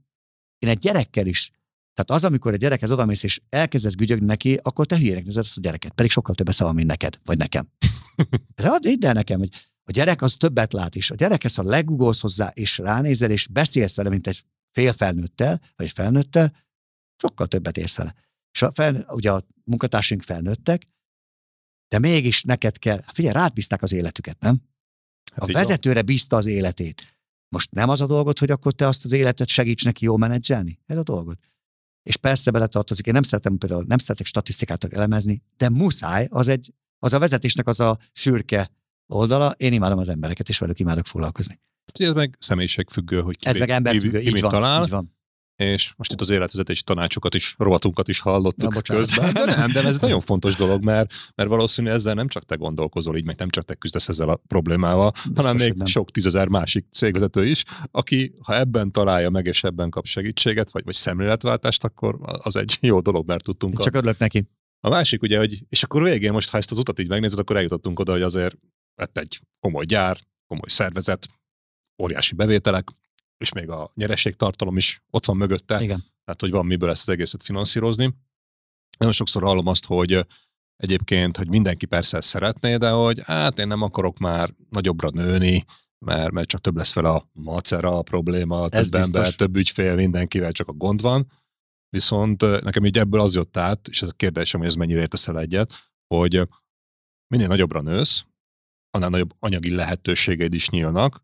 [0.59, 1.49] én egy gyerekkel is.
[1.93, 5.57] Tehát az, amikor egy gyerekhez odamész és elkezdesz gügyögni neki, akkor te hülyének nézed azt
[5.57, 5.91] a gyereket.
[5.91, 7.69] Pedig sokkal több esze van, mint neked, vagy nekem.
[8.55, 9.49] Ez ad hidd el nekem, hogy
[9.83, 11.11] a gyerek az többet lát is.
[11.11, 15.91] A gyerekhez, ha legugolsz hozzá, és ránézel, és beszélsz vele, mint egy fél felnőttel, vagy
[15.91, 16.55] felnőttel,
[17.17, 18.15] sokkal többet érsz vele.
[18.51, 20.87] És a fel, ugye a munkatársunk felnőttek,
[21.91, 24.61] de mégis neked kell, figyelj, rád bízták az életüket, nem?
[25.33, 27.17] Hát a vezetőre bízta az életét.
[27.49, 30.79] Most nem az a dolgot, hogy akkor te azt az életet segíts neki jól menedzselni?
[30.85, 31.39] Ez a dolgot.
[32.03, 36.73] És persze beletartozik, én nem szeretem például, nem szeretek statisztikát elemezni, de muszáj, az, egy,
[36.99, 38.71] az a vezetésnek az a szürke
[39.07, 41.59] oldala, én imádom az embereket, és velük imádok foglalkozni.
[41.99, 44.83] Ez meg személyiségfüggő, hogy ki, Ez meg emberfüggő, ki, ki, így, van, talál.
[44.83, 45.15] így van.
[45.61, 49.83] És most itt az életvezetési tanácsokat is, rovatunkat is hallottuk Na, közben, de nem, de
[49.83, 53.49] ez nagyon fontos dolog, mert, mert valószínű ezzel nem csak te gondolkozol így, meg nem
[53.49, 55.85] csak te küzdesz ezzel a problémával, Biztos, hanem még nem.
[55.85, 60.83] sok tízezer másik cégvezető is, aki ha ebben találja meg, és ebben kap segítséget, vagy,
[60.83, 63.79] vagy szemléletváltást, akkor az egy jó dolog, mert tudtunk.
[63.79, 63.97] Csak a...
[63.97, 64.47] örülök neki.
[64.83, 67.55] A másik ugye, hogy, és akkor végén most, ha ezt az utat így megnézed, akkor
[67.55, 68.55] eljutottunk oda, hogy azért
[68.95, 70.17] lett egy komoly gyár,
[70.47, 71.27] komoly szervezet,
[72.03, 72.89] óriási bevételek,
[73.41, 75.81] és még a nyerességtartalom is ott van mögötte.
[75.81, 75.99] Igen.
[76.23, 78.13] Tehát, hogy van miből ezt az egészet finanszírozni.
[78.97, 80.27] Nagyon sokszor hallom azt, hogy
[80.75, 85.65] egyébként, hogy mindenki persze ezt szeretné, de hogy hát én nem akarok már nagyobbra nőni,
[86.05, 89.19] mert, mert csak több lesz fel a macera a probléma, Ez több biztos.
[89.19, 91.31] ember, több ügyfél, mindenkivel csak a gond van.
[91.89, 95.27] Viszont nekem így ebből az jött át, és ez a kérdésem, hogy ez mennyire értesz
[95.27, 96.47] el egyet, hogy
[97.27, 98.25] minél nagyobbra nősz,
[98.89, 101.23] annál nagyobb anyagi lehetőségeid is nyílnak,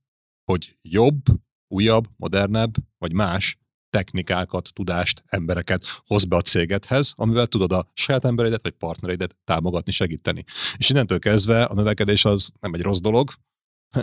[0.52, 1.22] hogy jobb,
[1.68, 3.58] újabb, modernebb, vagy más
[3.90, 9.92] technikákat, tudást, embereket hoz be a cégedhez, amivel tudod a saját embereidet vagy partnereidet támogatni,
[9.92, 10.44] segíteni.
[10.78, 13.32] És innentől kezdve a növekedés az nem egy rossz dolog,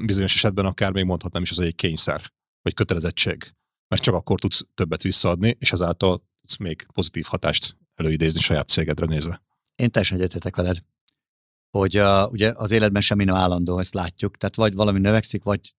[0.03, 2.32] bizonyos esetben akár még mondhatnám is, az egy kényszer,
[2.62, 3.55] vagy kötelezettség.
[3.89, 9.07] Mert csak akkor tudsz többet visszaadni, és ezáltal tudsz még pozitív hatást előidézni saját cégedre
[9.07, 9.43] nézve.
[9.74, 10.82] Én teljesen egyetetek veled,
[11.70, 14.36] hogy uh, ugye az életben semmi nem állandó, ezt látjuk.
[14.36, 15.74] Tehát vagy valami növekszik, vagy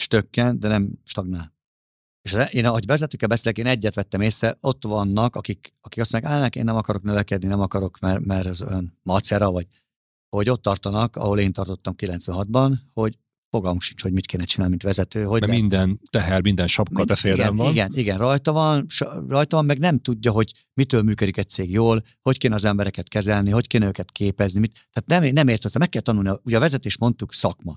[0.00, 1.52] stökken, de nem stagnál.
[2.22, 6.32] És én, ahogy vezetőkkel beszélek, én egyet vettem észre, ott vannak, akik, akik azt mondják,
[6.32, 9.66] állnak, én nem akarok növekedni, nem akarok, mert, mert az ön macera, vagy
[10.36, 13.18] hogy ott tartanak, ahol én tartottam 96-ban, hogy
[13.50, 15.24] fogalmunk sincs, hogy mit kéne csinálni, mint vezető.
[15.24, 17.70] Hogy Mert minden teher, minden sapka te igen, van.
[17.70, 18.86] Igen, igen, rajta van,
[19.28, 23.08] rajta van, meg nem tudja, hogy mitől működik egy cég jól, hogy kéne az embereket
[23.08, 24.60] kezelni, hogy kéne őket képezni.
[24.60, 26.30] Mit, tehát nem, nem ért hozzá, meg kell tanulni.
[26.42, 27.76] Ugye a vezetés mondtuk szakma.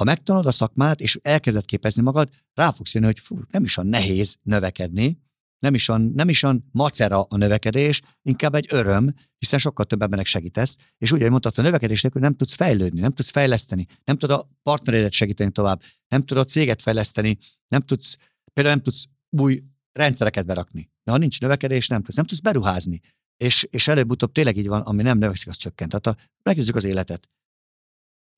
[0.00, 3.78] Ha megtanulod a szakmát, és elkezded képezni magad, rá fogsz jönni, hogy fú, nem is
[3.78, 5.18] a nehéz növekedni,
[5.58, 10.02] nem is, a, nem is a macera a növekedés, inkább egy öröm, hiszen sokkal több
[10.02, 13.86] embernek segítesz, és úgy, hogy mondtad, a növekedés nélkül nem tudsz fejlődni, nem tudsz fejleszteni,
[14.04, 18.16] nem tudod a partneredet segíteni tovább, nem tudod a céget fejleszteni, nem tudsz,
[18.52, 19.62] például nem tudsz új
[19.92, 20.90] rendszereket berakni.
[21.04, 23.00] De ha nincs növekedés, nem tudsz, nem tudsz beruházni.
[23.36, 25.90] És, és előbb-utóbb tényleg így van, ami nem növekszik, az csökkent.
[25.90, 27.28] Tehát a, megnézzük az életet.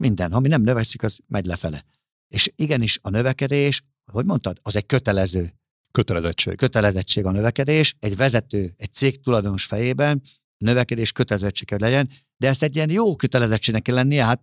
[0.03, 1.85] Minden, ami nem növekszik, az megy lefele.
[2.29, 5.55] És igenis a növekedés, hogy mondtad, az egy kötelező.
[5.91, 6.57] Kötelezettség.
[6.57, 7.97] Kötelezettség a növekedés.
[7.99, 12.91] Egy vezető, egy cég tulajdonos fejében a növekedés kötelezettség kell legyen, de ezt egy ilyen
[12.91, 14.25] jó kötelezettségnek kell lennie.
[14.25, 14.43] Hát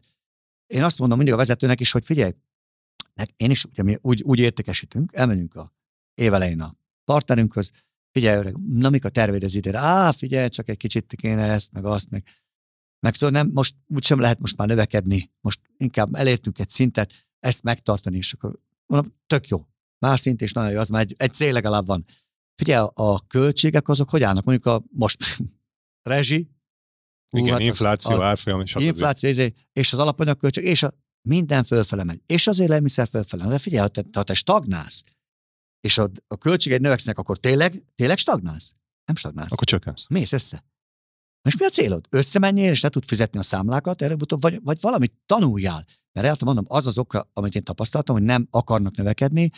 [0.68, 2.32] én azt mondom mindig a vezetőnek is, hogy figyelj,
[3.36, 5.74] én is ugye mi úgy, úgy értékesítünk, elmenünk a
[6.14, 7.72] évelején a partnerünkhöz,
[8.12, 9.80] figyelj öreg, na mik a tervéd az idére?
[9.80, 12.24] Á, figyelj, csak egy kicsit kéne ezt, meg azt, meg
[13.00, 17.64] meg tudod, nem, most úgysem lehet most már növekedni, most inkább elértünk egy szintet, ezt
[17.64, 19.68] megtartani, és akkor mondom, tök jó.
[20.00, 22.06] Más szint is nagyon jó, az már egy, egy cél legalább van.
[22.56, 24.44] Figyelj, a költségek azok hogy állnak?
[24.44, 25.24] Mondjuk a most
[26.10, 26.50] rezsi,
[27.32, 32.04] igen, hát infláció, az, árfolyam, és Infláció, izé, és az alapanyagköltség, és a, minden fölfele
[32.04, 32.22] megy.
[32.26, 33.48] És az élelmiszer fölfele.
[33.48, 35.04] De figyelj, ha te, ha te stagnálsz,
[35.82, 38.76] és a, a költséged növekszenek, akkor tényleg, tényleg stagnálsz?
[39.06, 39.52] Nem stagnálsz.
[39.52, 40.06] Akkor csökkensz.
[40.10, 40.64] Mész össze.
[41.42, 42.08] Most mi a célod?
[42.10, 45.86] Összemenjél, és ne tud fizetni a számlákat, előbb-utóbb, vagy, vagy valamit tanuljál.
[46.12, 49.50] Mert el mondom, az az oka, amit én tapasztaltam, hogy nem akarnak növekedni,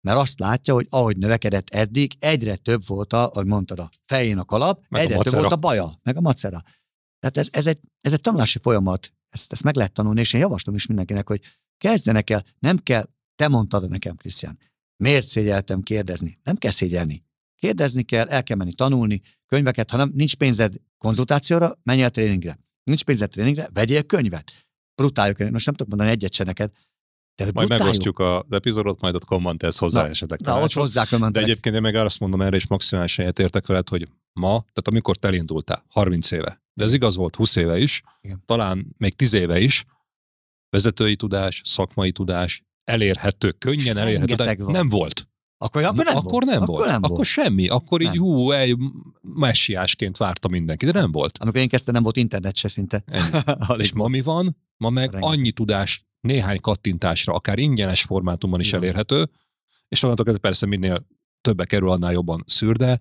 [0.00, 4.38] mert azt látja, hogy ahogy növekedett eddig, egyre több volt a, ahogy mondtad, a fején
[4.38, 6.62] a kalap, meg egyre a több volt a baja, meg a macera.
[7.18, 10.40] Tehát ez, ez, egy, ez egy tanulási folyamat, ezt, ezt meg lehet tanulni, és én
[10.40, 11.40] javaslom is mindenkinek, hogy
[11.78, 13.04] kezdjenek el, nem kell,
[13.34, 14.58] te mondtad nekem, Krisztián,
[14.96, 16.38] miért szégyeltem kérdezni?
[16.42, 17.24] Nem kell szégyelni.
[17.54, 22.58] Kérdezni kell, el kell menni tanulni, könyveket, ha nem, nincs pénzed konzultációra, menj el tréningre.
[22.84, 24.52] Nincs pénzed tréningre, vegyél könyvet.
[24.94, 26.70] Brutáljuk, most nem tudok mondani egyet se neked,
[27.36, 30.40] de majd megosztjuk az epizódot, majd ott kommentelsz hozzá na, esetleg.
[30.40, 34.08] Na, ott hozzá De egyébként én meg azt mondom erre, és maximálisan egyetértek veled, hogy
[34.32, 38.42] ma, tehát amikor te elindultál, 30 éve, de ez igaz volt 20 éve is, Igen.
[38.46, 39.84] talán még 10 éve is,
[40.70, 45.28] vezetői tudás, szakmai tudás, elérhető, könnyen elérhető, de nem volt.
[45.58, 46.44] Akkor, akkor nem akkor volt.
[46.44, 46.86] nem akkor volt.
[46.86, 47.28] Nem akkor volt.
[47.28, 47.68] semmi.
[47.68, 48.12] Akkor nem.
[48.12, 48.76] így hú, egy
[49.20, 51.38] messiásként várta mindenki, de nem volt.
[51.38, 53.04] Amikor én kezdtem, nem volt internet se szinte.
[53.78, 54.56] És ma mi van?
[54.76, 55.38] Ma meg Rengeteg.
[55.38, 58.80] annyi tudás néhány kattintásra, akár ingyenes formátumban is Igen.
[58.80, 59.30] elérhető,
[59.88, 61.06] és onnantól kezdve persze minél
[61.40, 62.98] többe kerül, annál jobban szűr, de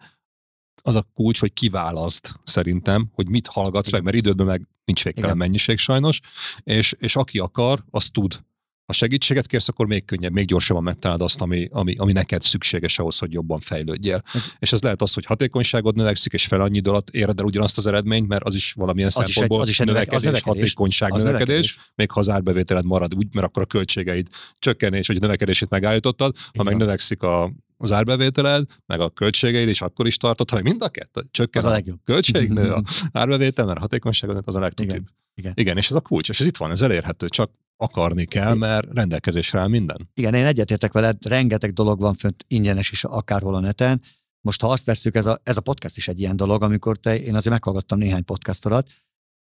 [0.81, 4.03] az a kulcs, hogy kiválaszt szerintem, hogy mit hallgatsz Igen.
[4.03, 5.47] meg, mert idődben meg nincs végtelen Igen.
[5.47, 6.19] mennyiség sajnos,
[6.63, 8.43] és, és aki akar, az tud
[8.85, 12.99] ha segítséget kérsz, akkor még könnyebb, még gyorsabban megtalálod azt, ami, ami, ami neked szükséges
[12.99, 14.21] ahhoz, hogy jobban fejlődjél.
[14.33, 17.77] Ez, és ez lehet az, hogy hatékonyságod növekszik, és fel annyi alatt éred el ugyanazt
[17.77, 21.13] az eredményt, mert az is valamilyen az szempontból is egy, az növekedés, is növekedés, hatékonyság
[21.13, 24.27] az növekedés, növekedés, még ha az árbevételed marad úgy, mert akkor a költségeid
[24.59, 29.69] csökken, és hogy a növekedését megállítottad, ha meg növekszik a az árbevételed, meg a költségeid
[29.69, 31.99] is akkor is tartott, ha mind a kettő csökken Az a legjobb.
[32.03, 32.81] költség, nő a
[33.11, 34.85] árbevétel, mert a hatékonyságod az a legtöbb.
[34.85, 35.09] Igen.
[35.35, 35.53] Igen.
[35.55, 38.93] Igen, és ez a kulcs, és ez itt van, ez elérhető, csak akarni kell, mert
[38.93, 40.09] rendelkezésre áll minden.
[40.13, 44.01] Igen, én egyetértek veled, rengeteg dolog van fönt ingyenes is akárhol a neten.
[44.41, 47.19] Most ha azt vesszük, ez a, ez a podcast is egy ilyen dolog, amikor te,
[47.19, 48.89] én azért meghallgattam néhány podcastorat,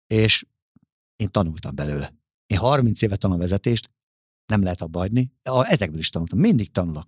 [0.07, 0.44] és
[1.16, 2.15] én tanultam belőle.
[2.47, 3.90] Én 30 éve tanulom vezetést,
[4.47, 5.32] nem lehet abba hagyni.
[5.43, 7.07] Ezekből is tanultam, mindig tanulok.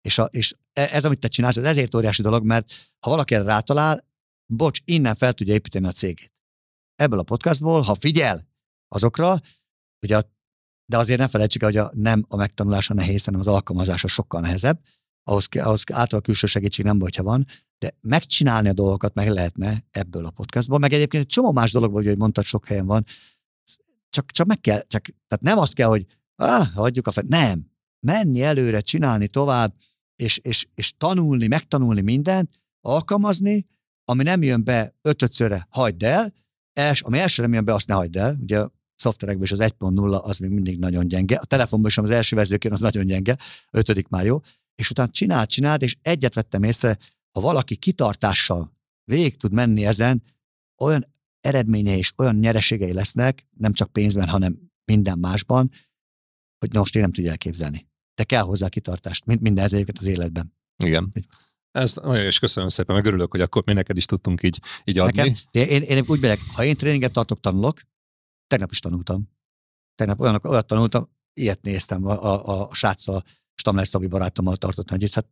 [0.00, 3.34] És, a, és e- ez, amit te csinálsz, ez ezért óriási dolog, mert ha valaki
[3.34, 4.04] erre rátalál,
[4.46, 6.32] bocs, innen fel tudja építeni a cégét.
[6.94, 8.48] Ebből a podcastból, ha figyel
[8.88, 9.36] azokra,
[10.02, 10.35] ugye a,
[10.86, 14.40] de azért ne felejtsük el, hogy a, nem a megtanulása nehéz, hanem az alkalmazása sokkal
[14.40, 14.80] nehezebb.
[15.22, 17.46] Ahhoz, ahhoz által külső segítség nem baj, ha van,
[17.78, 22.02] de megcsinálni a dolgokat meg lehetne ebből a podcastból, meg egyébként egy csomó más dologból,
[22.02, 23.04] hogy mondtad, sok helyen van,
[24.10, 26.06] csak, csak meg kell, csak, tehát nem az kell, hogy
[26.36, 27.66] ah, hagyjuk a fel, nem,
[28.00, 29.74] menni előre, csinálni tovább,
[30.16, 33.66] és, és, és tanulni, megtanulni mindent, alkalmazni,
[34.04, 36.32] ami nem jön be ötötszörre, hagyd el,
[36.72, 39.58] els, ami első nem jön be, azt ne hagyd el, ugye a szoftverekben is az
[39.58, 43.36] 1.0 az még mindig nagyon gyenge, a telefonban is az első vezőkén az nagyon gyenge,
[43.70, 44.40] ötödik már jó,
[44.74, 46.98] és utána csináld, csináld, és egyet vettem észre,
[47.32, 50.22] ha valaki kitartással végig tud menni ezen,
[50.78, 55.70] olyan eredményei és olyan nyereségei lesznek, nem csak pénzben, hanem minden másban,
[56.58, 57.88] hogy na most én nem tudja elképzelni.
[58.14, 60.54] De kell hozzá kitartást, minden ezeket az életben.
[60.84, 61.12] Igen.
[61.70, 64.98] Ezt nagyon és köszönöm szépen, meg örülök, hogy akkor mi neked is tudtunk így, így
[64.98, 65.16] adni.
[65.16, 67.80] Nekem, én, én, én úgy megyek, ha én tréninget tartok, tanulok,
[68.46, 69.28] tegnap is tanultam.
[69.94, 73.22] Tegnap olyan, olyat tanultam, ilyet néztem a, a, a sráccal,
[73.54, 75.26] Stamler Szabi barátommal tartottam együtt, hát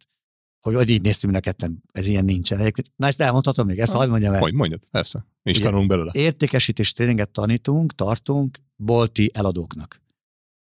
[0.61, 2.59] hogy, hogy így néztünk mind a ketten, ez ilyen nincsen.
[2.59, 4.41] Egyébként, na ezt elmondhatom még, ezt hadd mondjam el.
[4.41, 5.27] Hogy mondjad, persze.
[5.43, 6.11] Mi is Ugye, tanulunk belőle.
[6.15, 10.03] Értékesítés tréninget tanítunk, tartunk bolti eladóknak.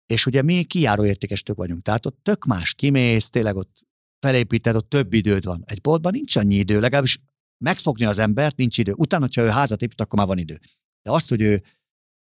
[0.05, 3.83] És ugye mi kijáró értékesítők vagyunk, tehát ott tök más, kimész, tényleg ott
[4.19, 5.63] felépíted, ott több időd van.
[5.65, 7.21] Egy boltban nincs annyi idő, legalábbis
[7.63, 8.93] megfogni az embert, nincs idő.
[8.95, 10.59] Utána, hogyha ő házat épít, akkor már van idő.
[11.01, 11.63] De azt, hogy ő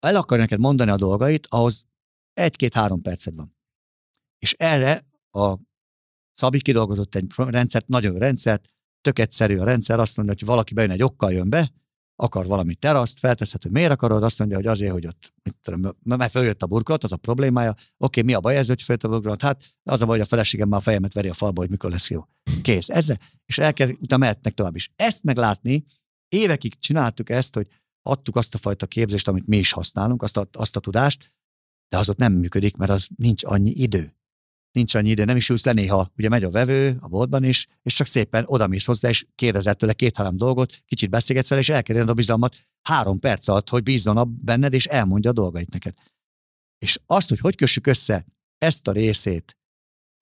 [0.07, 1.85] el akarja neked mondani a dolgait, ahhoz
[2.33, 3.55] egy-két-három perced van.
[4.39, 5.57] És erre a
[6.33, 8.69] Szabi kidolgozott egy rendszert, nagyon rendszert,
[9.01, 11.71] tök egyszerű a rendszer, azt mondja, hogy valaki bejön egy okkal jön be,
[12.15, 15.95] akar valami teraszt, felteszed, hogy miért akarod, azt mondja, hogy azért, hogy ott, mit tudom,
[16.03, 17.75] mert följött a burkolat, az a problémája.
[17.97, 19.41] Oké, mi a baj ez, hogy följött a burkolat?
[19.41, 21.91] Hát az a baj, hogy a feleségem már a fejemet veri a falba, hogy mikor
[21.91, 22.25] lesz jó.
[22.61, 22.89] Kész.
[22.89, 24.91] Ezzel, és elkezd, utána mehetnek tovább is.
[24.95, 25.83] Ezt meglátni,
[26.29, 27.67] évekig csináltuk ezt, hogy
[28.01, 31.33] adtuk azt a fajta képzést, amit mi is használunk, azt a, azt a tudást,
[31.89, 34.15] de az ott nem működik, mert az nincs annyi idő
[34.71, 37.67] nincs annyi idő, nem is ülsz le néha, ugye megy a vevő a boltban is,
[37.83, 42.09] és csak szépen odamész hozzá, és kérdezett tőle két-három dolgot, kicsit beszélgetsz vele, és elkerüled
[42.09, 45.93] a bizalmat három perc alatt, hogy bízzon a benned, és elmondja a dolgait neked.
[46.77, 48.25] És azt, hogy hogy kössük össze
[48.57, 49.57] ezt a részét,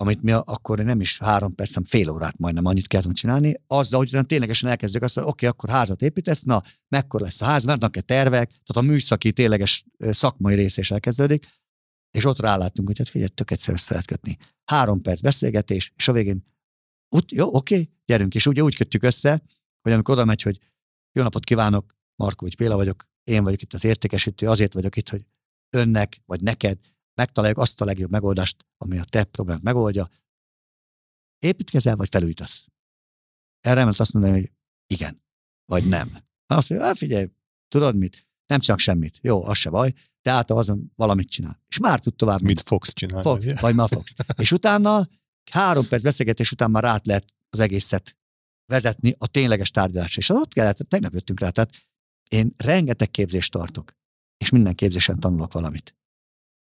[0.02, 4.00] amit mi akkor nem is három perc, hanem fél órát majdnem annyit kellett csinálni, azzal,
[4.00, 7.66] hogy ténylegesen elkezdjük azt, hogy oké, okay, akkor házat építesz, na, mekkora lesz a ház,
[7.66, 11.46] vannak-e tervek, tehát a műszaki, tényleges szakmai rész is elkezdődik,
[12.12, 14.38] és ott ráláttunk, hogy hát figyelj, tök egyszerű ezt lehet kötni.
[14.66, 16.46] Három perc beszélgetés, és a végén,
[17.16, 18.36] ott, jó, oké, okay, gyerünk.
[18.36, 19.44] És ugye úgy kötjük össze,
[19.82, 20.60] hogy amikor oda megy, hogy
[21.12, 25.26] jó napot kívánok, Markovics Béla vagyok, én vagyok itt az értékesítő, azért vagyok itt, hogy
[25.70, 26.78] önnek vagy neked
[27.20, 30.08] megtaláljuk azt a legjobb megoldást, ami a te problémát megoldja.
[31.40, 32.68] Építkezel, vagy felújítasz?
[33.60, 34.52] Erre mert azt mondani, hogy
[34.88, 35.24] igen,
[35.66, 36.10] vagy nem.
[36.46, 37.28] Azt mondja, hát figyelj,
[37.68, 38.28] tudod mit?
[38.46, 39.18] Nem csak semmit.
[39.22, 41.62] Jó, az se baj tehát azon valamit csinál.
[41.68, 42.42] És már tud tovább.
[42.42, 43.24] Mit fogsz csinálni?
[43.24, 43.56] Fog, ugye?
[43.60, 44.14] vagy már fogsz.
[44.44, 45.08] és utána
[45.52, 48.18] három perc beszélgetés után már át lehet az egészet
[48.66, 50.22] vezetni a tényleges tárgyalásra.
[50.22, 51.72] És ott kellett, tegnap jöttünk rá, tehát
[52.30, 53.94] én rengeteg képzést tartok,
[54.38, 55.96] és minden képzésen tanulok valamit.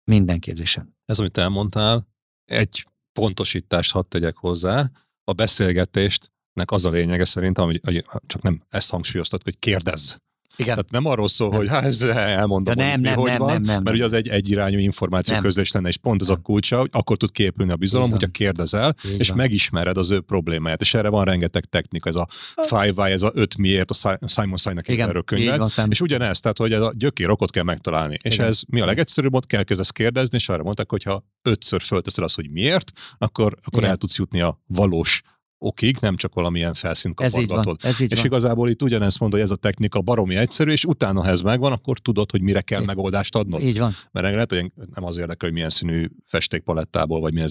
[0.03, 0.97] Minden képzésen.
[1.05, 2.07] Ez, amit elmondtál,
[2.45, 2.87] egy
[3.19, 4.91] pontosítást hadd tegyek hozzá.
[5.23, 10.15] A beszélgetést nek az a lényege szerintem, hogy csak nem ezt hangsúlyoztat, hogy kérdezz.
[10.55, 10.73] Igen.
[10.73, 11.57] Tehát nem arról szól, nem.
[11.57, 13.95] hogy hát ez elmondom, ja, nem, hogy mi nem, hogy nem, van, nem, nem, mert
[13.95, 15.43] ugye az egy egyirányú információ nem.
[15.43, 18.95] közlés lenne, és pont ez a kulcsa, hogy akkor tud képülni a bizalom, hogyha kérdezel,
[19.05, 23.11] Így és megismered az ő problémáját, és erre van rengeteg technika, ez a five why,
[23.11, 26.57] ez a öt miért, a Si- Simon Sinek Igen, erről könyvet, van, és ugyanez, tehát
[26.57, 28.17] hogy ez a gyökér okot kell megtalálni.
[28.21, 28.47] És Igen.
[28.47, 32.23] ez mi a legegyszerűbb, ott kell kezdesz kérdezni, és arra mondták, hogy ha ötször fölteszed
[32.23, 33.89] azt, hogy miért, akkor, akkor Igen.
[33.89, 35.21] el tudsz jutni a valós
[35.63, 37.57] okig, nem csak valamilyen felszínt Ez így van.
[37.57, 37.89] kapargatod.
[37.89, 38.25] Ez így És van.
[38.25, 41.71] igazából itt ugyanezt mondja, hogy ez a technika baromi egyszerű, és utána, ha ez megvan,
[41.71, 42.95] akkor tudod, hogy mire kell Igen.
[42.95, 43.61] megoldást adnod.
[43.61, 43.91] Így van.
[44.11, 47.49] Mert lehet, hogy nem az érdekel, hogy milyen színű festékpalettából, vagy milyen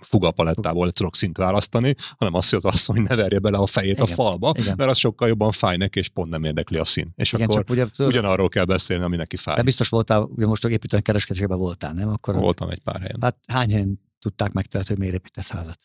[0.00, 4.02] fugapalettából tudok szint választani, hanem azt, hogy az asszony ne verje bele a fejét a
[4.02, 4.14] Igen.
[4.14, 4.74] falba, Igen.
[4.76, 7.12] mert az sokkal jobban fáj neki, és pont nem érdekli a szín.
[7.16, 9.56] És Igen, akkor ugye, ugyanarról kell beszélni, ami neki fáj.
[9.56, 12.08] de biztos voltál, ugye most építően kereskedésében voltál, nem?
[12.08, 13.16] Akkor Voltam egy pár helyen.
[13.20, 15.78] Hát hány helyen tudták megtalálni, hogy miért építesz házat?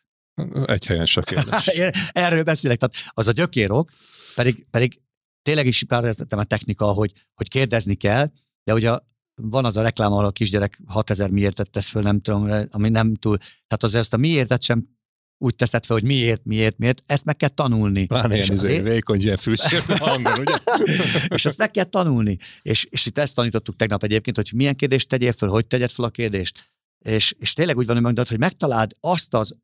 [0.65, 1.67] Egy helyen se kérdés.
[2.11, 3.91] Erről beszélek, tehát az a gyökérok,
[4.35, 5.01] pedig, pedig
[5.41, 8.31] tényleg is tettem a technika, hogy, hogy kérdezni kell,
[8.63, 8.97] de ugye
[9.41, 13.15] van az a reklám, ahol a kisgyerek 6000 miért tesz föl, nem tudom, ami nem
[13.15, 14.95] túl, tehát azért ezt a miértet sem
[15.37, 18.05] úgy teszed fel, hogy miért, miért, miért, ezt meg kell tanulni.
[18.05, 20.57] Pláne ilyen izé, vékony, ilyen fűsért hangon, ugye?
[21.35, 22.37] és ezt meg kell tanulni.
[22.61, 26.05] És, és itt ezt tanítottuk tegnap egyébként, hogy milyen kérdést tegyél föl, hogy tegyed fel
[26.05, 26.71] a kérdést.
[27.05, 29.55] És, és tényleg úgy van, hogy mondod, hogy megtaláld azt az,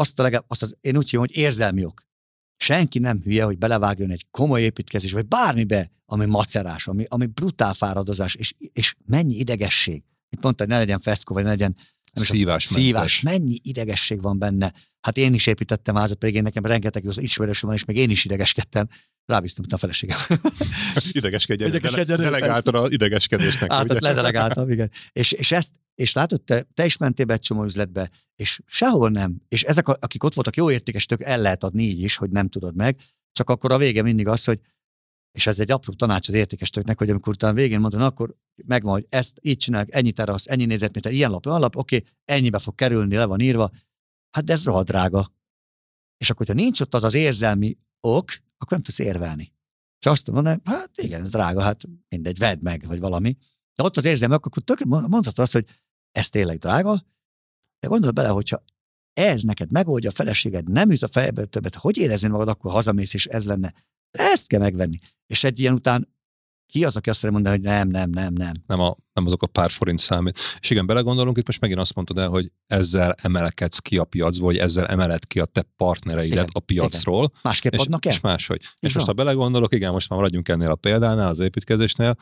[0.00, 2.02] azt a legalább, azt az, én úgy hívom, hogy érzelmi ok.
[2.56, 7.74] Senki nem hülye, hogy belevágjon egy komoly építkezés, vagy bármibe, ami macerás, ami, ami brutál
[7.74, 10.02] fáradozás, és, és mennyi idegesség.
[10.30, 11.76] Mint mondta, hogy ne legyen feszkó, vagy ne legyen
[12.12, 12.64] szívás.
[12.64, 13.20] Szívás.
[13.20, 14.72] Mennyi idegesség van benne.
[15.00, 18.10] Hát én is építettem házat, pedig én nekem rengeteg jó ismerősöm van, és még én
[18.10, 18.88] is idegeskedtem.
[19.26, 20.18] Rábíztam a feleségem.
[21.12, 21.68] Idegeskedjen.
[21.68, 22.16] Idegeskedjen.
[22.16, 23.72] Dele- delegáltad az idegeskedésnek.
[23.72, 24.90] Hát, ott ledelegáltam, igen.
[25.12, 29.10] És, és ezt, és látod, te, te is mentél be egy csomó üzletbe, és sehol
[29.10, 29.40] nem.
[29.48, 32.48] És ezek, akik ott voltak, jó értékes, tök el lehet adni így is, hogy nem
[32.48, 33.00] tudod meg,
[33.32, 34.60] csak akkor a vége mindig az, hogy
[35.32, 38.34] és ez egy apró tanács az értékesítőknek, hogy amikor utána végén mondod, akkor
[38.66, 42.58] megvan, hogy ezt így csinálják, ennyi terasz, ennyi négyzetméter, ilyen lap, olyan lap, oké, ennyibe
[42.58, 43.70] fog kerülni, le van írva,
[44.30, 45.32] hát de ez rohadt drága.
[46.16, 48.30] És akkor, hogyha nincs ott az az érzelmi ok,
[48.60, 49.52] akkor nem tudsz érvelni.
[49.98, 53.36] És azt mondom, hát igen, ez drága, hát mindegy, vedd meg, vagy valami.
[53.74, 55.66] De ott az érzelmi ok, akkor tök, mondhatod azt, hogy
[56.10, 57.04] ez tényleg drága,
[57.80, 58.64] de gondolj bele, hogyha
[59.12, 63.14] ez neked megoldja, a feleséged nem üt a fejbe többet, hogy éreznél magad, akkor hazamész,
[63.14, 63.74] és ez lenne.
[64.10, 64.98] Ezt kell megvenni.
[65.26, 66.08] És egy ilyen után
[66.70, 68.52] ki az, aki azt fogja mondani, hogy nem, nem, nem, nem.
[68.66, 70.38] Nem, a, nem azok a pár forint számít.
[70.60, 74.46] És igen, belegondolunk, itt most megint azt mondtad el, hogy ezzel emelkedsz ki a piacból,
[74.46, 77.24] vagy ezzel emeled ki a te partnereidet igen, a piacról.
[77.24, 77.40] Igen.
[77.42, 78.12] Másképp és, adnak el?
[78.12, 78.60] És máshogy.
[78.62, 82.16] Így és most ha belegondolok, igen, most már maradjunk ennél a példánál, az építkezésnél,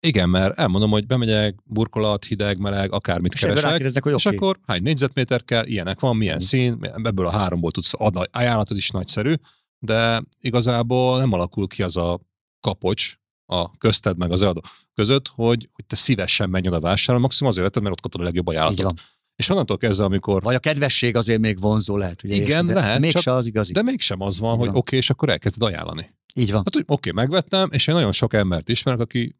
[0.00, 4.36] igen, mert elmondom, hogy bemegyek, burkolat, hideg, meleg, akármit és keresek, hogy és okay.
[4.36, 6.38] akkor hány négyzetméter kell, ilyenek van, milyen mm.
[6.38, 9.34] szín, ebből a háromból tudsz adni, ajánlatod is nagyszerű,
[9.78, 12.20] de igazából nem alakul ki az a
[12.60, 13.16] kapocs
[13.46, 14.62] a közted meg az eladó
[14.94, 18.24] között, hogy, hogy te szívesen menj oda vásárolni, maximum azért vetted, mert ott kapod a
[18.24, 19.00] legjobb ajánlatot.
[19.36, 20.42] És onnantól kezdve, amikor...
[20.42, 22.22] Vagy a kedvesség azért még vonzó lehet.
[22.24, 22.92] Ugye Igen, de, lehet.
[22.92, 23.72] De mégsem az igazi.
[23.72, 26.14] De mégsem az van, Így hogy oké, okay, és akkor elkezded ajánlani.
[26.34, 26.62] Így van.
[26.64, 29.36] Hát, hogy oké, okay, megvettem, és én nagyon sok embert ismerek, aki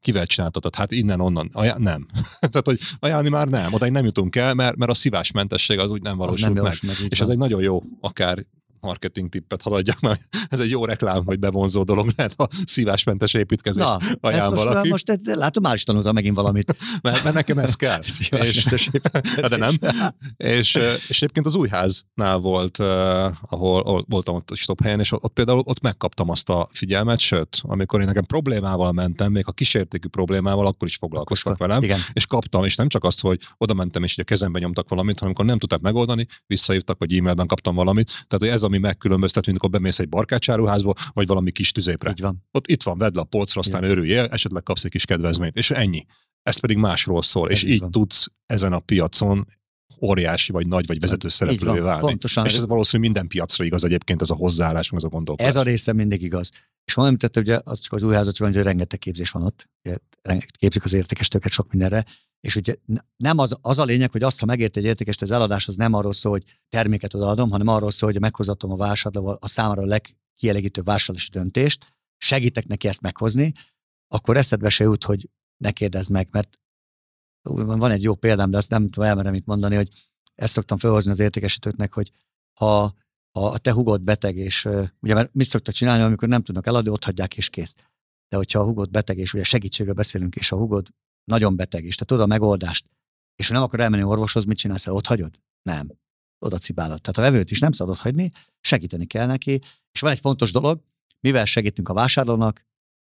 [0.00, 0.74] kivel csináltatod?
[0.74, 1.50] Hát innen, onnan.
[1.52, 2.06] Ajá, nem.
[2.40, 3.72] Tehát, hogy ajánlani már nem.
[3.72, 6.76] Oda nem jutunk el, mert, mert a szívásmentesség az úgy nem valósul nem meg.
[6.82, 8.46] meg és ez egy nagyon jó, akár
[8.84, 13.82] marketing tippet haladjak, mert ez egy jó reklám, hogy bevonzó dolog lehet a szívásmentes építkezés
[13.82, 14.88] Na, ajánl most, valaki.
[14.88, 16.76] Most látom, már is tanultam megint valamit.
[17.02, 18.00] mert, mert nekem ez kell.
[18.30, 18.68] és,
[19.12, 19.74] hát de nem.
[20.36, 20.74] És,
[21.08, 25.80] és egyébként az újháznál volt, ahol, ahol voltam ott stop helyen, és ott például ott
[25.80, 30.88] megkaptam azt a figyelmet, sőt, amikor én nekem problémával mentem, még a kísértékű problémával, akkor
[30.88, 31.98] is foglalkoztak velem, igen.
[32.12, 35.34] és kaptam, és nem csak azt, hogy oda mentem, és a kezembe nyomtak valamit, hanem
[35.34, 38.06] amikor nem tudták megoldani, visszaívtak, vagy e-mailben kaptam valamit.
[38.06, 42.10] Tehát, hogy ez a ami megkülönböztet, mint amikor bemész egy barkácsáruházba, vagy valami kis tüzépre.
[42.10, 42.44] Így van.
[42.50, 43.96] Ott itt van, vedd le a polcra, aztán Igen.
[43.96, 46.06] örüljél, esetleg kapsz egy kis kedvezményt, és ennyi.
[46.42, 49.46] Ez pedig másról szól, ez és így, így tudsz ezen a piacon
[50.00, 52.00] óriási, vagy nagy, vagy vezető szereplővé válni.
[52.00, 52.46] Pontosan.
[52.46, 55.54] És ez valószínűleg minden piacra igaz egyébként ez a hozzáállás, meg ez a gondolkodás.
[55.54, 56.50] Ez a része mindig igaz.
[56.84, 59.96] És van, említette, ugye az csak az új házat, hogy rengeteg képzés van ott, ugye,
[60.58, 62.04] képzik az értékes töket sok mindenre,
[62.44, 62.74] és ugye
[63.16, 65.92] nem az, az a lényeg, hogy azt, ha megért egy értékest, az eladás az nem
[65.92, 69.84] arról szól, hogy terméket odaadom, hanem arról szól, hogy meghozatom a vásárlóval a számára a
[69.84, 73.52] legkielégítőbb vásárlási döntést, segítek neki ezt meghozni,
[74.08, 76.58] akkor eszedbe se jut, hogy ne kérdezz meg, mert
[77.42, 79.88] van egy jó példám, de azt nem tudom elmerem itt mondani, hogy
[80.34, 82.12] ezt szoktam felhozni az értékesítőknek, hogy
[82.58, 82.94] ha,
[83.30, 84.68] ha a te hugod beteg, és
[85.00, 87.74] ugye mert mit szoktak csinálni, amikor nem tudnak eladni, ott hagyják és kész.
[88.28, 90.88] De hogyha a hugod beteg, és ugye segítségről beszélünk, és a hugod
[91.24, 92.86] nagyon beteg, és te tudod a megoldást,
[93.36, 94.92] és ha nem akar elmenni orvoshoz, mit csinálsz el?
[94.92, 95.42] Ott hagyod?
[95.62, 95.90] Nem.
[96.38, 97.00] Oda cibálod.
[97.00, 98.30] Tehát a vevőt is nem szabad hagyni,
[98.60, 99.60] segíteni kell neki,
[99.92, 100.80] és van egy fontos dolog,
[101.20, 102.66] mivel segítünk a vásárlónak,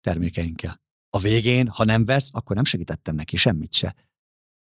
[0.01, 0.81] termékeinkkel.
[1.11, 3.95] A végén, ha nem vesz, akkor nem segítettem neki semmit se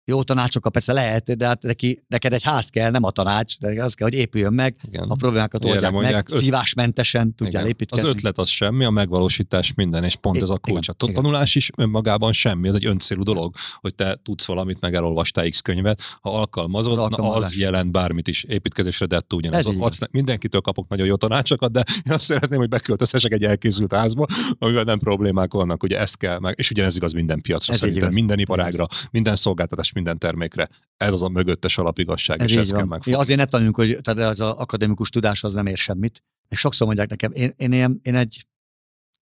[0.09, 3.83] jó tanácsokkal persze lehet, de hát neki, neked egy ház kell, nem a tanács, de
[3.83, 5.09] az kell, hogy épüljön meg, Igen.
[5.09, 6.37] a problémákat oldják mondják, meg, öt...
[6.37, 7.73] szívásmentesen tudjál Igen.
[7.73, 8.07] építkezni.
[8.07, 10.89] Az ötlet az semmi, a megvalósítás minden, és pont I- ez a kulcs.
[10.89, 15.49] A tanulás is önmagában semmi, ez egy öncélú dolog, hogy te tudsz valamit, meg elolvastál
[15.49, 19.65] X könyvet, ha alkalmazod, az, na, az jelent bármit is, építkezésre, de ugyanez.
[19.79, 24.25] Az, mindenkitől kapok nagyon jó tanácsokat, de én azt szeretném, hogy beköltözhessek egy elkészült házba,
[24.59, 28.13] amivel nem problémák vannak, ugye ezt kell meg, és ugyanez igaz minden piacra, ez szerintem
[28.13, 30.69] minden iparágra, minden szolgáltatás minden termékre.
[30.97, 33.19] Ez az a mögöttes alapigazság, Ez és ezt kell megfogni.
[33.19, 36.23] Azért ne tanuljunk, hogy tehát az akadémikus tudás az nem ér semmit.
[36.47, 38.47] És sokszor mondják nekem, én, én, én, én egy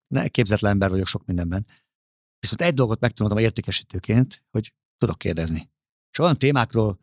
[0.08, 1.66] ne, képzetlen ember vagyok sok mindenben.
[2.40, 5.70] Viszont egy dolgot megtanultam a értékesítőként, hogy tudok kérdezni.
[6.12, 6.99] És olyan témákról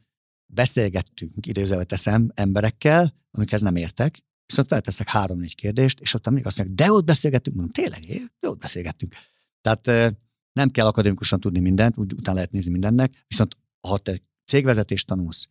[0.53, 6.59] beszélgettünk, idézővel teszem, emberekkel, amikhez nem értek, viszont felteszek három-négy kérdést, és ott mindig azt
[6.59, 9.15] mondják, de ott beszélgettünk, mondom, tényleg, de ott beszélgettünk.
[9.61, 10.17] Tehát
[10.53, 13.57] nem kell akadémikusan tudni mindent, úgy utána lehet nézni mindennek, viszont
[13.89, 15.49] ha te cégvezetést tanulsz,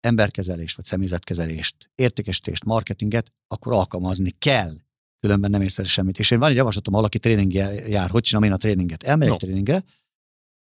[0.00, 4.72] emberkezelést, vagy személyzetkezelést, értékesítést, marketinget, akkor alkalmazni kell.
[5.20, 6.18] Különben nem érsz semmit.
[6.18, 7.52] És én van egy javaslatom, ha valaki tréning
[7.88, 9.02] jár, hogy csinálom én a tréninget.
[9.02, 9.38] Elmegyek no.
[9.38, 9.84] tréningre,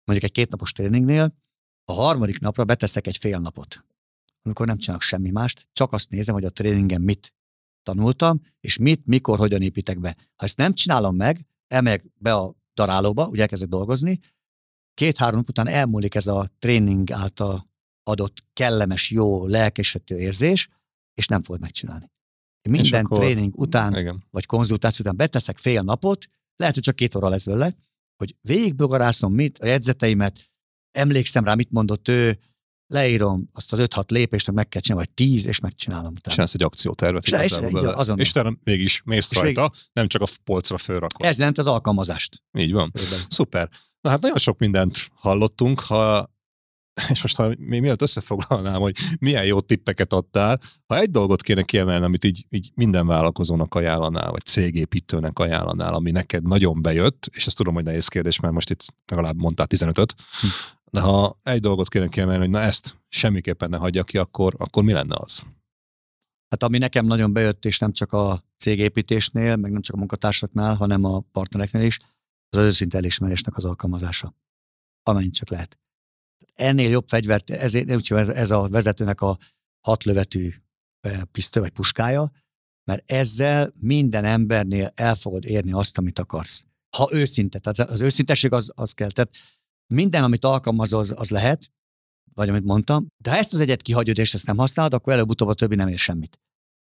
[0.05, 1.35] mondjuk egy kétnapos tréningnél,
[1.85, 3.85] a harmadik napra beteszek egy fél napot,
[4.43, 7.35] amikor nem csinálok semmi mást, csak azt nézem, hogy a tréningen mit
[7.83, 10.17] tanultam, és mit, mikor, hogyan építek be.
[10.37, 14.21] Ha ezt nem csinálom meg, elmegyek be a darálóba, ugye elkezdek dolgozni,
[14.95, 17.67] két-három nap után elmúlik ez a tréning által
[18.03, 20.69] adott kellemes, jó, lelkesedő érzés,
[21.15, 22.11] és nem fogod megcsinálni.
[22.69, 24.25] Minden akkor, tréning után, igen.
[24.31, 26.27] vagy konzultáció után beteszek fél napot,
[26.57, 27.77] lehet, hogy csak két óra lesz belőle,
[28.17, 30.51] hogy végigbogarászom mit, a jegyzeteimet,
[30.91, 32.39] emlékszem rá, mit mondott ő,
[32.87, 36.13] leírom azt az 5-6 lépést, hogy meg kell csinálni, vagy 10, és megcsinálom.
[36.23, 37.25] Csinálsz egy akciótervet.
[37.25, 39.71] És, és, azon és te mégis mész és rajta, még...
[39.93, 41.27] nem csak a polcra fölrakod.
[41.27, 42.43] Ez jelent az alkalmazást.
[42.59, 42.93] Így van.
[43.29, 43.69] Szuper.
[44.01, 46.33] Na hát nagyon sok mindent hallottunk, ha
[47.13, 51.63] és most ha még mielőtt összefoglalnám, hogy milyen jó tippeket adtál, ha egy dolgot kéne
[51.63, 57.47] kiemelni, amit így, így minden vállalkozónak ajánlanál, vagy cégépítőnek ajánlanál, ami neked nagyon bejött, és
[57.47, 60.47] ezt tudom, hogy nehéz kérdés, mert most itt legalább mondtál 15-öt, hm.
[60.95, 64.83] De ha egy dolgot kéne kiemelni, hogy na ezt semmiképpen ne hagyja ki, akkor, akkor
[64.83, 65.43] mi lenne az?
[66.49, 70.75] Hát ami nekem nagyon bejött, és nem csak a cégépítésnél, meg nem csak a munkatársaknál,
[70.75, 71.99] hanem a partnereknél is,
[72.49, 74.35] az az őszinte elismerésnek az alkalmazása.
[75.03, 75.79] Amennyit csak lehet
[76.55, 79.39] ennél jobb fegyvert, ez, ez, ez a vezetőnek a
[79.81, 80.55] hat lövetű
[81.33, 82.31] pisztoly vagy puskája,
[82.85, 86.65] mert ezzel minden embernél el fogod érni azt, amit akarsz.
[86.97, 89.11] Ha őszinte, tehát az őszintesség az, az kell.
[89.11, 89.31] Tehát
[89.87, 91.71] minden, amit alkalmazol, az, az lehet,
[92.35, 95.49] vagy amit mondtam, de ha ezt az egyet kihagyod és ezt nem használod, akkor előbb-utóbb
[95.49, 96.39] a többi nem ér semmit.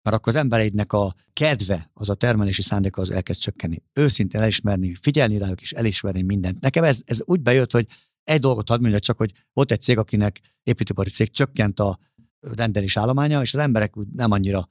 [0.03, 3.83] Mert akkor az embereidnek a kedve, az a termelési szándéka az elkezd csökkenni.
[3.93, 6.61] Őszintén elismerni, figyelni rájuk és elismerni mindent.
[6.61, 7.87] Nekem ez, ez úgy bejött, hogy
[8.25, 11.99] egy dolgot hadd mondja csak, hogy volt egy cég, akinek építőipari cég csökkent a
[12.41, 14.67] rendelés állománya, és az emberek úgy nem annyira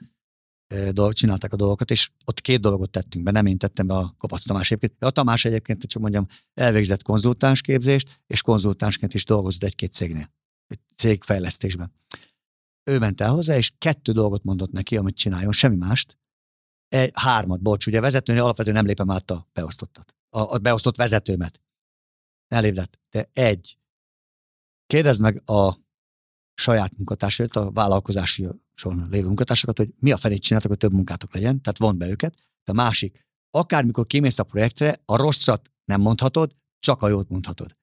[0.91, 4.15] dolg, csinálták a dolgokat, és ott két dolgot tettünk be, nem én tettem be a
[4.17, 5.03] Kopac Tamás épít.
[5.03, 10.33] A Tamás egyébként, csak mondjam, elvégzett konzultánsképzést, és konzultánsként is dolgozott egy-két cégnél,
[10.67, 11.93] egy cégfejlesztésben.
[12.83, 16.17] Ő ment el hozzá, és kettő dolgot mondott neki, amit csináljon, semmi mást.
[16.87, 20.15] Egy, hármat, bocs, ugye vezetőnél alapvetően nem lépem át a beosztottat.
[20.29, 21.61] A, a beosztott vezetőmet
[22.49, 22.99] lett.
[23.09, 23.77] De egy,
[24.87, 25.77] kérdezd meg a
[26.53, 28.47] saját munkatársait, a vállalkozási
[28.81, 32.09] soron lévő munkatársakat, hogy mi a fenét csináltak, hogy több munkátok legyen, tehát von be
[32.09, 32.35] őket.
[32.63, 37.77] De a másik, akármikor kimész a projektre, a rosszat nem mondhatod, csak a jót mondhatod.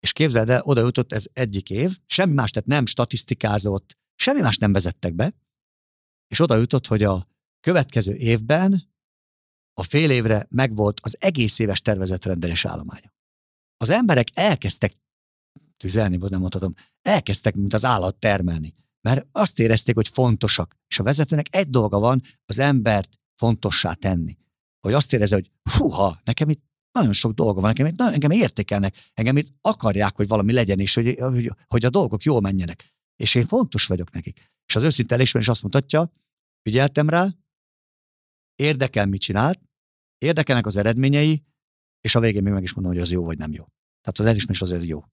[0.00, 4.56] És képzeld el, oda jutott ez egyik év, semmi más, tehát nem statisztikázott, semmi más
[4.56, 5.34] nem vezettek be,
[6.28, 7.28] és oda jutott, hogy a
[7.60, 8.92] következő évben
[9.74, 13.14] a fél évre megvolt az egész éves tervezett rendelés állománya
[13.76, 14.92] az emberek elkezdtek
[15.76, 18.74] tüzelni, vagy nem mondhatom, elkezdtek, mint az állat termelni.
[19.04, 20.76] Mert azt érezték, hogy fontosak.
[20.88, 24.38] És a vezetőnek egy dolga van, az embert fontossá tenni.
[24.80, 26.62] Hogy azt érezze, hogy húha, nekem itt
[26.92, 30.78] nagyon sok dolga van, nekem itt nagyon, engem értékelnek, engem itt akarják, hogy valami legyen,
[30.78, 32.92] és hogy, hogy, hogy a dolgok jól menjenek.
[33.16, 34.52] És én fontos vagyok nekik.
[34.66, 36.12] És az őszinte elismerés azt mutatja,
[36.62, 37.28] figyeltem rá,
[38.54, 39.60] érdekel, mit csinált,
[40.18, 41.44] érdekelnek az eredményei,
[42.00, 43.64] és a végén még meg is mondom, hogy az jó vagy nem jó.
[44.00, 45.04] Tehát az elismerés azért jó.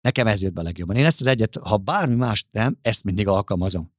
[0.00, 0.96] Nekem ez jött be legjobban.
[0.96, 3.92] Én ezt az egyet, ha bármi más nem, ezt mindig alkalmazom.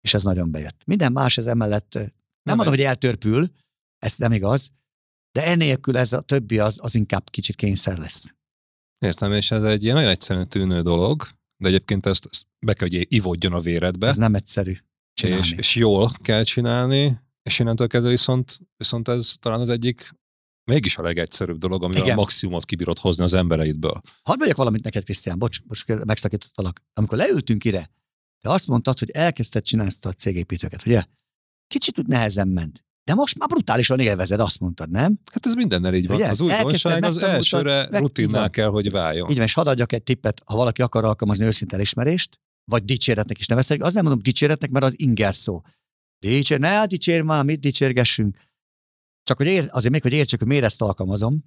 [0.00, 0.84] És ez nagyon bejött.
[0.84, 2.08] Minden más ez emellett, nem,
[2.42, 3.50] nem mondom, hogy eltörpül,
[3.98, 4.70] ez nem igaz,
[5.32, 8.34] de enélkül ez a többi az, az inkább kicsit kényszer lesz.
[8.98, 11.28] Értem, és ez egy ilyen nagyon egyszerű tűnő dolog,
[11.62, 14.06] de egyébként ezt, ezt be kell, hogy ivódjon a véredbe.
[14.06, 14.76] Ez nem egyszerű.
[15.22, 20.14] És, és jól kell csinálni, és innentől kezdve viszont, viszont ez talán az egyik
[20.66, 22.16] mégis a legegyszerűbb dolog, amivel Igen.
[22.16, 24.00] a maximumot kibírod hozni az embereidből.
[24.22, 26.82] Hadd mondjak valamit neked, Krisztián, bocs, most megszakítottalak.
[26.94, 27.90] Amikor leültünk ide,
[28.40, 31.02] te azt mondtad, hogy elkezdted csinálni a cégépítőket, ugye?
[31.66, 32.84] Kicsit úgy nehezen ment.
[33.04, 35.18] De most már brutálisan élvezed, azt mondtad, nem?
[35.32, 36.16] Hát ez mindennel így van.
[36.16, 36.28] Ugye?
[36.28, 39.30] Az újdonság az elsőre rutinnál kell, hogy váljon.
[39.30, 43.38] Így van, és hadd adjak egy tippet, ha valaki akar alkalmazni őszinte elismerést, vagy dicséretnek
[43.38, 45.62] is nevezhetik, az nem mondom dicséretnek, mert az inger szó.
[46.18, 48.36] Dicsér, ne dicsér már, mit dicsérgessünk.
[49.26, 51.44] Csak hogy ér, azért még, hogy értsük, hogy miért ezt alkalmazom,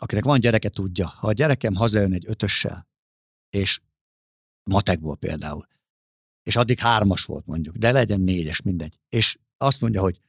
[0.00, 1.06] akinek van gyereke, tudja.
[1.06, 2.88] Ha a gyerekem hazajön egy ötössel,
[3.50, 3.80] és
[4.70, 5.66] matekból például,
[6.42, 8.98] és addig hármas volt mondjuk, de legyen négyes, mindegy.
[9.08, 10.20] És azt mondja, hogy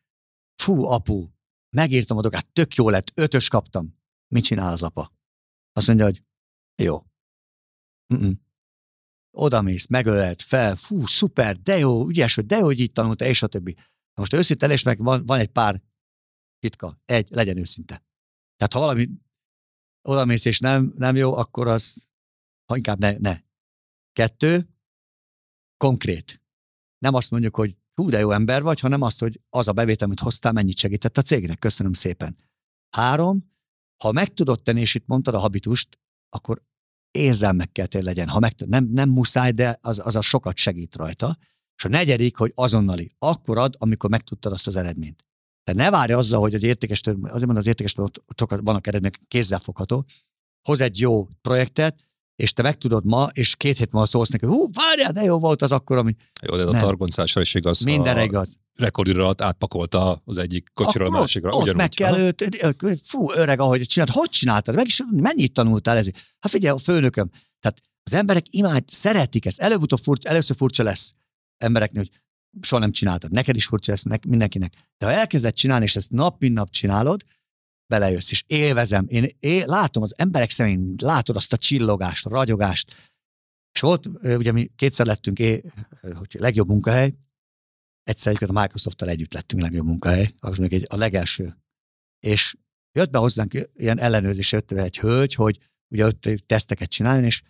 [0.62, 1.28] fú, apu,
[1.76, 3.98] megírtam a dolgát, tök jó lett, ötös kaptam.
[4.28, 5.14] Mit csinál az apa?
[5.74, 6.24] Azt mondja, hogy
[6.76, 7.06] jó.
[8.14, 8.40] Mm-mm.
[9.32, 13.48] odamész, megölelt fel, fú, szuper, de jó, ügyes vagy, de hogy így tanulta, és a
[13.48, 13.76] többi.
[14.14, 15.82] Most őszinte és meg van, van egy pár
[16.60, 17.02] titka.
[17.06, 18.04] Egy, legyen őszinte.
[18.56, 19.10] Tehát ha valami
[20.02, 22.08] odamész és nem, nem jó, akkor az
[22.66, 23.40] ha inkább ne, ne.
[24.14, 24.70] Kettő,
[25.78, 26.42] konkrét.
[26.98, 30.06] Nem azt mondjuk, hogy hú, de jó ember vagy, hanem azt, hogy az a bevétel,
[30.06, 31.60] amit hoztál, mennyit segített a cégnek.
[31.60, 32.38] Köszönöm szépen.
[32.90, 33.52] Három,
[34.04, 36.64] ha meg tudod tenni, és itt mondtad a habitust, akkor
[37.12, 38.28] érzelmekkel legyen.
[38.28, 41.38] Ha meg, nem, nem muszáj, de az, az a sokat segít rajta.
[41.76, 43.12] És a negyedik, hogy azonnali.
[43.18, 45.26] Akkor ad, amikor megtudtad azt az eredményt.
[45.68, 47.96] Tehát ne várj azzal, hogy az értékes, azért mondom, az értékes
[48.48, 50.06] vannak eredmények, kézzelfogható.
[50.62, 51.96] Hoz egy jó projektet,
[52.36, 55.62] és te megtudod ma, és két hét múlva szólsz neki, hú, várjál, de jó volt
[55.62, 56.16] az akkor, ami...
[56.42, 57.82] Jó, de a targoncásra is igaz.
[57.82, 58.58] Minden igaz.
[58.74, 61.52] Rekordidő alatt átpakolta az egyik kocsira a másikra.
[61.52, 65.98] Ott, ott meg kell őt, fú, öreg, ahogy csinált, hogy csináltad, meg is mennyit tanultál
[65.98, 66.18] ezért?
[66.40, 67.30] Hát figyelj, a főnököm,
[67.60, 71.14] tehát az emberek imád, szeretik ezt, előbb-utóbb furcsa, először furcsa lesz
[71.58, 72.22] embereknél, hogy
[72.62, 73.32] soha nem csináltad.
[73.32, 74.74] Neked is furcsa lesz, mindenkinek.
[74.98, 77.24] De ha elkezded csinálni, és ezt nap mint nap csinálod,
[77.88, 79.06] belejössz, és élvezem.
[79.08, 83.14] Én, én látom az emberek szemén, látod azt a csillogást, a ragyogást.
[83.72, 85.64] És volt, ugye mi kétszer lettünk é,
[86.02, 87.14] hogy legjobb munkahely,
[88.04, 91.58] egyszer a Microsoft-tal együtt lettünk legjobb munkahely, az még egy, a legelső.
[92.20, 92.56] És
[92.92, 97.42] jött be hozzánk ilyen ellenőrzés, jött be egy hölgy, hogy ugye ott teszteket csinálni, és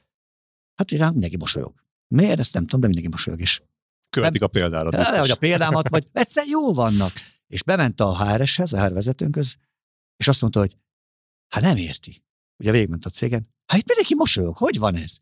[0.76, 1.84] hát rám mindenki mosolyog.
[2.08, 2.40] Miért?
[2.40, 3.62] Ezt nem tudom, de mindenki mosolyog is.
[4.18, 4.90] Követik a példára.
[4.90, 7.12] De, hogy a példámat, vagy egyszer jó vannak.
[7.48, 9.56] És bement a HR-eshez, a HR vezetőnkhöz,
[10.18, 10.78] és azt mondta, hogy
[11.48, 12.24] hát nem érti.
[12.58, 13.50] Ugye végigment a cégen.
[13.66, 15.18] Hát itt mindenki mosolyog, hogy van ez?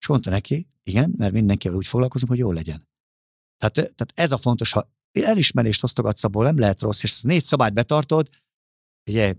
[0.00, 2.88] És mondta neki, igen, mert mindenkivel úgy foglalkozunk, hogy jó legyen.
[3.56, 7.74] Tehát, tehát ez a fontos, ha elismerést osztogatsz abból, nem lehet rossz, és négy szabályt
[7.74, 8.28] betartod,
[9.10, 9.34] ugye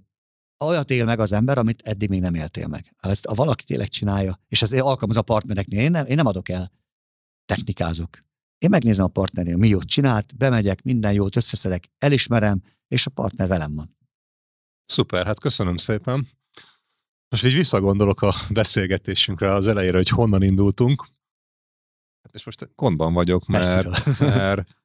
[0.65, 2.93] olyat él meg az ember, amit eddig még nem éltél meg.
[2.97, 6.25] Ha ezt a valaki tényleg csinálja, és ezt alkalmaz a partnereknél, én nem, én nem
[6.25, 6.71] adok el,
[7.45, 8.23] technikázok.
[8.59, 13.47] Én megnézem a partnernél, mi jót csinált, bemegyek, minden jót összeszedek, elismerem, és a partner
[13.47, 13.97] velem van.
[14.85, 16.27] Szuper, hát köszönöm szépen.
[17.29, 21.07] Most így visszagondolok a beszélgetésünkre az elejére, hogy honnan indultunk.
[22.23, 24.78] Hát és most gondban vagyok, mert, mert,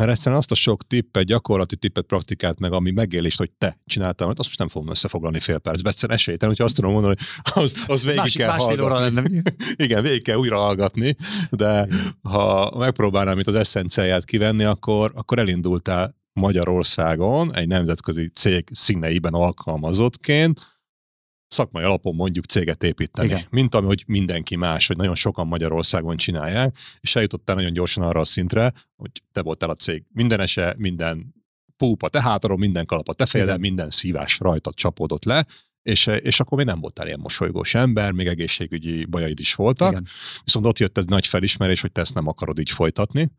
[0.00, 4.26] mert egyszerűen azt a sok tippet, gyakorlati tippet, praktikát, meg ami megélést, hogy te csináltál,
[4.26, 5.92] mert azt most nem fogom összefoglalni fél percben.
[5.92, 8.84] Egyszerűen esélytelen, hogyha azt tudom mondani, hogy az, az végig Másik, kell hallgatni.
[8.84, 9.22] Óra lenne.
[9.84, 11.16] Igen, végig kell újra hallgatni,
[11.50, 11.86] de
[12.22, 20.79] ha megpróbálnám itt az eszenciáját kivenni, akkor, akkor elindultál Magyarországon egy nemzetközi cég színeiben alkalmazottként
[21.50, 23.26] szakmai alapon mondjuk céget építeni.
[23.26, 23.46] Igen.
[23.50, 28.20] Mint ami, hogy mindenki más, hogy nagyon sokan Magyarországon csinálják, és eljutottál nagyon gyorsan arra
[28.20, 31.34] a szintre, hogy te voltál a cég minden ese, minden
[31.76, 35.46] púpa te hátadon, minden kalap a te féled, minden szívás rajtad csapódott le,
[35.82, 40.06] és, és akkor még nem voltál ilyen mosolygós ember, még egészségügyi bajaid is voltak, Igen.
[40.44, 43.30] viszont ott jött egy nagy felismerés, hogy te ezt nem akarod így folytatni,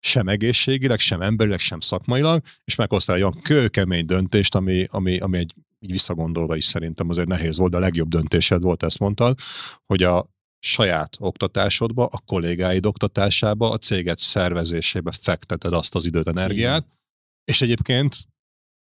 [0.00, 5.38] sem egészségileg, sem emberileg, sem szakmailag, és meghoztál egy olyan kőkemény döntést, ami, ami, ami
[5.38, 5.54] egy
[5.84, 9.38] így visszagondolva is szerintem azért nehéz volt, de a legjobb döntésed volt, ezt mondtad,
[9.86, 16.82] hogy a saját oktatásodba, a kollégáid oktatásába, a céget szervezésébe fekteted azt az időt, energiát,
[16.82, 16.98] Igen.
[17.44, 18.16] és egyébként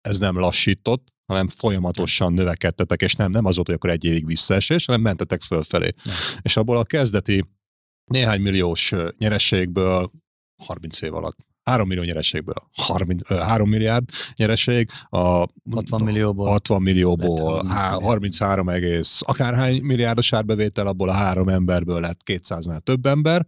[0.00, 4.26] ez nem lassított, hanem folyamatosan növekedtetek, és nem, nem az volt, hogy akkor egy évig
[4.26, 5.90] visszaesés, hanem mentetek fölfelé.
[6.04, 6.14] Nem.
[6.42, 7.44] És abból a kezdeti
[8.04, 10.10] néhány milliós nyerességből
[10.62, 12.54] 30 év alatt 3 millió nyereségből.
[12.72, 14.04] 30, 3 milliárd
[14.36, 17.66] nyereség, a 60 millióból, 60 millióból.
[17.66, 19.20] 33 egész.
[19.24, 23.46] Akárhány milliárdos árbevétel, abból a három emberből lett 200-nál több ember,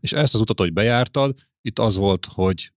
[0.00, 2.72] és ezt az utat, hogy bejártad, itt az volt, hogy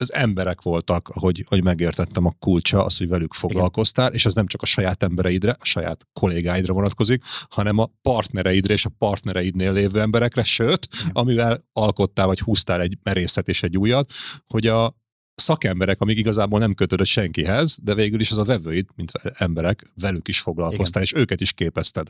[0.00, 4.16] az emberek voltak, hogy, hogy megértettem a kulcsa, az, hogy velük foglalkoztál, Igen.
[4.16, 8.84] és az nem csak a saját embereidre, a saját kollégáidra vonatkozik, hanem a partnereidre és
[8.84, 11.10] a partnereidnél lévő emberekre, sőt, Igen.
[11.12, 14.12] amivel alkottál vagy húztál egy merészet és egy újat,
[14.46, 14.96] hogy a
[15.34, 20.28] szakemberek, amik igazából nem kötődött senkihez, de végül is az a vevőid, mint emberek, velük
[20.28, 21.14] is foglalkoztál, Igen.
[21.14, 22.08] és őket is képezted.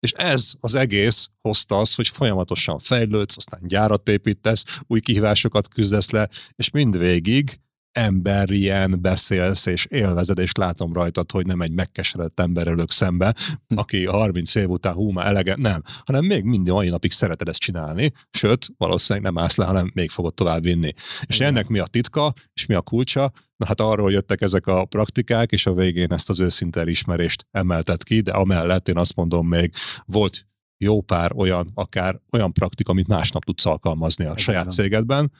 [0.00, 6.10] És ez az egész hozta az, hogy folyamatosan fejlődsz, aztán gyárat építesz, új kihívásokat küzdesz
[6.10, 7.60] le, és mindvégig
[7.92, 13.34] emberien beszélsz, és élvezed, és látom rajtad, hogy nem egy megkeseredett ember elők szembe,
[13.68, 13.78] hm.
[13.78, 17.60] aki 30 év után hú, már elege, nem, hanem még minden mai napig szereted ezt
[17.60, 20.92] csinálni, sőt, valószínűleg nem állsz le, hanem még fogod tovább vinni.
[21.26, 21.48] És Igen.
[21.48, 23.32] ennek mi a titka, és mi a kulcsa?
[23.56, 28.04] Na hát arról jöttek ezek a praktikák, és a végén ezt az őszinte elismerést emeltet
[28.04, 29.72] ki, de amellett én azt mondom még,
[30.04, 30.46] volt
[30.84, 35.32] jó pár olyan, akár olyan praktika, amit másnap tudsz alkalmazni a Egy saját cégedben,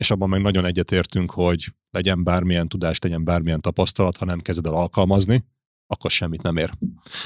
[0.00, 4.66] és abban meg nagyon egyetértünk, hogy legyen bármilyen tudás, legyen bármilyen tapasztalat, ha nem kezded
[4.66, 5.44] el alkalmazni,
[5.92, 6.70] akkor semmit nem ér.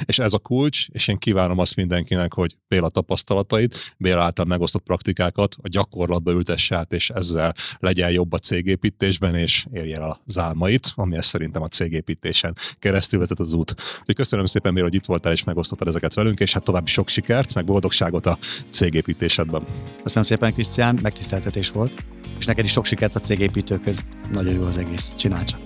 [0.04, 4.82] És ez a kulcs, és én kívánom azt mindenkinek, hogy Béla tapasztalatait, Béla által megosztott
[4.82, 10.38] praktikákat a gyakorlatba ültesse át, és ezzel legyen jobb a cégépítésben, és érje el az
[10.38, 13.74] álmait, ami ezt szerintem a cégépítésen keresztül vezet az út.
[14.00, 17.08] Úgyhogy köszönöm szépen, Béla, hogy itt voltál és megosztottad ezeket velünk, és hát további sok
[17.08, 18.38] sikert, meg boldogságot a
[18.70, 19.64] cégépítésedben.
[20.02, 22.04] Köszönöm szépen, Krisztián, megtiszteltetés volt,
[22.38, 24.04] és neked is sok sikert a cégépítőköz.
[24.32, 25.60] Nagyon jó az egész, csinálj csak.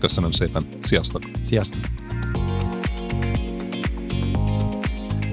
[0.00, 0.68] Köszönöm szépen.
[0.82, 1.22] Sziasztok!
[1.42, 2.39] Sziasztok!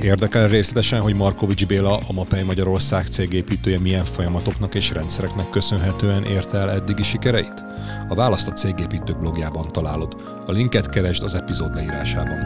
[0.02, 6.58] Érdekel részletesen, hogy Markovics Béla, a Mapei Magyarország cégépítője milyen folyamatoknak és rendszereknek köszönhetően érte
[6.58, 7.64] el eddigi sikereit?
[8.08, 10.16] A választ a cégépítők blogjában találod.
[10.46, 12.38] A linket keresd az epizód leírásában.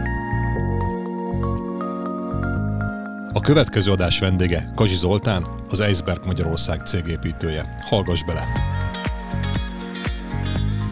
[3.33, 7.69] A következő adás vendége Kazsi Zoltán, az Eisberg Magyarország cégépítője.
[7.81, 8.43] Hallgass bele!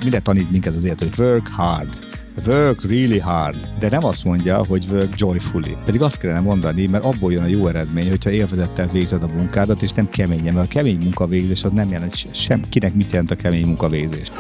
[0.03, 2.08] Mire tanít minket az élet, hogy work hard,
[2.47, 5.75] work really hard, de nem azt mondja, hogy work joyfully.
[5.85, 9.81] Pedig azt kellene mondani, mert abból jön a jó eredmény, hogyha élvezettel végzed a munkádat,
[9.81, 13.35] és nem keményen, mert a kemény munkavégzés az nem jelent sem, kinek mit jelent a
[13.35, 14.31] kemény munkavégzés.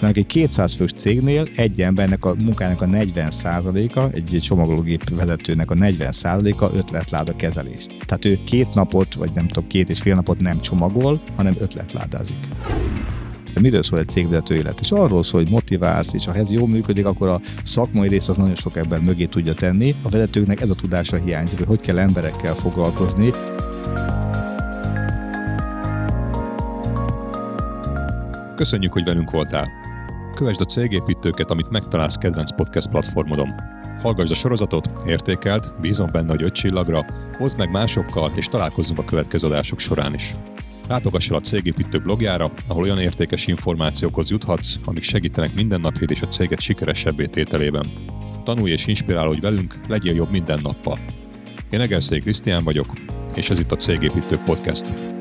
[0.00, 5.74] Mert egy 200 fős cégnél egy embernek a munkának a 40%-a, egy csomagológép vezetőnek a
[5.74, 7.86] 40%-a ötletláda kezelés.
[8.06, 12.48] Tehát ő két napot, vagy nem tudom, két és fél napot nem csomagol, hanem ötletládázik.
[13.54, 14.80] De miről szól egy cégvezető élet?
[14.80, 18.36] És arról szól, hogy motiválsz, és ha ez jól működik, akkor a szakmai rész az
[18.36, 19.94] nagyon sok ember mögé tudja tenni.
[20.02, 23.30] A vezetőknek ez a tudása hiányzik, hogy hogy kell emberekkel foglalkozni.
[28.56, 29.68] Köszönjük, hogy velünk voltál!
[30.34, 33.54] Kövesd a cégépítőket, amit megtalálsz kedvenc podcast platformodon.
[34.02, 37.04] Hallgassd a sorozatot, értékelt, bízom benne, hogy öt csillagra,
[37.38, 40.34] hozd meg másokkal, és találkozzunk a következő adások során is.
[40.88, 46.28] Látogass el a Cégépítő blogjára, ahol olyan értékes információkhoz juthatsz, amik segítenek mindennapjét és a
[46.28, 47.86] céget sikeresebbé tételében.
[48.44, 50.98] Tanulj és inspirálódj velünk, legyél jobb minden nappal.
[51.70, 52.92] Én Egerszék Krisztián vagyok,
[53.34, 55.13] és ez itt a Cégépítő Podcast.